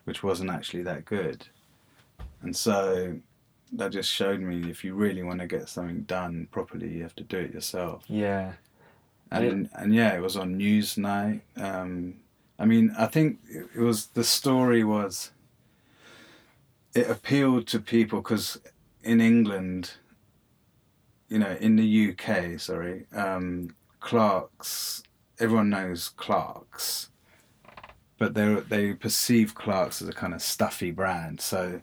which 0.05 0.23
wasn't 0.23 0.49
actually 0.49 0.83
that 0.83 1.05
good, 1.05 1.47
and 2.41 2.55
so 2.55 3.19
that 3.73 3.91
just 3.91 4.09
showed 4.09 4.39
me 4.39 4.69
if 4.69 4.83
you 4.83 4.93
really 4.93 5.23
want 5.23 5.39
to 5.39 5.47
get 5.47 5.67
something 5.67 6.01
done 6.03 6.47
properly, 6.51 6.89
you 6.89 7.03
have 7.03 7.15
to 7.15 7.23
do 7.23 7.37
it 7.39 7.53
yourself. 7.53 8.03
Yeah. 8.07 8.53
And 9.31 9.69
and 9.73 9.95
yeah, 9.95 10.13
it 10.13 10.21
was 10.21 10.37
on 10.37 10.59
Newsnight. 10.59 11.41
Um, 11.57 12.15
I 12.59 12.65
mean, 12.65 12.93
I 12.97 13.07
think 13.07 13.39
it 13.49 13.67
it 13.75 13.79
was 13.79 14.07
the 14.07 14.23
story 14.23 14.83
was. 14.83 15.31
It 16.93 17.09
appealed 17.09 17.65
to 17.69 17.79
people 17.79 18.21
because 18.21 18.59
in 19.01 19.19
England, 19.19 19.93
you 21.27 21.39
know, 21.39 21.57
in 21.59 21.75
the 21.75 22.11
UK, 22.11 22.59
sorry, 22.59 23.07
um, 23.15 23.75
Clark's. 24.03 25.01
Everyone 25.39 25.69
knows 25.69 26.09
Clark's, 26.09 27.09
but 28.17 28.33
they 28.33 28.55
they 28.67 28.93
perceive 28.93 29.55
Clark's 29.55 30.01
as 30.01 30.09
a 30.09 30.13
kind 30.13 30.33
of 30.33 30.41
stuffy 30.41 30.91
brand. 30.91 31.39
So 31.41 31.81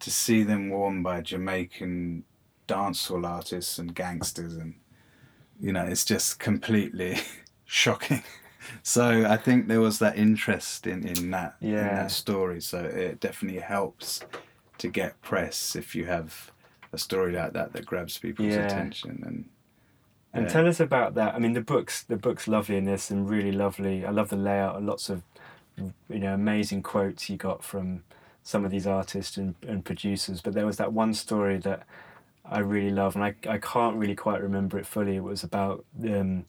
to 0.00 0.10
see 0.10 0.42
them 0.42 0.68
worn 0.68 1.02
by 1.02 1.22
Jamaican 1.22 2.24
dancehall 2.68 3.26
artists 3.26 3.78
and 3.78 3.94
gangsters 3.94 4.56
and 4.56 4.74
you 5.60 5.70
know 5.72 5.84
it's 5.84 6.04
just 6.04 6.38
completely 6.38 7.18
shocking 7.66 8.22
so 8.82 9.26
i 9.26 9.36
think 9.36 9.68
there 9.68 9.82
was 9.82 9.98
that 9.98 10.16
interest 10.16 10.86
in 10.86 11.06
in 11.06 11.30
that 11.30 11.56
in 11.60 11.94
that 11.94 12.10
story 12.10 12.62
so 12.62 12.78
it 12.78 13.20
definitely 13.20 13.60
helps 13.60 14.22
to 14.78 14.88
get 14.88 15.20
press 15.20 15.76
if 15.76 15.94
you 15.94 16.06
have 16.06 16.50
a 16.94 16.96
story 16.98 17.32
like 17.34 17.52
that 17.52 17.74
that 17.74 17.84
grabs 17.84 18.16
people's 18.16 18.48
Yeah. 18.48 18.64
attention 18.64 19.22
and 19.26 19.44
And 20.34 20.44
Yeah. 20.46 20.52
tell 20.52 20.66
us 20.68 20.80
about 20.80 21.14
that. 21.14 21.34
I 21.34 21.38
mean, 21.38 21.52
the 21.54 21.60
book's 21.60 22.02
the 22.02 22.16
book's 22.16 22.46
lovely 22.48 22.76
in 22.76 22.84
this 22.84 23.10
and 23.10 23.28
really 23.30 23.52
lovely. 23.52 24.04
I 24.04 24.10
love 24.10 24.28
the 24.30 24.36
layout. 24.36 24.76
and 24.76 24.86
Lots 24.86 25.08
of 25.08 25.22
you 25.76 26.18
know 26.18 26.34
amazing 26.34 26.82
quotes 26.82 27.30
you 27.30 27.36
got 27.36 27.62
from 27.64 28.02
some 28.42 28.64
of 28.64 28.70
these 28.70 28.86
artists 28.86 29.36
and, 29.36 29.54
and 29.66 29.84
producers. 29.84 30.40
But 30.42 30.54
there 30.54 30.66
was 30.66 30.76
that 30.76 30.92
one 30.92 31.14
story 31.14 31.56
that 31.58 31.86
I 32.44 32.58
really 32.58 32.90
love, 32.90 33.14
and 33.16 33.24
I 33.24 33.34
I 33.48 33.58
can't 33.58 33.96
really 33.96 34.16
quite 34.16 34.42
remember 34.42 34.78
it 34.78 34.86
fully. 34.86 35.16
It 35.16 35.22
was 35.24 35.44
about 35.44 35.84
um, 36.02 36.44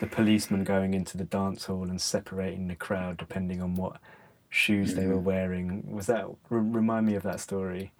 the 0.00 0.06
policeman 0.06 0.64
going 0.64 0.92
into 0.94 1.16
the 1.16 1.24
dance 1.24 1.64
hall 1.66 1.84
and 1.84 2.00
separating 2.00 2.68
the 2.68 2.76
crowd 2.76 3.16
depending 3.18 3.62
on 3.62 3.74
what 3.76 3.96
shoes 4.50 4.94
they 4.94 5.06
were 5.06 5.14
Mhm. 5.20 5.22
wearing. 5.22 5.92
Was 5.92 6.06
that 6.06 6.26
re- 6.50 6.60
remind 6.60 7.06
me 7.06 7.14
of 7.14 7.22
that 7.22 7.40
story? 7.40 7.92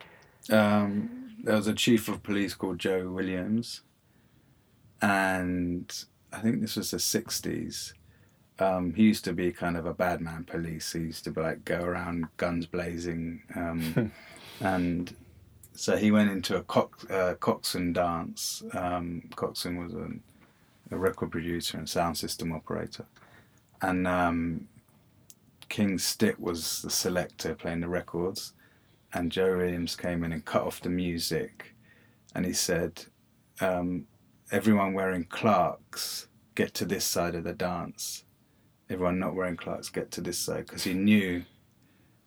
Um, 0.50 1.36
there 1.44 1.56
was 1.56 1.66
a 1.66 1.74
chief 1.74 2.08
of 2.08 2.22
police 2.22 2.54
called 2.54 2.78
Joe 2.78 3.10
Williams, 3.10 3.82
and 5.02 6.04
I 6.32 6.38
think 6.38 6.60
this 6.60 6.76
was 6.76 6.90
the 6.90 6.98
'60s. 6.98 7.92
Um, 8.60 8.92
he 8.92 9.04
used 9.04 9.24
to 9.24 9.32
be 9.32 9.52
kind 9.52 9.76
of 9.76 9.86
a 9.86 9.94
bad 9.94 10.20
man 10.20 10.44
police. 10.44 10.92
He 10.92 11.00
used 11.00 11.24
to 11.24 11.30
be 11.30 11.40
like 11.40 11.64
go 11.64 11.80
around 11.80 12.26
guns 12.36 12.66
blazing, 12.66 13.42
um, 13.54 14.12
and 14.60 15.14
so 15.74 15.96
he 15.96 16.10
went 16.10 16.30
into 16.30 16.56
a 16.56 16.62
cox, 16.62 17.04
uh, 17.04 17.34
Coxsone 17.38 17.92
dance. 17.92 18.62
Um, 18.72 19.22
Coxsone 19.30 19.82
was 19.82 19.94
a, 19.94 20.08
a 20.94 20.98
record 20.98 21.30
producer 21.30 21.78
and 21.78 21.88
sound 21.88 22.18
system 22.18 22.52
operator, 22.52 23.06
and 23.82 24.06
um, 24.08 24.68
King 25.68 25.98
Stitt 25.98 26.40
was 26.40 26.82
the 26.82 26.90
selector 26.90 27.54
playing 27.54 27.80
the 27.80 27.88
records 27.88 28.54
and 29.12 29.32
Joe 29.32 29.56
Williams 29.56 29.96
came 29.96 30.24
in 30.24 30.32
and 30.32 30.44
cut 30.44 30.62
off 30.62 30.80
the 30.80 30.90
music, 30.90 31.74
and 32.34 32.44
he 32.44 32.52
said, 32.52 33.04
um, 33.60 34.06
"Everyone 34.50 34.92
wearing 34.94 35.24
Clarks, 35.24 36.28
get 36.54 36.74
to 36.74 36.84
this 36.84 37.04
side 37.04 37.34
of 37.34 37.44
the 37.44 37.52
dance. 37.52 38.24
Everyone 38.90 39.18
not 39.18 39.34
wearing 39.34 39.56
Clarks, 39.56 39.90
get 39.90 40.10
to 40.12 40.20
this 40.20 40.38
side," 40.38 40.66
because 40.66 40.84
he 40.84 40.94
knew 40.94 41.44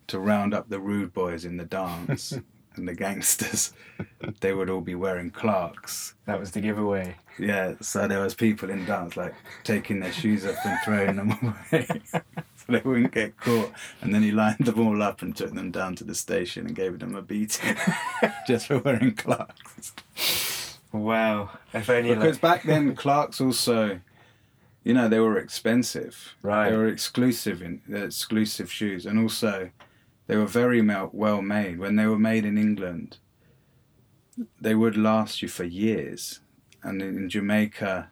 to 0.08 0.20
round 0.20 0.54
up 0.54 0.70
the 0.70 0.80
rude 0.80 1.14
boys 1.14 1.46
in 1.46 1.58
the 1.58 1.66
dance. 1.66 2.34
and 2.76 2.88
the 2.88 2.94
gangsters, 2.94 3.74
they 4.40 4.54
would 4.54 4.70
all 4.70 4.82
be 4.82 4.96
wearing 4.96 5.30
Clarks. 5.30 6.16
That 6.26 6.40
was 6.40 6.52
the 6.52 6.62
giveaway. 6.62 7.16
Yeah, 7.38 7.76
so 7.82 8.08
there 8.08 8.22
was 8.22 8.34
people 8.34 8.70
in 8.70 8.86
dance 8.86 9.18
like 9.18 9.36
taking 9.64 10.00
their 10.00 10.14
shoes 10.14 10.46
off 10.46 10.58
and 10.66 10.80
throwing 10.84 11.16
them 11.16 11.32
away 11.72 11.88
so 12.12 12.22
they 12.68 12.82
wouldn't 12.84 13.12
get 13.12 13.38
caught. 13.38 13.72
And 14.02 14.14
then 14.14 14.24
he 14.24 14.32
lined 14.32 14.66
them 14.66 14.80
all 14.80 15.02
up 15.02 15.22
and 15.22 15.36
took 15.36 15.54
them 15.54 15.72
down 15.72 15.96
to 15.98 16.04
the 16.04 16.16
station 16.16 16.68
and 16.68 16.76
gave 16.76 17.00
them 17.00 17.16
a 17.16 17.22
beating 17.22 17.76
just 18.48 18.68
for 18.68 18.80
wearing 18.80 19.16
Clarks. 19.16 19.94
Wow. 20.92 21.52
If 21.74 21.90
only 21.90 22.14
Because 22.14 22.36
like, 22.36 22.42
back 22.42 22.64
then, 22.64 22.96
Clarks 22.96 23.40
also, 23.40 24.02
you 24.84 24.94
know, 24.94 25.08
they 25.08 25.20
were 25.20 25.38
expensive. 25.38 26.36
Right. 26.42 26.70
They 26.70 26.76
were 26.76 26.88
exclusive 26.88 27.62
in 27.62 27.82
exclusive 27.90 28.72
shoes, 28.72 29.06
and 29.06 29.20
also 29.20 29.72
they 30.28 30.36
were 30.36 30.46
very 30.46 30.82
well 30.82 31.42
made. 31.42 31.80
When 31.80 31.96
they 31.96 32.08
were 32.08 32.20
made 32.20 32.46
in 32.46 32.58
England, 32.58 33.18
they 34.60 34.76
would 34.76 34.98
last 34.98 35.42
you 35.42 35.48
for 35.48 35.64
years. 35.64 36.40
And 36.84 37.02
in 37.02 37.30
Jamaica, 37.30 38.10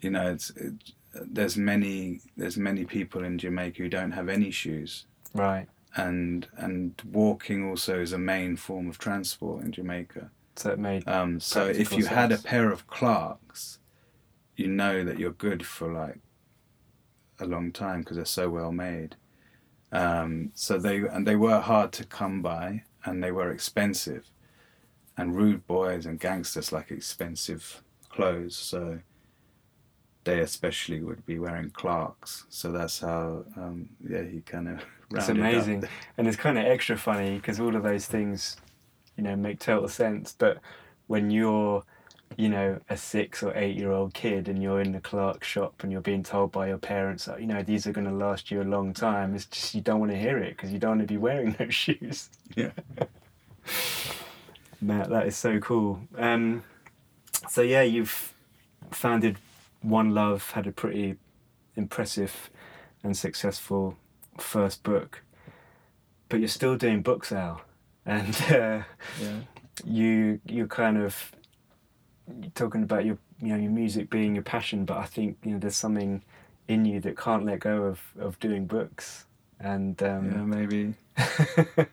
you 0.00 0.10
know, 0.10 0.32
it's, 0.32 0.50
it, 0.50 0.74
there's 1.12 1.56
many 1.56 2.20
there's 2.36 2.56
many 2.56 2.84
people 2.84 3.24
in 3.24 3.38
Jamaica 3.38 3.82
who 3.82 3.88
don't 3.88 4.12
have 4.12 4.28
any 4.28 4.50
shoes, 4.50 5.06
right. 5.34 5.66
and 5.96 6.46
and 6.56 7.00
walking 7.10 7.68
also 7.68 8.00
is 8.00 8.12
a 8.12 8.18
main 8.18 8.56
form 8.56 8.88
of 8.88 8.98
transport 8.98 9.64
in 9.64 9.72
Jamaica. 9.72 10.30
So 10.60 10.70
it 10.70 10.78
made 10.78 11.08
Um, 11.08 11.40
so 11.40 11.66
if 11.66 11.92
you 11.92 12.06
had 12.06 12.32
a 12.32 12.38
pair 12.38 12.70
of 12.70 12.86
Clarks, 12.86 13.78
you 14.56 14.68
know 14.68 15.04
that 15.04 15.18
you're 15.18 15.32
good 15.32 15.66
for 15.66 15.90
like 15.90 16.20
a 17.38 17.46
long 17.46 17.72
time 17.72 18.00
because 18.00 18.16
they're 18.16 18.26
so 18.26 18.50
well 18.50 18.70
made. 18.70 19.16
Um, 19.92 20.52
so 20.54 20.78
they 20.78 20.98
and 20.98 21.26
they 21.26 21.36
were 21.36 21.60
hard 21.60 21.92
to 21.92 22.04
come 22.04 22.42
by 22.42 22.82
and 23.04 23.24
they 23.24 23.32
were 23.32 23.50
expensive, 23.50 24.30
and 25.16 25.34
rude 25.34 25.66
boys 25.66 26.04
and 26.04 26.20
gangsters 26.20 26.72
like 26.72 26.90
expensive 26.90 27.82
clothes. 28.10 28.54
So 28.56 29.00
they 30.24 30.40
especially 30.40 31.00
would 31.00 31.24
be 31.24 31.38
wearing 31.38 31.70
Clarks. 31.70 32.44
So 32.50 32.70
that's 32.70 33.00
how 33.00 33.44
um, 33.56 33.88
yeah 34.06 34.24
he 34.24 34.42
kind 34.42 34.68
of 34.68 34.84
It's 35.12 35.28
amazing. 35.28 35.84
and 36.18 36.28
it's 36.28 36.36
kind 36.36 36.56
of 36.58 36.66
extra 36.66 36.96
funny 36.96 37.36
because 37.36 37.58
all 37.58 37.74
of 37.74 37.82
those 37.82 38.06
things, 38.06 38.56
you 39.20 39.24
know, 39.24 39.36
make 39.36 39.60
total 39.60 39.86
sense. 39.86 40.34
But 40.36 40.58
when 41.06 41.30
you're, 41.30 41.84
you 42.38 42.48
know, 42.48 42.80
a 42.88 42.96
six 42.96 43.42
or 43.42 43.52
eight 43.54 43.76
year 43.76 43.92
old 43.92 44.14
kid 44.14 44.48
and 44.48 44.62
you're 44.62 44.80
in 44.80 44.92
the 44.92 45.00
Clark 45.00 45.44
shop 45.44 45.82
and 45.82 45.92
you're 45.92 46.00
being 46.00 46.22
told 46.22 46.52
by 46.52 46.68
your 46.68 46.78
parents 46.78 47.26
that, 47.26 47.38
you 47.38 47.46
know, 47.46 47.62
these 47.62 47.86
are 47.86 47.92
going 47.92 48.06
to 48.06 48.14
last 48.14 48.50
you 48.50 48.62
a 48.62 48.64
long 48.64 48.94
time, 48.94 49.34
it's 49.34 49.44
just 49.44 49.74
you 49.74 49.82
don't 49.82 50.00
want 50.00 50.10
to 50.10 50.16
hear 50.16 50.38
it 50.38 50.56
because 50.56 50.72
you 50.72 50.78
don't 50.78 50.92
want 50.92 51.00
to 51.02 51.06
be 51.06 51.18
wearing 51.18 51.50
those 51.58 51.74
shoes. 51.74 52.30
Yeah. 52.56 52.70
Matt, 54.80 55.10
that 55.10 55.26
is 55.26 55.36
so 55.36 55.58
cool. 55.58 56.00
Um, 56.16 56.64
so 57.50 57.60
yeah, 57.60 57.82
you've 57.82 58.32
founded 58.90 59.36
One 59.82 60.14
Love, 60.14 60.52
had 60.52 60.66
a 60.66 60.72
pretty 60.72 61.16
impressive 61.76 62.48
and 63.02 63.14
successful 63.14 63.98
first 64.38 64.82
book, 64.82 65.22
but 66.30 66.40
you're 66.40 66.48
still 66.48 66.76
doing 66.76 67.02
books 67.02 67.30
now, 67.30 67.60
and 68.10 68.34
uh, 68.50 68.82
Yeah. 69.22 69.40
you 69.84 70.40
you're 70.46 70.66
kind 70.66 70.98
of 70.98 71.32
talking 72.54 72.82
about 72.82 73.04
your 73.04 73.18
you 73.40 73.48
know 73.48 73.56
your 73.56 73.70
music 73.70 74.10
being 74.10 74.34
your 74.34 74.44
passion, 74.44 74.84
but 74.84 74.96
I 74.98 75.04
think 75.06 75.38
you 75.44 75.52
know 75.52 75.58
there's 75.58 75.76
something 75.76 76.22
in 76.68 76.84
you 76.84 77.00
that 77.00 77.16
can't 77.16 77.44
let 77.46 77.60
go 77.60 77.84
of 77.84 78.00
of 78.18 78.38
doing 78.40 78.66
books, 78.66 79.26
and 79.58 80.00
um, 80.02 80.24
yeah, 80.30 80.42
maybe 80.56 80.94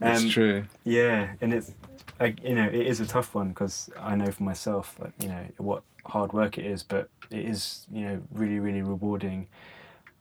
it's 0.00 0.22
Um, 0.24 0.28
true. 0.30 0.64
yeah, 0.84 1.32
and 1.40 1.52
it's 1.52 1.72
like 2.20 2.42
you 2.42 2.54
know 2.54 2.66
it 2.66 2.86
is 2.86 3.00
a 3.00 3.06
tough 3.06 3.34
one 3.34 3.48
because 3.50 3.90
I 3.98 4.16
know 4.16 4.30
for 4.30 4.42
myself 4.42 4.96
like 5.00 5.12
you 5.20 5.28
know 5.28 5.44
what 5.58 5.82
hard 6.06 6.32
work 6.32 6.58
it 6.58 6.66
is, 6.66 6.82
but 6.82 7.08
it 7.30 7.44
is 7.44 7.86
you 7.92 8.04
know 8.04 8.22
really 8.32 8.58
really 8.58 8.82
rewarding. 8.82 9.48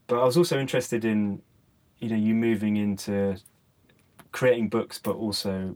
But 0.07 0.19
I 0.21 0.25
was 0.25 0.37
also 0.37 0.59
interested 0.59 1.05
in 1.05 1.41
you 1.99 2.09
know 2.09 2.15
you 2.27 2.33
moving 2.35 2.77
into 2.77 3.37
creating 4.31 4.69
books, 4.69 4.97
but 4.97 5.15
also 5.15 5.75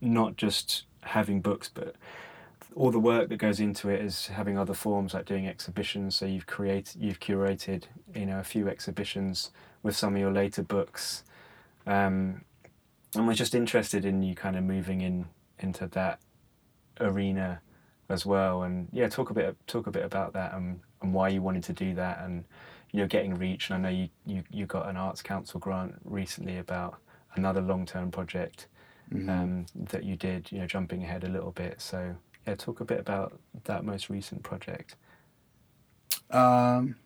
not 0.00 0.36
just 0.36 0.84
having 1.02 1.40
books, 1.40 1.70
but 1.72 1.94
all 2.74 2.90
the 2.90 2.98
work 2.98 3.28
that 3.30 3.38
goes 3.38 3.58
into 3.58 3.88
it 3.88 4.02
is 4.02 4.26
having 4.26 4.58
other 4.58 4.74
forms 4.74 5.14
like 5.14 5.24
doing 5.24 5.46
exhibitions. 5.46 6.14
So 6.14 6.26
you've 6.26 6.46
created, 6.46 7.00
you've 7.00 7.20
curated, 7.20 7.84
you 8.14 8.26
know, 8.26 8.38
a 8.38 8.44
few 8.44 8.68
exhibitions 8.68 9.50
with 9.82 9.96
some 9.96 10.14
of 10.14 10.20
your 10.20 10.32
later 10.32 10.62
books. 10.62 11.24
Um, 11.86 12.42
and 13.14 13.26
was 13.26 13.38
just 13.38 13.54
interested 13.54 14.04
in 14.04 14.22
you 14.22 14.34
kind 14.34 14.56
of 14.56 14.64
moving 14.64 15.00
in 15.00 15.26
into 15.58 15.86
that 15.88 16.20
arena 17.00 17.60
as 18.08 18.26
well. 18.26 18.62
And 18.62 18.88
yeah, 18.92 19.08
talk 19.08 19.30
a 19.30 19.34
bit 19.34 19.56
talk 19.66 19.86
a 19.86 19.90
bit 19.90 20.04
about 20.04 20.32
that 20.34 20.52
and, 20.54 20.80
and 21.02 21.14
why 21.14 21.28
you 21.28 21.40
wanted 21.40 21.64
to 21.64 21.72
do 21.72 21.94
that 21.94 22.20
and 22.22 22.44
you 22.92 23.00
know 23.00 23.06
getting 23.06 23.34
reach. 23.34 23.70
And 23.70 23.78
I 23.78 23.90
know 23.90 23.96
you 23.96 24.08
you, 24.26 24.42
you 24.50 24.66
got 24.66 24.88
an 24.88 24.96
Arts 24.96 25.22
Council 25.22 25.60
grant 25.60 25.94
recently 26.04 26.58
about 26.58 26.98
another 27.38 27.60
long 27.60 27.86
term 27.86 28.10
project 28.10 28.66
Mhm. 29.12 29.28
um, 29.28 29.66
that 29.74 30.04
you 30.04 30.16
did. 30.16 30.50
You 30.50 30.58
know, 30.60 30.66
jumping 30.66 31.02
ahead 31.04 31.24
a 31.24 31.28
little 31.28 31.52
bit. 31.52 31.80
So 31.80 32.16
yeah, 32.46 32.54
talk 32.56 32.80
a 32.80 32.84
bit 32.84 33.00
about 33.00 33.38
that 33.64 33.84
most 33.84 34.08
recent 34.10 34.42
project. 34.42 34.96
Um, 36.30 36.96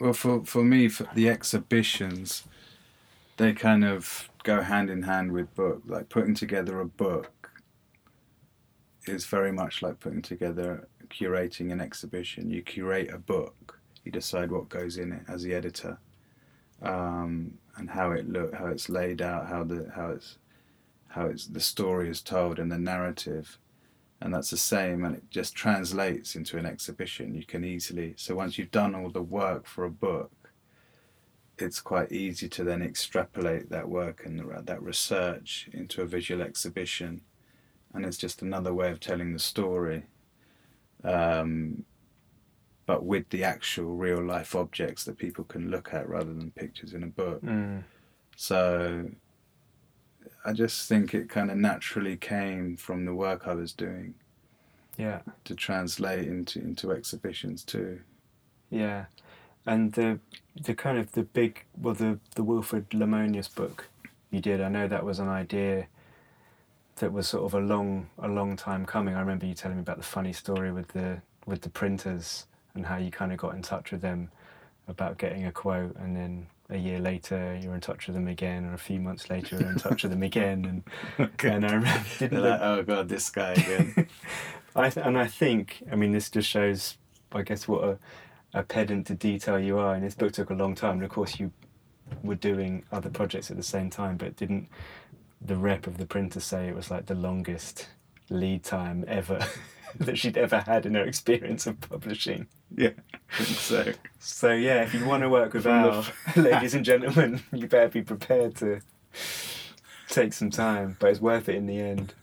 well, 0.00 0.12
for 0.12 0.44
for 0.44 0.64
me, 0.64 0.88
for 0.88 1.06
the 1.14 1.28
exhibitions, 1.28 2.44
they 3.36 3.52
kind 3.52 3.84
of 3.84 4.28
go 4.42 4.60
hand 4.62 4.90
in 4.90 5.02
hand 5.02 5.32
with 5.32 5.54
book. 5.54 5.82
Like 5.86 6.08
putting 6.08 6.34
together 6.34 6.80
a 6.80 6.86
book 6.86 7.52
is 9.06 9.26
very 9.26 9.52
much 9.52 9.82
like 9.82 10.00
putting 10.00 10.22
together, 10.22 10.88
curating 11.08 11.70
an 11.72 11.80
exhibition. 11.80 12.50
You 12.50 12.62
curate 12.62 13.12
a 13.12 13.18
book. 13.18 13.78
You 14.04 14.12
decide 14.12 14.50
what 14.50 14.68
goes 14.68 14.96
in 14.98 15.12
it 15.12 15.22
as 15.28 15.42
the 15.42 15.54
editor, 15.54 15.98
um, 16.84 17.54
and 17.76 17.90
how 17.90 18.12
it 18.12 18.28
look, 18.28 18.54
how 18.54 18.66
it's 18.66 18.88
laid 18.88 19.22
out, 19.22 19.48
how 19.48 19.64
the 19.64 19.90
how 19.94 20.10
it's 20.10 20.38
how 21.08 21.26
it's 21.26 21.46
the 21.46 21.60
story 21.60 22.08
is 22.08 22.20
told 22.20 22.58
and 22.58 22.70
the 22.70 22.78
narrative. 22.78 23.58
And 24.20 24.32
that's 24.32 24.50
the 24.50 24.56
same 24.56 25.04
and 25.04 25.16
it 25.16 25.24
just 25.28 25.54
translates 25.54 26.34
into 26.34 26.56
an 26.56 26.64
exhibition. 26.64 27.34
You 27.34 27.44
can 27.44 27.64
easily 27.64 28.14
so 28.16 28.34
once 28.34 28.56
you've 28.58 28.70
done 28.70 28.94
all 28.94 29.10
the 29.10 29.22
work 29.22 29.66
for 29.66 29.84
a 29.84 29.90
book 29.90 30.30
it's 31.58 31.80
quite 31.80 32.10
easy 32.10 32.48
to 32.48 32.64
then 32.64 32.82
extrapolate 32.82 33.70
that 33.70 33.88
work 33.88 34.24
and 34.24 34.42
that 34.66 34.82
research 34.82 35.68
into 35.72 36.02
a 36.02 36.06
visual 36.06 36.42
exhibition. 36.42 37.20
And 37.92 38.04
it's 38.04 38.16
just 38.16 38.42
another 38.42 38.74
way 38.74 38.90
of 38.90 38.98
telling 38.98 39.32
the 39.32 39.38
story. 39.38 40.04
Um, 41.04 41.84
but 42.86 43.04
with 43.04 43.28
the 43.30 43.42
actual 43.44 43.94
real 43.96 44.22
life 44.22 44.54
objects 44.54 45.04
that 45.04 45.16
people 45.18 45.44
can 45.44 45.70
look 45.70 45.94
at 45.94 46.08
rather 46.08 46.32
than 46.34 46.50
pictures 46.52 46.92
in 46.94 47.02
a 47.02 47.06
book 47.06 47.42
Mm. 47.42 47.82
so 48.36 49.10
I 50.44 50.52
just 50.52 50.88
think 50.88 51.14
it 51.14 51.28
kind 51.30 51.50
of 51.50 51.56
naturally 51.56 52.16
came 52.16 52.76
from 52.76 53.04
the 53.06 53.14
work 53.14 53.46
I 53.46 53.54
was 53.54 53.72
doing 53.72 54.14
Yeah. 54.98 55.20
to 55.44 55.54
translate 55.54 56.26
into 56.28 56.60
into 56.60 56.92
exhibitions 56.92 57.64
too. 57.64 58.00
Yeah, 58.70 59.06
and 59.66 59.92
the 59.94 60.20
the 60.60 60.74
kind 60.74 60.98
of 60.98 61.12
the 61.12 61.22
big 61.22 61.64
well 61.76 61.94
the 61.94 62.18
the 62.34 62.42
Wilfred 62.44 62.90
Limonious 62.90 63.48
book 63.48 63.88
you 64.30 64.40
did. 64.40 64.60
I 64.60 64.68
know 64.68 64.86
that 64.88 65.04
was 65.04 65.18
an 65.18 65.28
idea 65.28 65.86
that 66.96 67.12
was 67.12 67.26
sort 67.28 67.44
of 67.44 67.54
a 67.54 67.60
long 67.60 68.08
a 68.18 68.28
long 68.28 68.56
time 68.56 68.84
coming. 68.86 69.14
I 69.14 69.20
remember 69.20 69.46
you 69.46 69.54
telling 69.54 69.78
me 69.78 69.82
about 69.82 69.96
the 69.96 70.02
funny 70.16 70.32
story 70.32 70.70
with 70.72 70.88
the 70.88 71.22
with 71.46 71.62
the 71.62 71.70
printers 71.70 72.46
and 72.74 72.86
how 72.86 72.96
you 72.96 73.10
kind 73.10 73.32
of 73.32 73.38
got 73.38 73.54
in 73.54 73.62
touch 73.62 73.92
with 73.92 74.00
them 74.00 74.30
about 74.88 75.18
getting 75.18 75.46
a 75.46 75.52
quote, 75.52 75.96
and 75.96 76.16
then 76.16 76.46
a 76.70 76.76
year 76.76 76.98
later 76.98 77.58
you're 77.62 77.74
in 77.74 77.80
touch 77.80 78.06
with 78.06 78.14
them 78.14 78.28
again, 78.28 78.64
or 78.64 78.74
a 78.74 78.78
few 78.78 79.00
months 79.00 79.30
later 79.30 79.56
you're 79.56 79.70
in 79.70 79.78
touch 79.78 80.02
with 80.02 80.12
them 80.12 80.22
again, 80.22 80.82
and 81.18 81.30
and 81.44 81.66
I 81.66 81.74
remember 81.74 82.08
like, 82.48 82.60
oh 82.60 82.82
god, 82.82 83.08
this 83.08 83.30
guy 83.30 83.52
again. 83.52 84.08
I 84.76 84.90
th- 84.90 85.06
and 85.06 85.16
I 85.16 85.26
think, 85.26 85.82
I 85.90 85.96
mean, 85.96 86.12
this 86.12 86.30
just 86.30 86.48
shows, 86.48 86.98
I 87.32 87.42
guess, 87.42 87.68
what 87.68 87.84
a, 87.84 87.98
a 88.52 88.62
pedant 88.62 89.06
to 89.06 89.14
detail 89.14 89.58
you 89.58 89.78
are. 89.78 89.94
And 89.94 90.04
this 90.04 90.14
book 90.14 90.32
took 90.32 90.50
a 90.50 90.54
long 90.54 90.74
time. 90.74 90.94
And 90.94 91.04
of 91.04 91.10
course, 91.10 91.38
you 91.38 91.52
were 92.22 92.34
doing 92.34 92.84
other 92.90 93.10
projects 93.10 93.50
at 93.50 93.56
the 93.56 93.62
same 93.62 93.88
time, 93.88 94.16
but 94.16 94.36
didn't 94.36 94.68
the 95.40 95.56
rep 95.56 95.86
of 95.86 95.98
the 95.98 96.06
printer 96.06 96.40
say 96.40 96.68
it 96.68 96.74
was 96.74 96.90
like 96.90 97.06
the 97.06 97.14
longest 97.14 97.88
lead 98.30 98.64
time 98.64 99.04
ever 99.06 99.46
that 99.98 100.18
she'd 100.18 100.36
ever 100.36 100.60
had 100.60 100.86
in 100.86 100.94
her 100.94 101.04
experience 101.04 101.66
of 101.66 101.80
publishing? 101.80 102.48
yeah, 102.76 102.90
so. 103.40 103.92
So, 104.18 104.52
yeah, 104.52 104.82
if 104.82 104.94
you 104.94 105.04
want 105.04 105.22
to 105.22 105.28
work 105.28 105.52
with 105.52 105.66
our 105.66 106.04
ladies 106.36 106.74
and 106.74 106.84
gentlemen, 106.84 107.42
you 107.52 107.66
better 107.66 107.88
be 107.88 108.02
prepared 108.02 108.56
to 108.56 108.80
take 110.08 110.32
some 110.32 110.50
time, 110.50 110.96
but 110.98 111.10
it's 111.10 111.20
worth 111.20 111.48
it 111.48 111.56
in 111.56 111.66
the 111.66 111.78
end. 111.80 112.14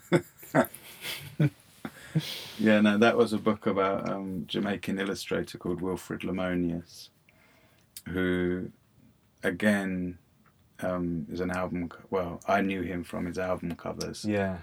Yeah, 2.60 2.82
no, 2.82 2.98
that 2.98 3.16
was 3.18 3.32
a 3.34 3.38
book 3.38 3.66
about 3.66 4.10
um, 4.10 4.44
Jamaican 4.48 5.00
illustrator 5.00 5.58
called 5.58 5.82
Wilfred 5.82 6.22
Limonious, 6.22 7.08
who, 8.10 8.70
again, 9.44 10.18
um, 10.82 11.26
is 11.32 11.40
an 11.40 11.52
album. 11.52 11.88
co- 11.90 12.04
Well, 12.10 12.42
I 12.48 12.62
knew 12.62 12.82
him 12.82 13.04
from 13.04 13.26
his 13.26 13.40
album 13.40 13.76
covers 13.76 14.26
Yeah. 14.26 14.58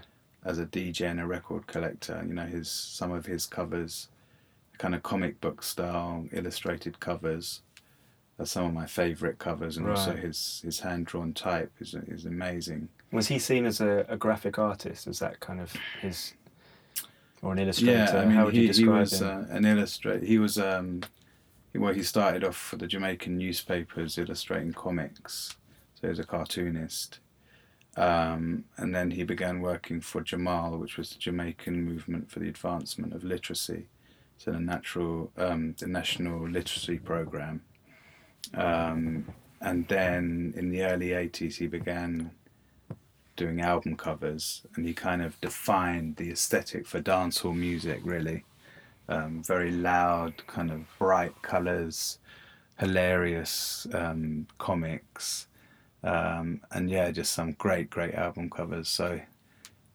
as 0.45 0.59
a 0.59 0.65
DJ 0.65 1.09
and 1.09 1.19
a 1.19 1.25
record 1.25 1.65
collector. 1.67 2.23
You 2.25 2.35
know, 2.35 2.45
his 2.45 2.69
some 2.69 3.11
of 3.11 3.25
his 3.25 3.45
covers, 3.47 4.09
kind 4.79 4.95
of 4.95 5.03
comic 5.03 5.39
book 5.39 5.61
style 5.61 6.25
illustrated 6.31 6.99
covers, 6.99 7.61
are 8.39 8.45
some 8.45 8.65
of 8.65 8.73
my 8.73 8.87
favourite 8.87 9.37
covers, 9.37 9.77
and 9.77 9.87
also 9.87 10.15
his 10.15 10.61
his 10.63 10.79
hand 10.79 11.05
drawn 11.05 11.33
type 11.33 11.71
is 11.79 11.93
is 12.07 12.25
amazing. 12.25 12.89
Was 13.11 13.27
he 13.27 13.37
seen 13.39 13.65
as 13.67 13.81
a, 13.81 14.05
a 14.09 14.17
graphic 14.17 14.57
artist? 14.57 15.05
Was 15.05 15.19
that 15.19 15.39
kind 15.39 15.59
of 15.59 15.73
his, 16.01 16.33
or 17.41 17.51
an 17.53 17.59
illustrator? 17.59 17.91
Yeah, 17.91 18.21
I 18.21 18.25
mean, 18.25 18.35
How 18.35 18.45
would 18.45 18.53
he, 18.55 18.61
you 18.61 18.67
he 18.67 18.73
describe 18.73 18.99
was 18.99 19.21
him? 19.21 19.27
uh, 19.27 19.55
an 19.55 19.65
illustrator. 19.65 20.25
He 20.25 20.39
was 20.39 20.57
um, 20.57 21.01
well, 21.75 21.93
he 21.93 22.03
started 22.03 22.43
off 22.43 22.55
for 22.55 22.77
the 22.77 22.87
Jamaican 22.87 23.37
newspapers 23.37 24.17
illustrating 24.17 24.73
comics, 24.73 25.57
so 25.95 26.01
he 26.01 26.07
was 26.07 26.19
a 26.19 26.23
cartoonist. 26.23 27.19
Um, 27.97 28.63
and 28.77 28.95
then 28.95 29.11
he 29.11 29.23
began 29.23 29.59
working 29.59 29.99
for 29.99 30.21
JAMAL, 30.21 30.77
which 30.79 30.95
was 30.97 31.09
the 31.09 31.19
Jamaican 31.19 31.83
movement 31.83 32.31
for 32.31 32.39
the 32.39 32.47
advancement 32.47 33.13
of 33.13 33.23
literacy, 33.25 33.87
so 34.39 34.51
the 34.51 34.59
natural, 34.59 35.31
um, 35.37 35.75
the 35.79 35.87
national 35.87 36.47
literacy 36.49 36.97
program. 36.97 37.61
Um, 38.53 39.25
and 39.59 39.85
then 39.89 40.53
in 40.55 40.69
the 40.69 40.83
early 40.83 41.09
'80s, 41.09 41.57
he 41.57 41.67
began 41.67 42.31
doing 43.35 43.59
album 43.59 43.97
covers, 43.97 44.65
and 44.75 44.85
he 44.85 44.93
kind 44.93 45.21
of 45.21 45.39
defined 45.41 46.15
the 46.15 46.31
aesthetic 46.31 46.87
for 46.87 47.01
dancehall 47.01 47.55
music. 47.55 47.99
Really, 48.03 48.45
um, 49.09 49.43
very 49.43 49.71
loud, 49.71 50.47
kind 50.47 50.71
of 50.71 50.85
bright 50.97 51.41
colors, 51.41 52.19
hilarious 52.79 53.87
um, 53.93 54.47
comics, 54.57 55.47
um, 56.01 56.61
and 56.71 56.89
yeah, 56.89 57.11
just 57.11 57.33
some 57.33 57.51
great, 57.53 57.89
great 57.89 58.15
album 58.15 58.49
covers. 58.49 58.87
So, 58.87 59.19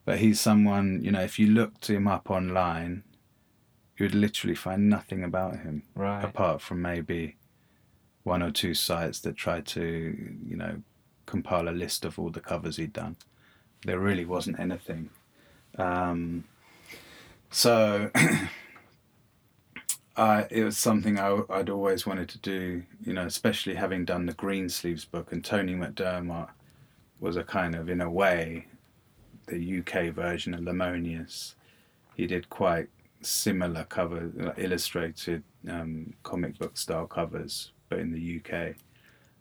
but 0.05 0.19
he's 0.19 0.39
someone 0.39 1.01
you 1.03 1.13
know, 1.13 1.23
if 1.23 1.39
you 1.39 1.47
looked 1.47 1.89
him 1.89 2.07
up 2.07 2.31
online, 2.31 3.05
you 3.97 4.05
would 4.05 4.15
literally 4.15 4.55
find 4.55 4.89
nothing 4.89 5.23
about 5.23 5.61
him 5.61 5.83
right. 5.95 6.25
apart 6.25 6.61
from 6.61 6.83
maybe 6.83 7.37
one 8.25 8.43
or 8.43 8.51
two 8.51 8.75
sites 8.75 9.21
that 9.21 9.37
tried 9.37 9.67
to, 9.67 10.35
you 10.47 10.57
know, 10.57 10.83
compile 11.27 11.69
a 11.69 11.71
list 11.71 12.05
of 12.05 12.19
all 12.19 12.31
the 12.31 12.41
covers 12.41 12.77
he'd 12.77 12.93
done. 12.93 13.17
There 13.85 13.99
really 13.99 14.25
wasn't 14.25 14.59
anything. 14.59 15.11
Um, 15.79 16.45
so 17.51 18.11
I, 20.17 20.47
it 20.51 20.65
was 20.65 20.77
something 20.77 21.19
I, 21.19 21.33
would 21.33 21.71
always 21.71 22.07
wanted 22.07 22.29
to 22.31 22.39
do, 22.39 22.83
you 23.05 23.13
know, 23.13 23.27
especially 23.27 23.75
having 23.75 24.05
done 24.05 24.27
the 24.27 24.33
Greensleeves 24.33 25.05
book. 25.05 25.33
And 25.33 25.45
Tony 25.45 25.75
McDermott 25.75 26.49
was 27.21 27.37
a 27.37 27.45
kind 27.45 27.75
of, 27.75 27.89
in 27.89 28.01
a 28.01 28.11
way, 28.11 28.67
the 29.47 29.81
UK 29.81 30.15
version 30.15 30.55
of 30.55 30.61
Limonious. 30.61 31.55
He 32.17 32.27
did 32.27 32.49
quite 32.49 32.89
similar 33.25 33.85
cover, 33.85 34.31
like 34.35 34.59
illustrated 34.59 35.43
um, 35.69 36.15
comic 36.23 36.59
book 36.59 36.77
style 36.77 37.07
covers, 37.07 37.73
but 37.89 37.99
in 37.99 38.13
the 38.13 38.41
UK. 38.41 38.75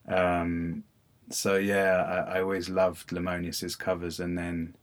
Um, 0.08 0.84
so 1.30 1.56
yeah, 1.56 2.26
I, 2.28 2.38
I 2.38 2.42
always 2.42 2.70
loved 2.70 3.10
Limonious's 3.12 3.76
covers, 3.76 4.20
and 4.20 4.38
then 4.38 4.76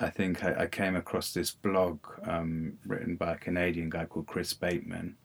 I 0.00 0.10
think 0.10 0.44
I, 0.44 0.64
I 0.64 0.66
came 0.66 0.94
across 0.96 1.32
this 1.32 1.50
blog 1.50 2.00
um, 2.24 2.78
written 2.86 3.16
by 3.16 3.32
a 3.32 3.38
Canadian 3.38 3.88
guy 3.90 4.04
called 4.04 4.26
Chris 4.26 4.52
Bateman, 4.52 5.16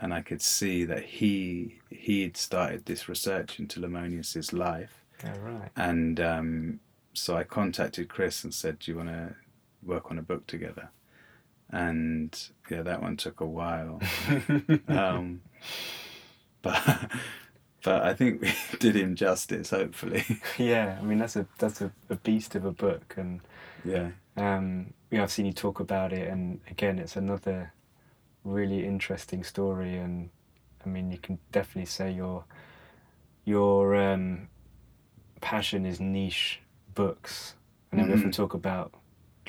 and 0.00 0.12
I 0.12 0.20
could 0.22 0.42
see 0.42 0.84
that 0.84 1.04
he 1.04 1.78
he'd 1.90 2.36
started 2.36 2.84
this 2.86 3.08
research 3.08 3.58
into 3.60 3.80
Limonious's 3.80 4.52
life, 4.52 5.04
Oh, 5.24 5.38
right. 5.40 5.70
and 5.76 6.18
um, 6.20 6.80
so 7.14 7.36
I 7.36 7.44
contacted 7.44 8.08
Chris 8.08 8.42
and 8.42 8.52
said, 8.52 8.80
"Do 8.80 8.90
you 8.90 8.96
want 8.96 9.10
to 9.10 9.36
work 9.84 10.10
on 10.10 10.18
a 10.18 10.22
book 10.22 10.46
together?" 10.48 10.90
And 11.72 12.38
yeah, 12.70 12.82
that 12.82 13.00
one 13.00 13.16
took 13.16 13.40
a 13.40 13.46
while, 13.46 14.00
um, 14.88 15.40
but 16.60 17.10
but 17.82 18.02
I 18.02 18.12
think 18.14 18.42
we 18.42 18.52
did 18.78 18.94
him 18.94 19.14
justice. 19.16 19.70
Hopefully, 19.70 20.24
yeah. 20.58 20.98
I 21.00 21.04
mean, 21.04 21.18
that's 21.18 21.36
a 21.36 21.46
that's 21.58 21.80
a, 21.80 21.90
a 22.10 22.16
beast 22.16 22.54
of 22.54 22.64
a 22.66 22.72
book, 22.72 23.14
and 23.16 23.40
yeah, 23.84 24.10
um, 24.36 24.92
you 25.10 25.16
know, 25.16 25.24
I've 25.24 25.32
seen 25.32 25.46
you 25.46 25.52
talk 25.54 25.80
about 25.80 26.12
it, 26.12 26.28
and 26.28 26.60
again, 26.70 26.98
it's 26.98 27.16
another 27.16 27.72
really 28.44 28.84
interesting 28.84 29.42
story, 29.42 29.96
and 29.96 30.28
I 30.84 30.88
mean, 30.90 31.10
you 31.10 31.18
can 31.18 31.38
definitely 31.52 31.86
say 31.86 32.12
your 32.12 32.44
your 33.44 33.96
um, 33.96 34.48
passion 35.40 35.86
is 35.86 36.00
niche 36.00 36.60
books. 36.94 37.54
I 37.92 37.96
know 37.96 38.06
we 38.06 38.12
often 38.12 38.30
Mhm. 38.30 38.34
talk 38.36 38.54
about 38.54 38.92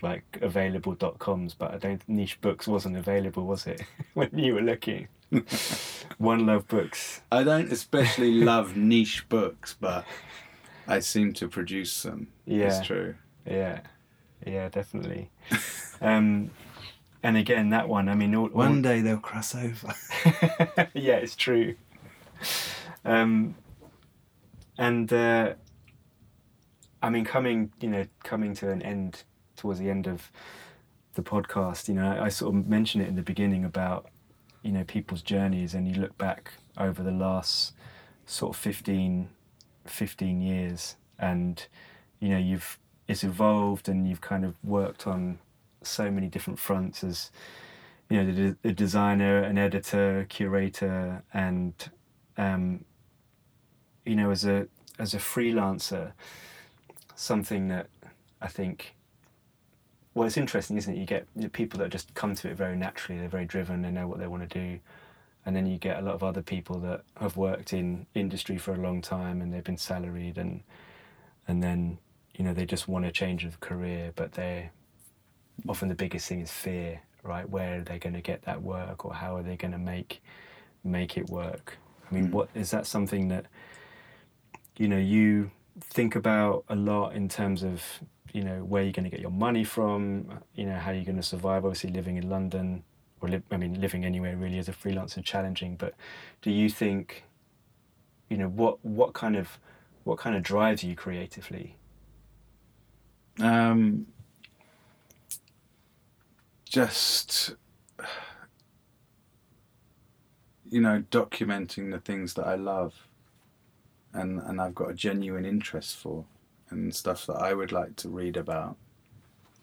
like 0.01 0.37
available 0.41 0.93
dot 0.95 1.19
coms, 1.19 1.53
but 1.53 1.73
I 1.73 1.77
don't 1.77 2.01
niche 2.07 2.39
books 2.41 2.67
wasn't 2.67 2.97
available, 2.97 3.45
was 3.45 3.65
it, 3.67 3.81
when 4.13 4.29
you 4.37 4.55
were 4.55 4.61
looking? 4.61 5.07
One 6.17 6.45
Love 6.45 6.67
Books. 6.67 7.21
I 7.31 7.43
don't 7.43 7.71
especially 7.71 8.31
love 8.43 8.75
niche 8.77 9.27
books, 9.29 9.75
but 9.79 10.05
I 10.87 10.99
seem 10.99 11.33
to 11.33 11.47
produce 11.47 12.03
them. 12.03 12.27
Yeah. 12.45 12.65
It's 12.67 12.85
true. 12.85 13.15
Yeah, 13.45 13.79
yeah, 14.45 14.69
definitely. 14.69 15.29
um, 16.01 16.51
and 17.23 17.37
again, 17.37 17.69
that 17.69 17.89
one. 17.89 18.09
I 18.09 18.15
mean, 18.15 18.35
all, 18.35 18.45
all- 18.45 18.51
One 18.51 18.81
day 18.81 19.01
they'll 19.01 19.17
cross 19.17 19.55
over. 19.55 19.93
yeah, 20.93 21.15
it's 21.15 21.35
true. 21.35 21.75
Um, 23.05 23.55
and 24.77 25.11
uh, 25.11 25.53
I 27.01 27.09
mean, 27.09 27.25
coming, 27.25 27.71
you 27.81 27.89
know, 27.89 28.05
coming 28.23 28.53
to 28.55 28.69
an 28.69 28.81
end 28.81 29.23
towards 29.63 29.79
the 29.79 29.89
end 29.89 30.07
of 30.07 30.29
the 31.13 31.21
podcast, 31.21 31.87
you 31.87 31.93
know, 31.93 32.19
I, 32.21 32.27
sort 32.27 32.53
of 32.53 32.67
mentioned 32.67 33.01
it 33.01 33.07
in 33.07 33.15
the 33.15 33.21
beginning 33.21 33.63
about, 33.63 34.09
you 34.61 34.73
know, 34.73 34.83
people's 34.83 35.21
journeys, 35.21 35.73
and 35.73 35.87
you 35.87 36.01
look 36.01 36.17
back 36.17 36.51
over 36.77 37.01
the 37.01 37.11
last 37.11 37.71
sort 38.25 38.53
of 38.53 38.61
15, 38.61 39.29
15 39.85 40.41
years, 40.41 40.97
and 41.17 41.65
you 42.19 42.27
know, 42.27 42.37
you've 42.37 42.77
it's 43.07 43.23
evolved, 43.23 43.87
and 43.87 44.05
you've 44.05 44.19
kind 44.19 44.43
of 44.43 44.55
worked 44.65 45.07
on 45.07 45.39
so 45.81 46.11
many 46.11 46.27
different 46.27 46.59
fronts 46.59 47.05
as 47.05 47.31
you 48.09 48.21
know, 48.21 48.33
the, 48.33 48.57
the 48.63 48.73
designer, 48.73 49.43
an 49.43 49.57
editor, 49.57 50.25
curator, 50.27 51.23
and 51.33 51.89
um, 52.35 52.83
you 54.03 54.17
know, 54.17 54.29
as 54.29 54.43
a 54.43 54.67
as 54.99 55.13
a 55.13 55.19
freelancer, 55.19 56.11
something 57.15 57.69
that 57.69 57.87
I 58.41 58.49
think. 58.49 58.93
Well, 60.13 60.27
it's 60.27 60.37
interesting, 60.37 60.77
isn't 60.77 60.93
it? 60.93 60.99
You 60.99 61.05
get 61.05 61.53
people 61.53 61.79
that 61.79 61.89
just 61.89 62.13
come 62.13 62.35
to 62.35 62.49
it 62.49 62.55
very 62.55 62.75
naturally. 62.75 63.19
They're 63.19 63.29
very 63.29 63.45
driven. 63.45 63.81
They 63.81 63.91
know 63.91 64.07
what 64.07 64.19
they 64.19 64.27
want 64.27 64.47
to 64.47 64.59
do, 64.59 64.79
and 65.45 65.55
then 65.55 65.65
you 65.65 65.77
get 65.77 65.97
a 65.97 66.01
lot 66.01 66.13
of 66.13 66.23
other 66.23 66.41
people 66.43 66.79
that 66.79 67.01
have 67.19 67.35
worked 67.35 67.73
in 67.73 68.05
industry 68.13 68.57
for 68.57 68.73
a 68.73 68.77
long 68.77 69.01
time 69.01 69.41
and 69.41 69.51
they've 69.53 69.63
been 69.63 69.77
salaried, 69.77 70.37
and 70.37 70.61
and 71.47 71.63
then 71.63 71.97
you 72.35 72.43
know 72.45 72.53
they 72.53 72.65
just 72.65 72.87
want 72.87 73.05
a 73.05 73.11
change 73.11 73.43
of 73.43 73.59
career, 73.59 74.11
but 74.15 74.33
they're 74.33 74.71
often 75.67 75.87
the 75.87 75.95
biggest 75.95 76.27
thing 76.27 76.41
is 76.41 76.51
fear, 76.51 77.01
right? 77.23 77.49
Where 77.49 77.79
are 77.79 77.83
they 77.83 77.99
going 77.99 78.13
to 78.13 78.21
get 78.21 78.43
that 78.43 78.61
work, 78.61 79.05
or 79.05 79.13
how 79.15 79.35
are 79.35 79.43
they 79.43 79.57
going 79.57 79.71
to 79.73 79.79
make 79.79 80.21
make 80.83 81.17
it 81.17 81.29
work? 81.29 81.77
I 82.11 82.13
mean, 82.13 82.27
Mm. 82.27 82.31
what 82.31 82.49
is 82.53 82.69
that 82.71 82.85
something 82.85 83.29
that 83.29 83.45
you 84.77 84.87
know 84.87 84.97
you 84.97 85.51
think 85.79 86.15
about 86.15 86.65
a 86.69 86.75
lot 86.75 87.15
in 87.15 87.27
terms 87.29 87.63
of 87.63 87.81
you 88.33 88.43
know 88.43 88.63
where 88.63 88.83
you're 88.83 88.91
going 88.91 89.05
to 89.05 89.09
get 89.09 89.21
your 89.21 89.31
money 89.31 89.63
from, 89.63 90.39
you 90.55 90.65
know 90.65 90.77
how 90.77 90.91
you're 90.91 91.05
going 91.05 91.17
to 91.17 91.23
survive. 91.23 91.63
Obviously, 91.65 91.91
living 91.91 92.17
in 92.17 92.29
London 92.29 92.83
or 93.21 93.29
li- 93.29 93.43
I 93.51 93.57
mean, 93.57 93.79
living 93.79 94.03
anywhere 94.05 94.35
really 94.35 94.59
as 94.59 94.67
a 94.67 94.73
freelancer 94.73 95.23
challenging. 95.23 95.75
But 95.75 95.93
do 96.41 96.51
you 96.51 96.69
think, 96.69 97.23
you 98.29 98.37
know, 98.37 98.49
what 98.49 98.83
what 98.83 99.13
kind 99.13 99.35
of 99.35 99.59
what 100.03 100.17
kind 100.17 100.35
of 100.35 100.43
drives 100.43 100.83
you 100.83 100.95
creatively? 100.95 101.77
Um, 103.39 104.07
just 106.65 107.55
you 110.73 110.81
know, 110.81 111.03
documenting 111.11 111.91
the 111.91 111.99
things 111.99 112.33
that 112.33 112.47
I 112.47 112.55
love, 112.55 113.07
and 114.11 114.39
and 114.39 114.59
I've 114.59 114.73
got 114.73 114.89
a 114.89 114.93
genuine 114.95 115.45
interest 115.45 115.95
for, 115.97 116.25
and 116.73 116.93
stuff 116.95 117.25
that 117.27 117.35
I 117.35 117.53
would 117.53 117.71
like 117.71 117.95
to 117.97 118.09
read 118.09 118.37
about. 118.37 118.75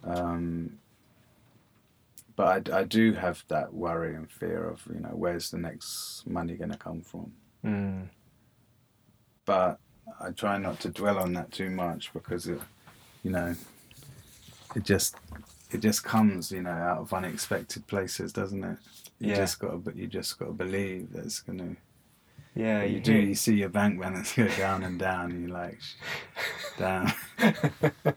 Um, 0.05 0.79
but 2.37 2.71
I, 2.73 2.79
I 2.81 2.85
do 2.85 3.13
have 3.13 3.45
that 3.49 3.75
worry 3.75 4.15
and 4.15 4.31
fear 4.31 4.69
of 4.69 4.83
you 4.93 5.01
know 5.01 5.11
where's 5.13 5.51
the 5.51 5.59
next 5.59 6.27
money 6.27 6.55
going 6.55 6.71
to 6.71 6.79
come 6.79 7.03
from. 7.03 7.33
Mm. 7.65 8.09
but 9.45 9.79
I 10.21 10.31
try 10.31 10.57
not 10.59 10.81
to 10.81 10.89
dwell 10.89 11.19
on 11.19 11.35
that 11.35 11.53
too 11.53 11.71
much 11.71 12.11
because 12.15 12.47
it, 12.47 12.61
you 13.23 13.31
know, 13.31 13.55
it 14.75 14.83
just 14.85 15.17
it 15.71 15.81
just 15.81 16.03
comes, 16.03 16.51
you 16.51 16.63
know, 16.63 16.71
out 16.71 16.99
of 16.99 17.13
unexpected 17.13 17.87
places, 17.87 18.33
doesn't 18.33 18.65
it? 18.65 18.79
You 19.21 19.31
Yeah. 19.31 19.37
just 19.37 19.59
got 19.61 19.71
to, 19.73 19.77
but 19.77 19.97
you 19.97 20.07
just 20.07 20.39
got 20.39 20.47
to 20.47 20.53
believe 20.53 21.13
that 21.13 21.25
it's 21.27 21.41
going 21.41 21.59
to 21.59 21.77
Yeah, 22.55 22.83
you 22.83 22.95
you 22.97 23.01
do. 23.01 23.13
You 23.15 23.35
see 23.35 23.55
your 23.55 23.69
bank 23.69 24.01
balance 24.01 24.35
go 24.35 24.49
down 24.49 24.83
and 24.83 24.99
down, 24.99 25.31
and 25.31 25.41
you're 25.49 25.57
like, 25.57 25.79
down. 26.79 27.13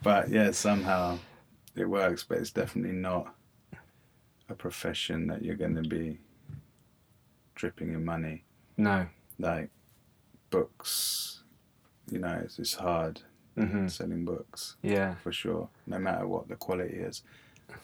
but 0.01 0.29
yeah, 0.29 0.51
somehow 0.51 1.19
it 1.75 1.86
works. 1.86 2.23
But 2.23 2.39
it's 2.39 2.51
definitely 2.51 2.93
not 2.97 3.34
a 4.49 4.53
profession 4.55 5.27
that 5.27 5.43
you're 5.43 5.55
going 5.55 5.75
to 5.75 5.88
be 5.88 6.17
dripping 7.55 7.93
in 7.93 8.03
money. 8.03 8.43
No. 8.77 9.05
Like 9.39 9.69
books, 10.49 11.43
you 12.11 12.19
know, 12.19 12.39
it's, 12.43 12.59
it's 12.59 12.73
hard 12.75 13.21
hmm 13.55 13.88
selling 13.88 14.25
books 14.25 14.77
Yeah. 14.81 15.13
for 15.15 15.31
sure, 15.31 15.69
no 15.86 15.99
matter 15.99 16.25
what 16.27 16.47
the 16.47 16.55
quality 16.55 16.95
is. 16.95 17.21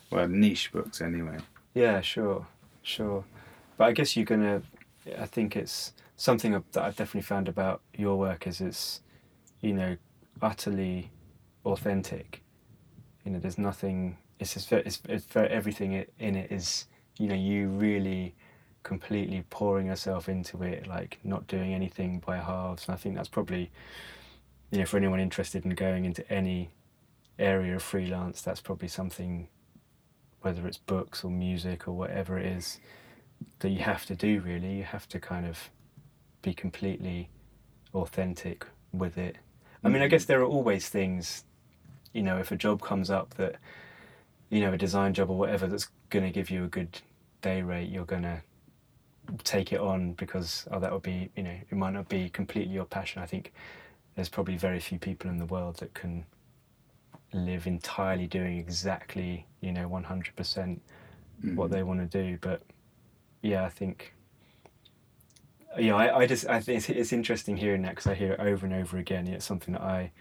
Well, 0.10 0.28
niche 0.28 0.72
books 0.72 1.00
anyway. 1.00 1.38
Yeah, 1.76 2.02
sure, 2.02 2.48
sure. 2.82 3.24
But 3.78 3.86
I 3.90 3.92
guess 3.92 4.16
you're 4.18 4.26
gonna. 4.26 4.64
I 5.18 5.26
think 5.28 5.56
it's 5.56 5.94
something 6.20 6.52
that 6.52 6.84
I've 6.84 6.98
definitely 6.98 7.22
found 7.22 7.48
about 7.48 7.82
your 7.98 8.18
work 8.18 8.46
is 8.46 8.60
it's, 8.60 9.00
you 9.62 9.74
know, 9.74 9.96
utterly 10.42 11.12
authentic. 11.66 12.44
You 13.24 13.32
know, 13.32 13.40
there's 13.40 13.58
nothing. 13.58 14.18
It's 14.38 14.54
just 14.54 14.72
it's, 14.74 15.02
it's 15.08 15.26
very, 15.26 15.48
everything 15.48 16.06
in 16.20 16.36
it 16.36 16.52
is. 16.52 16.88
You 17.18 17.28
know, 17.28 17.36
you 17.36 17.70
really 17.70 18.36
completely 18.84 19.46
pouring 19.50 19.88
yourself 19.88 20.28
into 20.28 20.62
it, 20.62 20.88
like 20.88 21.20
not 21.24 21.48
doing 21.48 21.74
anything 21.74 22.22
by 22.26 22.38
halves. 22.38 22.88
And 22.88 22.96
I 22.96 22.98
think 22.98 23.16
that's 23.16 23.30
probably, 23.30 23.72
you 24.72 24.80
know, 24.80 24.86
for 24.86 24.98
anyone 24.98 25.22
interested 25.22 25.64
in 25.64 25.72
going 25.72 26.04
into 26.04 26.30
any 26.32 26.70
area 27.38 27.76
of 27.78 27.84
freelance, 27.84 28.42
that's 28.42 28.62
probably 28.62 28.90
something 28.90 29.48
whether 30.42 30.68
it's 30.68 30.78
books 30.78 31.24
or 31.24 31.32
music 31.32 31.88
or 31.88 31.94
whatever 31.94 32.38
it 32.38 32.46
is 32.46 32.80
that 33.60 33.70
you 33.70 33.80
have 33.80 34.06
to 34.06 34.16
do 34.16 34.40
really 34.40 34.78
you 34.78 34.84
have 34.84 35.06
to 35.06 35.20
kind 35.20 35.46
of 35.46 35.70
be 36.42 36.54
completely 36.54 37.30
authentic 37.94 38.66
with 38.94 39.18
it. 39.18 39.38
I 39.84 39.88
mean 39.90 40.02
i 40.02 40.08
guess 40.08 40.26
there 40.26 40.42
are 40.42 40.46
always 40.46 40.90
things 40.90 41.46
you 42.14 42.22
know 42.22 42.38
if 42.38 42.52
a 42.52 42.56
job 42.58 42.82
comes 42.82 43.10
up 43.10 43.34
that 43.36 43.56
you 44.50 44.60
know 44.60 44.74
a 44.74 44.78
design 44.78 45.14
job 45.14 45.30
or 45.30 45.38
whatever 45.38 45.68
that's 45.68 45.88
going 46.10 46.26
to 46.26 46.32
give 46.32 46.50
you 46.50 46.66
a 46.66 46.68
good 46.68 47.00
day 47.42 47.62
rate 47.62 47.88
you're 47.90 48.04
going 48.06 48.24
to 48.24 48.42
take 49.44 49.72
it 49.72 49.80
on 49.80 50.14
because 50.14 50.68
oh 50.72 50.80
that 50.80 50.92
would 50.92 51.02
be 51.04 51.30
you 51.38 51.44
know 51.44 51.56
it 51.70 51.76
might 51.78 51.94
not 51.94 52.10
be 52.10 52.30
completely 52.30 52.74
your 52.74 52.86
passion. 52.86 53.22
I 53.22 53.26
think 53.26 53.54
there's 54.16 54.28
probably 54.30 54.58
very 54.58 54.80
few 54.80 55.00
people 55.00 55.30
in 55.30 55.38
the 55.38 55.46
world 55.46 55.78
that 55.78 55.94
can 55.94 56.26
live 57.32 57.68
entirely 57.68 58.28
doing 58.28 58.58
exactly 58.58 59.46
you 59.62 59.72
know 59.72 59.88
100% 59.88 60.80
what 61.56 61.70
Mhm. 61.70 61.72
they 61.72 61.84
want 61.84 62.00
to 62.12 62.24
do. 62.24 62.38
But 62.42 62.62
yeah 63.42 63.64
i 63.64 63.70
think 63.70 64.14
yeah 65.78 65.96
i, 65.96 66.20
I 66.20 66.28
just 66.28 66.48
i 66.48 66.60
think 66.60 66.78
it's, 66.78 66.90
it's 66.90 67.14
interesting 67.14 67.58
hearing 67.58 67.84
that 67.84 67.92
because 67.92 68.08
i 68.08 68.16
hear 68.16 68.34
it 68.34 68.40
over 68.40 68.66
and 68.66 68.76
over 68.76 68.98
again. 68.98 69.28
It's 69.28 69.46
something 69.46 69.74
that 69.74 69.82
i 69.82 70.12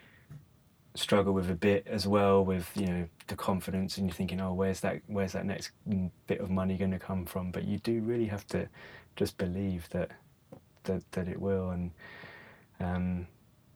struggle 0.94 1.32
with 1.32 1.48
a 1.48 1.54
bit 1.54 1.86
as 1.86 2.08
well 2.08 2.44
with 2.44 2.72
you 2.74 2.86
know 2.86 3.08
the 3.28 3.36
confidence 3.36 3.98
and 3.98 4.08
you're 4.08 4.14
thinking 4.14 4.40
oh 4.40 4.52
where's 4.52 4.80
that 4.80 5.00
where's 5.06 5.32
that 5.32 5.46
next 5.46 5.70
bit 6.26 6.40
of 6.40 6.50
money 6.50 6.76
going 6.76 6.90
to 6.90 6.98
come 6.98 7.24
from? 7.24 7.50
But 7.50 7.64
you 7.64 7.78
do 7.78 8.00
really 8.00 8.26
have 8.26 8.46
to 8.48 8.68
just 9.16 9.38
believe 9.38 9.88
that 9.90 10.10
that, 10.84 11.02
that 11.12 11.28
it 11.28 11.40
will 11.40 11.70
and 11.70 11.90
um, 12.80 13.26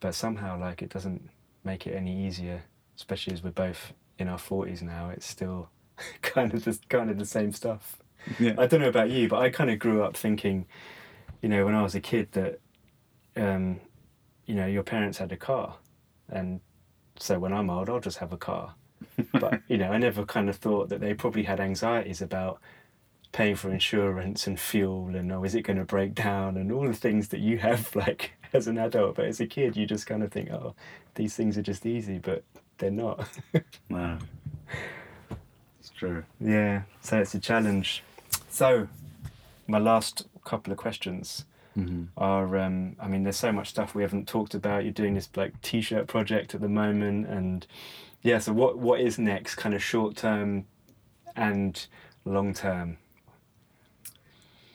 but 0.00 0.14
somehow 0.14 0.58
like 0.58 0.82
it 0.82 0.90
doesn't 0.90 1.28
make 1.64 1.86
it 1.86 1.94
any 1.94 2.26
easier 2.26 2.62
especially 2.96 3.32
as 3.32 3.42
we're 3.42 3.50
both 3.50 3.92
in 4.18 4.28
our 4.28 4.38
40s 4.38 4.82
now. 4.82 5.10
It's 5.10 5.26
still 5.26 5.68
kind 6.22 6.54
of 6.54 6.64
the, 6.64 6.78
kind 6.88 7.10
of 7.10 7.18
the 7.18 7.26
same 7.26 7.52
stuff. 7.52 7.96
Yeah. 8.38 8.54
I 8.56 8.66
don't 8.66 8.80
know 8.80 8.88
about 8.88 9.10
you, 9.10 9.28
but 9.28 9.40
I 9.40 9.50
kind 9.50 9.70
of 9.70 9.78
grew 9.78 10.02
up 10.02 10.16
thinking, 10.16 10.66
you 11.42 11.48
know, 11.48 11.64
when 11.64 11.74
I 11.74 11.82
was 11.82 11.94
a 11.94 12.00
kid 12.00 12.32
that, 12.32 12.60
um, 13.36 13.80
you 14.46 14.54
know, 14.54 14.66
your 14.66 14.82
parents 14.82 15.18
had 15.18 15.32
a 15.32 15.36
car, 15.36 15.76
and 16.28 16.60
so 17.16 17.38
when 17.38 17.52
I'm 17.52 17.68
old, 17.68 17.90
I'll 17.90 18.00
just 18.00 18.18
have 18.18 18.32
a 18.32 18.38
car. 18.38 18.74
But 19.32 19.60
you 19.68 19.76
know, 19.76 19.90
I 19.90 19.98
never 19.98 20.24
kind 20.24 20.48
of 20.48 20.56
thought 20.56 20.88
that 20.88 21.00
they 21.00 21.12
probably 21.12 21.42
had 21.42 21.60
anxieties 21.60 22.22
about 22.22 22.60
paying 23.32 23.56
for 23.56 23.70
insurance 23.70 24.46
and 24.46 24.60
fuel 24.60 25.16
and 25.16 25.32
oh, 25.32 25.42
is 25.42 25.54
it 25.54 25.62
going 25.62 25.78
to 25.78 25.84
break 25.84 26.14
down 26.14 26.56
and 26.56 26.70
all 26.70 26.86
the 26.86 26.92
things 26.92 27.28
that 27.28 27.40
you 27.40 27.58
have 27.58 27.94
like 27.96 28.32
as 28.52 28.66
an 28.66 28.78
adult. 28.78 29.16
But 29.16 29.26
as 29.26 29.40
a 29.40 29.46
kid, 29.46 29.76
you 29.76 29.86
just 29.86 30.06
kind 30.06 30.22
of 30.22 30.30
think, 30.30 30.50
oh, 30.50 30.74
these 31.14 31.34
things 31.34 31.58
are 31.58 31.62
just 31.62 31.86
easy, 31.86 32.18
but 32.18 32.44
they're 32.78 32.90
not. 32.90 33.28
No. 33.88 34.18
It's 35.80 35.90
true. 35.90 36.24
yeah, 36.40 36.82
so 37.00 37.18
it's 37.18 37.34
a 37.34 37.40
challenge. 37.40 38.04
So, 38.48 38.88
my 39.66 39.78
last 39.78 40.26
couple 40.44 40.72
of 40.72 40.78
questions. 40.78 41.44
Mm-hmm. 41.74 42.04
are 42.18 42.58
um, 42.58 42.96
I 43.00 43.08
mean 43.08 43.22
there's 43.22 43.38
so 43.38 43.50
much 43.50 43.70
stuff 43.70 43.94
we 43.94 44.02
haven't 44.02 44.28
talked 44.28 44.52
about. 44.52 44.84
You're 44.84 44.92
doing 44.92 45.14
this 45.14 45.30
like 45.34 45.58
t-shirt 45.62 46.06
project 46.06 46.54
at 46.54 46.60
the 46.60 46.68
moment 46.68 47.26
and 47.28 47.66
yeah, 48.22 48.38
so 48.38 48.52
what 48.52 48.78
what 48.78 49.00
is 49.00 49.18
next 49.18 49.56
kind 49.56 49.74
of 49.74 49.82
short 49.82 50.16
term 50.16 50.66
and 51.34 51.86
long 52.24 52.54
term? 52.54 52.98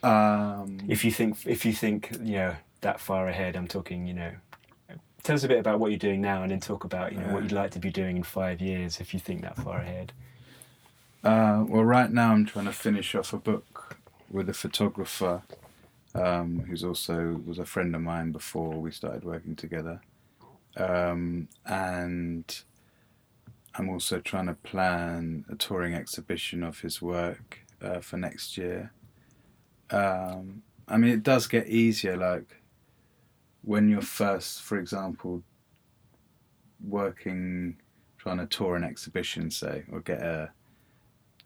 Um, 0.03 0.79
If 0.87 1.03
you 1.05 1.11
think 1.11 1.45
if 1.45 1.65
you 1.65 1.73
think, 1.73 2.11
you 2.21 2.33
know, 2.33 2.55
that 2.81 2.99
far 2.99 3.27
ahead, 3.27 3.55
I'm 3.55 3.67
talking, 3.67 4.05
you 4.05 4.13
know, 4.13 4.31
tell 5.23 5.35
us 5.35 5.43
a 5.43 5.47
bit 5.47 5.59
about 5.59 5.79
what 5.79 5.91
you're 5.91 5.99
doing 5.99 6.21
now 6.21 6.43
and 6.43 6.51
then 6.51 6.59
talk 6.59 6.83
about, 6.83 7.13
you 7.13 7.19
know, 7.19 7.33
what 7.33 7.43
you'd 7.43 7.51
like 7.51 7.71
to 7.71 7.79
be 7.79 7.89
doing 7.89 8.17
in 8.17 8.23
5 8.23 8.61
years 8.61 8.99
if 8.99 9.13
you 9.13 9.19
think 9.19 9.41
that 9.41 9.57
far 9.57 9.79
ahead. 9.79 10.13
Uh, 11.23 11.65
well, 11.67 11.83
right 11.83 12.11
now 12.11 12.31
I'm 12.31 12.45
trying 12.45 12.65
to 12.65 12.73
finish 12.73 13.15
off 13.15 13.33
a 13.33 13.37
book 13.37 13.76
with 14.29 14.49
a 14.49 14.53
photographer 14.53 15.41
um, 16.15 16.59
who's 16.67 16.83
also 16.83 17.41
was 17.45 17.59
a 17.59 17.65
friend 17.65 17.95
of 17.95 18.01
mine 18.01 18.31
before 18.31 18.71
we 18.71 18.91
started 18.91 19.23
working 19.23 19.55
together, 19.55 20.01
um, 20.77 21.47
and 21.65 22.63
I'm 23.75 23.89
also 23.89 24.19
trying 24.19 24.47
to 24.47 24.55
plan 24.55 25.45
a 25.49 25.55
touring 25.55 25.93
exhibition 25.93 26.63
of 26.63 26.79
his 26.79 27.01
work 27.01 27.59
uh, 27.81 27.99
for 27.99 28.17
next 28.17 28.57
year. 28.57 28.91
Um, 29.91 30.63
I 30.87 30.97
mean, 30.97 31.11
it 31.11 31.23
does 31.23 31.47
get 31.47 31.67
easier, 31.67 32.17
like 32.17 32.61
when 33.61 33.89
you're 33.89 34.01
first, 34.01 34.61
for 34.61 34.77
example, 34.77 35.43
working, 36.83 37.77
trying 38.17 38.37
to 38.37 38.45
tour 38.45 38.75
an 38.75 38.83
exhibition, 38.83 39.51
say, 39.51 39.83
or 39.91 39.99
get 39.99 40.21
a 40.21 40.51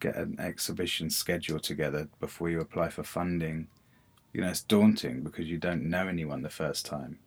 get 0.02 0.18
an 0.18 0.38
exhibition 0.40 1.10
schedule 1.10 1.60
together 1.60 2.10
before 2.20 2.50
you 2.50 2.60
apply 2.60 2.90
for 2.90 3.04
funding, 3.04 3.68
you 4.34 4.42
know, 4.42 4.50
it's 4.50 4.64
daunting 4.64 5.22
because 5.22 5.48
you 5.48 5.58
don't 5.58 5.84
know 5.90 6.08
anyone 6.10 6.42
the 6.42 6.50
first 6.50 6.86
time. 6.86 7.20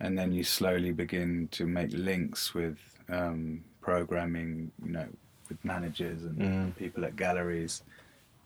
And 0.00 0.18
then 0.18 0.32
you 0.32 0.44
slowly 0.44 0.92
begin 0.92 1.48
to 1.52 1.66
make 1.66 1.90
links 1.92 2.52
with 2.52 2.76
um, 3.08 3.64
programming, 3.80 4.70
you 4.84 4.90
know, 4.92 5.06
with 5.48 5.64
managers 5.64 6.24
and 6.24 6.38
Mm. 6.38 6.76
people 6.76 7.04
at 7.04 7.16
galleries. 7.16 7.82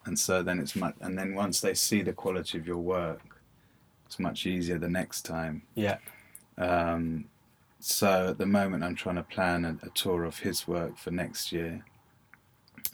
And 0.05 0.17
so 0.19 0.43
then 0.43 0.59
it's 0.61 0.77
much, 0.77 0.95
and 1.01 1.19
then 1.19 1.35
once 1.35 1.61
they 1.61 1.75
see 1.75 2.03
the 2.03 2.13
quality 2.13 2.59
of 2.59 2.67
your 2.67 2.79
work, 2.79 3.21
it's 4.07 4.19
much 4.19 4.47
easier 4.47 4.79
the 4.79 4.89
next 4.89 5.23
time. 5.23 5.63
Yeah. 5.75 5.99
Um, 6.59 7.27
so 7.81 8.29
at 8.31 8.39
the 8.39 8.47
moment, 8.47 8.85
I'm 8.85 8.95
trying 8.97 9.17
to 9.17 9.23
plan 9.23 9.65
a, 9.65 9.87
a 9.87 9.91
tour 9.91 10.25
of 10.25 10.39
his 10.41 10.67
work 10.69 10.99
for 10.99 11.11
next 11.11 11.53
year. 11.53 11.85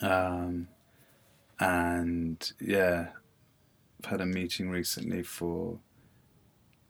Um, 0.00 0.68
and 1.60 2.52
yeah, 2.60 3.08
I've 4.02 4.10
had 4.10 4.20
a 4.20 4.26
meeting 4.26 4.70
recently 4.70 5.22
for 5.22 5.78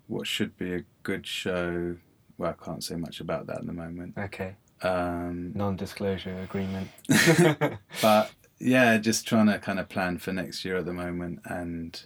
what 0.06 0.26
should 0.26 0.56
be 0.56 0.74
a 0.74 0.84
good 1.02 1.26
show. 1.26 1.96
Well, 2.38 2.54
I 2.58 2.64
can't 2.64 2.82
say 2.82 2.96
much 2.96 3.20
about 3.20 3.46
that 3.46 3.58
at 3.58 3.66
the 3.66 3.72
moment. 3.72 4.14
Okay. 4.18 4.56
Um, 4.82 5.52
Non-disclosure 5.54 6.40
agreement. 6.40 6.88
but 8.02 8.32
yeah, 8.58 8.98
just 8.98 9.26
trying 9.26 9.46
to 9.46 9.58
kind 9.58 9.78
of 9.78 9.88
plan 9.88 10.18
for 10.18 10.32
next 10.32 10.64
year 10.64 10.76
at 10.78 10.84
the 10.84 10.92
moment, 10.92 11.40
and 11.44 12.00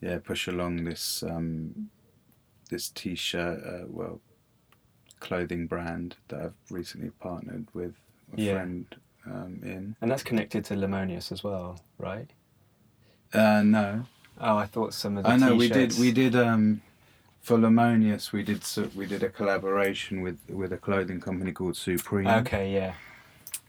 yeah, 0.00 0.18
push 0.18 0.48
along 0.48 0.84
this 0.84 1.22
um, 1.22 1.90
this 2.70 2.88
t-shirt, 2.88 3.62
uh, 3.64 3.84
well, 3.88 4.20
clothing 5.20 5.66
brand 5.66 6.16
that 6.28 6.40
I've 6.40 6.54
recently 6.70 7.10
partnered 7.10 7.68
with 7.72 7.94
a 8.36 8.40
Yeah. 8.40 8.54
friend 8.54 8.86
um, 9.26 9.60
in. 9.62 9.96
and 10.00 10.10
that's 10.10 10.22
connected 10.22 10.64
to 10.66 10.74
Limonious 10.74 11.32
as 11.32 11.42
well, 11.44 11.80
right? 11.98 12.30
Uh, 13.32 13.62
no, 13.62 14.06
Oh, 14.40 14.56
I 14.56 14.66
thought 14.66 14.94
some 14.94 15.16
of 15.16 15.24
the. 15.24 15.30
I 15.30 15.36
know 15.36 15.54
we 15.54 15.68
did 15.68 15.96
we 15.98 16.10
did 16.12 16.34
um, 16.34 16.82
for 17.40 17.56
Limonious 17.56 18.32
we 18.32 18.42
did 18.42 18.64
so, 18.64 18.90
we 18.94 19.06
did 19.06 19.22
a 19.22 19.28
collaboration 19.28 20.22
with 20.22 20.38
with 20.48 20.72
a 20.72 20.76
clothing 20.78 21.20
company 21.20 21.52
called 21.52 21.76
Supreme. 21.76 22.26
Okay, 22.26 22.72
yeah. 22.72 22.94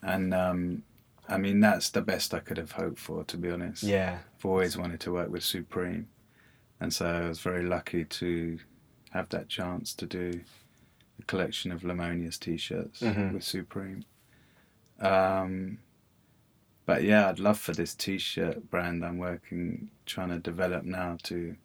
and 0.02 0.34
um, 0.34 0.84
I 1.30 1.38
mean 1.38 1.60
that's 1.60 1.90
the 1.90 2.02
best 2.02 2.34
I 2.34 2.40
could 2.40 2.58
have 2.58 2.72
hoped 2.72 2.98
for, 3.00 3.24
to 3.26 3.38
be 3.38 3.50
honest. 3.52 3.84
Yeah. 3.84 4.20
I've 4.38 4.46
always 4.46 4.76
wanted 4.78 5.00
to 5.02 5.12
work 5.12 5.30
with 5.30 5.44
Supreme, 5.44 6.08
and 6.80 6.92
so 6.94 7.06
I 7.06 7.28
was 7.28 7.40
very 7.42 7.64
lucky 7.64 8.06
to 8.06 8.58
have 9.12 9.30
that 9.30 9.48
chance 9.48 9.94
to 9.94 10.06
do 10.08 10.42
a 11.20 11.24
collection 11.24 11.72
of 11.72 11.82
Limonious 11.84 12.38
T-shirts 12.40 13.02
Mhm. 13.02 13.34
with 13.34 13.44
Supreme. 13.44 14.04
Um, 15.00 15.80
but 16.86 17.04
yeah, 17.04 17.30
I'd 17.30 17.40
love 17.40 17.60
for 17.60 17.74
this 17.74 17.96
T-shirt 17.96 18.70
brand 18.70 19.04
I'm 19.04 19.18
working, 19.18 19.90
trying 20.06 20.30
to 20.30 20.40
develop 20.40 20.84
now 20.84 21.18
to, 21.24 21.56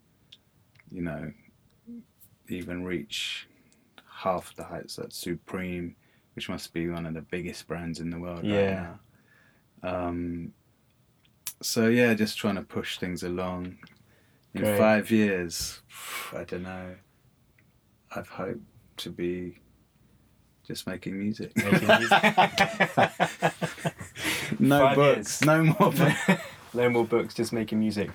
you 0.90 1.02
know, 1.02 1.32
even 2.48 2.84
reach 2.84 3.46
half 4.08 4.54
the 4.56 4.64
heights 4.64 4.96
that 4.96 5.12
Supreme, 5.12 5.94
which 6.34 6.48
must 6.48 6.72
be 6.72 6.88
one 6.88 7.06
of 7.06 7.14
the 7.14 7.22
biggest 7.22 7.66
brands 7.66 8.00
in 8.00 8.10
the 8.10 8.18
world 8.18 8.44
Yeah. 8.44 8.56
right 8.56 8.98
now. 9.82 10.08
Um, 10.08 10.52
so 11.62 11.88
yeah, 11.88 12.14
just 12.14 12.38
trying 12.38 12.56
to 12.56 12.62
push 12.62 12.98
things 12.98 13.22
along. 13.22 13.78
In 14.54 14.62
Great. 14.62 14.78
five 14.78 15.10
years, 15.10 15.80
I 16.34 16.44
don't 16.44 16.64
know. 16.64 16.96
I've 18.14 18.28
hoped 18.28 18.64
to 18.98 19.10
be 19.10 19.58
just 20.70 20.86
making 20.86 21.18
music. 21.18 21.50
Making 21.56 21.88
music. 21.88 22.22
no 24.60 24.78
Five 24.80 24.96
books, 24.96 25.42
years. 25.42 25.44
no 25.44 25.64
more 25.64 25.92
books. 26.00 26.42
no 26.74 26.88
more 26.90 27.04
books, 27.04 27.34
just 27.34 27.52
making 27.52 27.80
music. 27.80 28.10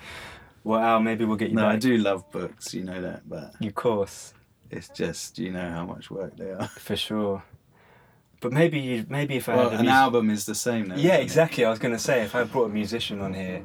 Well, 0.64 0.80
Al, 0.80 1.00
maybe 1.02 1.26
we'll 1.26 1.38
get 1.38 1.50
you 1.50 1.56
No, 1.56 1.68
I 1.68 1.76
do 1.76 1.98
love 1.98 2.30
books, 2.32 2.74
you 2.74 2.84
know 2.84 3.02
that, 3.02 3.28
but 3.30 3.54
Of 3.64 3.76
course, 3.76 4.34
it's 4.72 4.90
just 4.90 5.38
you 5.38 5.52
know 5.52 5.70
how 5.70 5.86
much 5.86 6.10
work 6.10 6.36
they 6.38 6.52
are. 6.52 6.68
for 6.68 6.96
sure. 6.96 7.44
But 8.42 8.52
maybe, 8.54 8.80
you, 8.80 9.06
maybe 9.10 9.36
if 9.38 9.50
I 9.50 9.56
Well, 9.56 9.70
had 9.72 9.80
a 9.80 9.84
an 9.84 9.88
album 9.90 10.30
is 10.30 10.46
the 10.46 10.56
same. 10.56 10.90
Though, 10.90 10.96
Yeah, 10.96 11.14
isn't 11.14 11.20
it? 11.20 11.24
exactly. 11.24 11.66
I 11.66 11.70
was 11.70 11.80
going 11.80 11.94
to 11.94 12.00
say 12.00 12.22
if 12.24 12.36
I 12.36 12.44
brought 12.44 12.66
a 12.66 12.70
musician 12.74 13.22
on 13.22 13.34
here, 13.34 13.64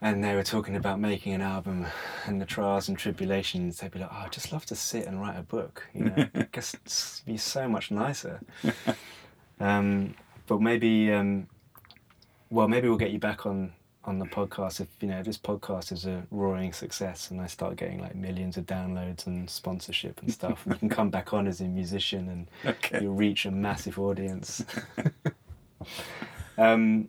and 0.00 0.22
they 0.22 0.34
were 0.34 0.42
talking 0.42 0.76
about 0.76 1.00
making 1.00 1.32
an 1.32 1.40
album 1.40 1.86
and 2.26 2.40
the 2.40 2.44
trials 2.46 2.88
and 2.88 2.98
tribulations, 2.98 3.78
they'd 3.78 3.90
be 3.90 3.98
like, 4.00 4.10
"Oh, 4.12 4.22
I'd 4.24 4.32
just 4.32 4.52
love 4.52 4.66
to 4.66 4.74
sit 4.76 5.06
and 5.06 5.20
write 5.20 5.38
a 5.38 5.42
book." 5.42 5.86
You 5.94 6.04
know, 6.06 6.26
it 6.34 6.52
just 6.52 7.24
be 7.26 7.36
so 7.36 7.68
much 7.68 7.90
nicer. 7.90 8.40
Um, 9.60 10.14
but 10.46 10.60
maybe, 10.60 11.12
um, 11.12 11.46
well, 12.50 12.68
maybe 12.68 12.88
we'll 12.88 12.98
get 12.98 13.12
you 13.12 13.18
back 13.18 13.46
on 13.46 13.72
on 14.06 14.18
the 14.18 14.26
podcast 14.26 14.82
if 14.82 14.88
you 15.00 15.08
know 15.08 15.22
this 15.22 15.38
podcast 15.38 15.90
is 15.90 16.04
a 16.04 16.22
roaring 16.30 16.74
success 16.74 17.30
and 17.30 17.40
I 17.40 17.46
start 17.46 17.76
getting 17.76 18.02
like 18.02 18.14
millions 18.14 18.58
of 18.58 18.66
downloads 18.66 19.26
and 19.26 19.48
sponsorship 19.48 20.20
and 20.20 20.30
stuff. 20.30 20.60
and 20.66 20.74
you 20.74 20.78
can 20.78 20.88
come 20.90 21.08
back 21.08 21.32
on 21.32 21.46
as 21.46 21.62
a 21.62 21.64
musician 21.64 22.28
and 22.28 22.48
Okay. 22.76 23.00
you'll 23.00 23.14
reach 23.14 23.46
a 23.46 23.50
massive 23.50 23.98
audience. 23.98 24.62
um, 26.58 27.08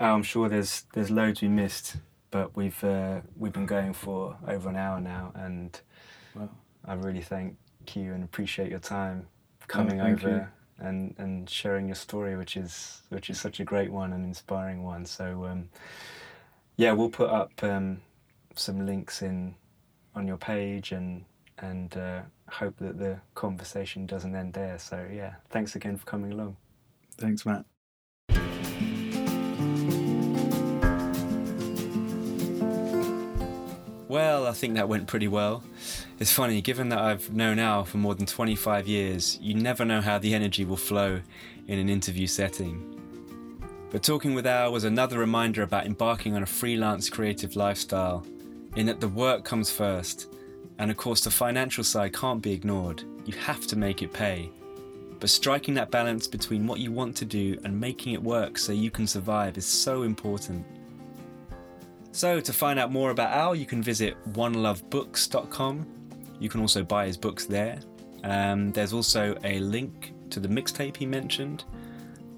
I'm 0.00 0.22
sure 0.22 0.48
there's 0.48 0.84
there's 0.94 1.10
loads 1.10 1.42
we 1.42 1.48
missed, 1.48 1.96
but 2.30 2.56
we've 2.56 2.82
uh, 2.84 3.20
we've 3.36 3.52
been 3.52 3.66
going 3.66 3.92
for 3.94 4.38
over 4.46 4.68
an 4.68 4.76
hour 4.76 5.00
now, 5.00 5.32
and 5.34 5.80
Wow. 6.34 6.50
I 6.84 6.94
really 6.94 7.22
thank 7.22 7.56
you 7.94 8.12
and 8.12 8.24
appreciate 8.24 8.70
your 8.70 8.78
time 8.80 9.28
coming 9.68 10.00
Oh, 10.00 10.06
over 10.12 10.52
and 10.78 11.14
and 11.18 11.48
sharing 11.48 11.86
your 11.88 11.94
story, 11.96 12.36
which 12.36 12.56
is 12.56 13.02
which 13.10 13.30
is 13.30 13.38
such 13.40 13.60
a 13.60 13.64
great 13.64 13.90
one 13.92 14.12
and 14.12 14.24
inspiring 14.24 14.82
one. 14.82 15.06
So 15.06 15.46
um, 15.46 15.70
yeah, 16.76 16.92
we'll 16.92 17.10
put 17.10 17.30
up 17.30 17.62
um, 17.62 18.02
some 18.56 18.86
links 18.86 19.22
in 19.22 19.54
on 20.14 20.26
your 20.26 20.38
page 20.38 20.92
and 20.92 21.24
and 21.58 21.96
uh, 21.96 22.22
hope 22.50 22.76
that 22.78 22.98
the 22.98 23.20
conversation 23.34 24.06
doesn't 24.06 24.34
end 24.34 24.54
there. 24.54 24.78
So 24.78 25.08
yeah, 25.12 25.34
thanks 25.50 25.76
again 25.76 25.96
for 25.96 26.06
coming 26.06 26.32
along. 26.32 26.56
Thanks, 27.18 27.46
Matt. 27.46 27.64
Well, 34.12 34.46
I 34.46 34.52
think 34.52 34.74
that 34.74 34.90
went 34.90 35.06
pretty 35.06 35.26
well. 35.26 35.62
It's 36.18 36.30
funny, 36.30 36.60
given 36.60 36.90
that 36.90 36.98
I've 36.98 37.32
known 37.32 37.58
Al 37.58 37.86
for 37.86 37.96
more 37.96 38.14
than 38.14 38.26
25 38.26 38.86
years, 38.86 39.38
you 39.40 39.54
never 39.54 39.86
know 39.86 40.02
how 40.02 40.18
the 40.18 40.34
energy 40.34 40.66
will 40.66 40.76
flow 40.76 41.22
in 41.66 41.78
an 41.78 41.88
interview 41.88 42.26
setting. 42.26 42.94
But 43.90 44.02
talking 44.02 44.34
with 44.34 44.46
Al 44.46 44.70
was 44.70 44.84
another 44.84 45.18
reminder 45.18 45.62
about 45.62 45.86
embarking 45.86 46.36
on 46.36 46.42
a 46.42 46.46
freelance 46.46 47.08
creative 47.08 47.56
lifestyle, 47.56 48.26
in 48.76 48.84
that 48.84 49.00
the 49.00 49.08
work 49.08 49.46
comes 49.46 49.70
first, 49.70 50.30
and 50.78 50.90
of 50.90 50.98
course, 50.98 51.24
the 51.24 51.30
financial 51.30 51.82
side 51.82 52.12
can't 52.12 52.42
be 52.42 52.52
ignored. 52.52 53.04
You 53.24 53.32
have 53.38 53.66
to 53.68 53.76
make 53.76 54.02
it 54.02 54.12
pay. 54.12 54.50
But 55.20 55.30
striking 55.30 55.72
that 55.76 55.90
balance 55.90 56.26
between 56.26 56.66
what 56.66 56.80
you 56.80 56.92
want 56.92 57.16
to 57.16 57.24
do 57.24 57.58
and 57.64 57.80
making 57.80 58.12
it 58.12 58.22
work 58.22 58.58
so 58.58 58.72
you 58.72 58.90
can 58.90 59.06
survive 59.06 59.56
is 59.56 59.64
so 59.64 60.02
important. 60.02 60.66
So, 62.12 62.40
to 62.40 62.52
find 62.52 62.78
out 62.78 62.92
more 62.92 63.10
about 63.10 63.32
Al, 63.32 63.54
you 63.54 63.66
can 63.66 63.82
visit 63.82 64.16
onelovebooks.com. 64.34 65.86
You 66.38 66.48
can 66.48 66.60
also 66.60 66.82
buy 66.82 67.06
his 67.06 67.16
books 67.16 67.46
there. 67.46 67.80
Um, 68.24 68.70
there's 68.72 68.92
also 68.92 69.36
a 69.44 69.58
link 69.60 70.12
to 70.30 70.38
the 70.38 70.48
mixtape 70.48 70.96
he 70.96 71.06
mentioned 71.06 71.64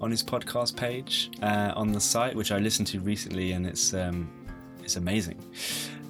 on 0.01 0.11
his 0.11 0.23
podcast 0.23 0.75
page 0.75 1.29
uh, 1.41 1.73
on 1.75 1.91
the 1.91 1.99
site, 1.99 2.35
which 2.35 2.51
I 2.51 2.59
listened 2.59 2.87
to 2.87 2.99
recently, 2.99 3.51
and 3.51 3.65
it's 3.65 3.93
um, 3.93 4.29
it's 4.81 4.95
amazing. 4.95 5.39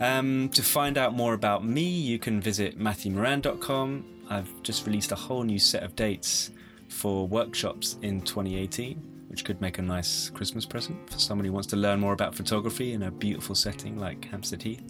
Um, 0.02 0.50
to 0.50 0.62
find 0.62 0.98
out 0.98 1.14
more 1.14 1.34
about 1.34 1.66
me, 1.66 1.84
you 1.84 2.20
can 2.20 2.42
visit 2.42 2.78
matthewmoran.com. 2.78 4.06
I've 4.30 4.64
just 4.64 4.86
released 4.86 5.12
a 5.12 5.16
whole 5.16 5.44
new 5.44 5.60
set 5.60 5.84
of 5.84 5.96
dates 5.96 6.52
for 6.90 7.28
workshops 7.28 7.98
in 8.02 8.22
2018, 8.22 9.15
which 9.36 9.44
could 9.44 9.60
make 9.60 9.80
a 9.80 9.82
nice 9.82 10.30
Christmas 10.30 10.66
present 10.66 11.10
for 11.12 11.20
someone 11.20 11.44
who 11.44 11.52
wants 11.52 11.68
to 11.68 11.76
learn 11.76 12.00
more 12.00 12.14
about 12.14 12.34
photography 12.34 12.94
in 12.94 13.04
a 13.04 13.12
beautiful 13.12 13.54
setting 13.54 13.98
like 13.98 14.24
Hampstead 14.24 14.64
Heath. 14.64 14.82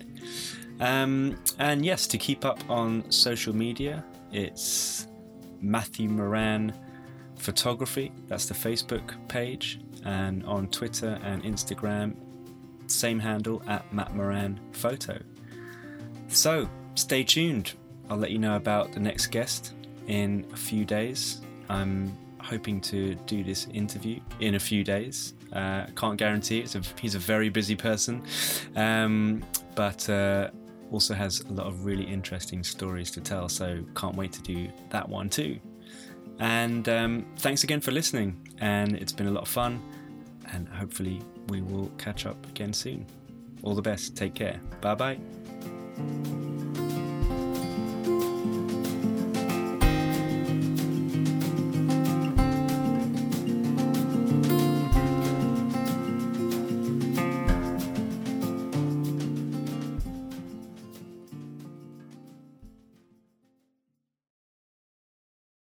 Um, 0.79 1.35
and 1.57 1.83
yes, 1.83 2.05
to 2.05 2.19
keep 2.19 2.45
up 2.45 2.59
on 2.69 3.09
social 3.09 3.55
media, 3.55 4.05
it's 4.31 5.07
Matthew 5.61 6.09
Moran 6.09 6.75
Photography. 7.37 8.11
That's 8.27 8.45
the 8.45 8.53
Facebook 8.53 9.15
page. 9.29 9.79
And 10.03 10.45
on 10.45 10.67
Twitter 10.67 11.19
and 11.23 11.41
Instagram, 11.41 12.15
same 12.85 13.17
handle 13.17 13.63
at 13.65 13.91
Matt 13.91 14.15
Moran 14.15 14.59
Photo. 14.73 15.17
So 16.27 16.69
stay 16.93 17.23
tuned. 17.23 17.73
I'll 18.11 18.17
let 18.17 18.29
you 18.29 18.37
know 18.37 18.57
about 18.57 18.91
the 18.91 18.99
next 18.99 19.31
guest 19.31 19.73
in 20.05 20.45
a 20.53 20.55
few 20.55 20.85
days. 20.85 21.41
I'm 21.67 22.15
hoping 22.45 22.79
to 22.81 23.15
do 23.25 23.43
this 23.43 23.67
interview 23.73 24.19
in 24.39 24.55
a 24.55 24.59
few 24.59 24.83
days. 24.83 25.33
Uh, 25.51 25.85
can't 25.95 26.17
guarantee 26.17 26.59
it. 26.59 26.77
He's 26.99 27.15
a 27.15 27.19
very 27.19 27.49
busy 27.49 27.75
person, 27.75 28.23
um, 28.75 29.43
but 29.75 30.09
uh, 30.09 30.49
also 30.91 31.13
has 31.13 31.41
a 31.41 31.53
lot 31.53 31.67
of 31.67 31.85
really 31.85 32.03
interesting 32.03 32.63
stories 32.63 33.11
to 33.11 33.21
tell. 33.21 33.49
So 33.49 33.83
can't 33.95 34.15
wait 34.15 34.31
to 34.33 34.41
do 34.41 34.67
that 34.89 35.07
one 35.07 35.29
too. 35.29 35.59
And 36.39 36.87
um, 36.89 37.25
thanks 37.37 37.63
again 37.63 37.81
for 37.81 37.91
listening. 37.91 38.47
And 38.59 38.95
it's 38.95 39.13
been 39.13 39.27
a 39.27 39.31
lot 39.31 39.43
of 39.43 39.49
fun. 39.49 39.81
And 40.51 40.67
hopefully 40.67 41.21
we 41.47 41.61
will 41.61 41.89
catch 41.97 42.25
up 42.25 42.45
again 42.47 42.73
soon. 42.73 43.05
All 43.63 43.75
the 43.75 43.81
best. 43.81 44.15
Take 44.15 44.35
care. 44.35 44.59
Bye 44.81 44.95
bye. 44.95 45.17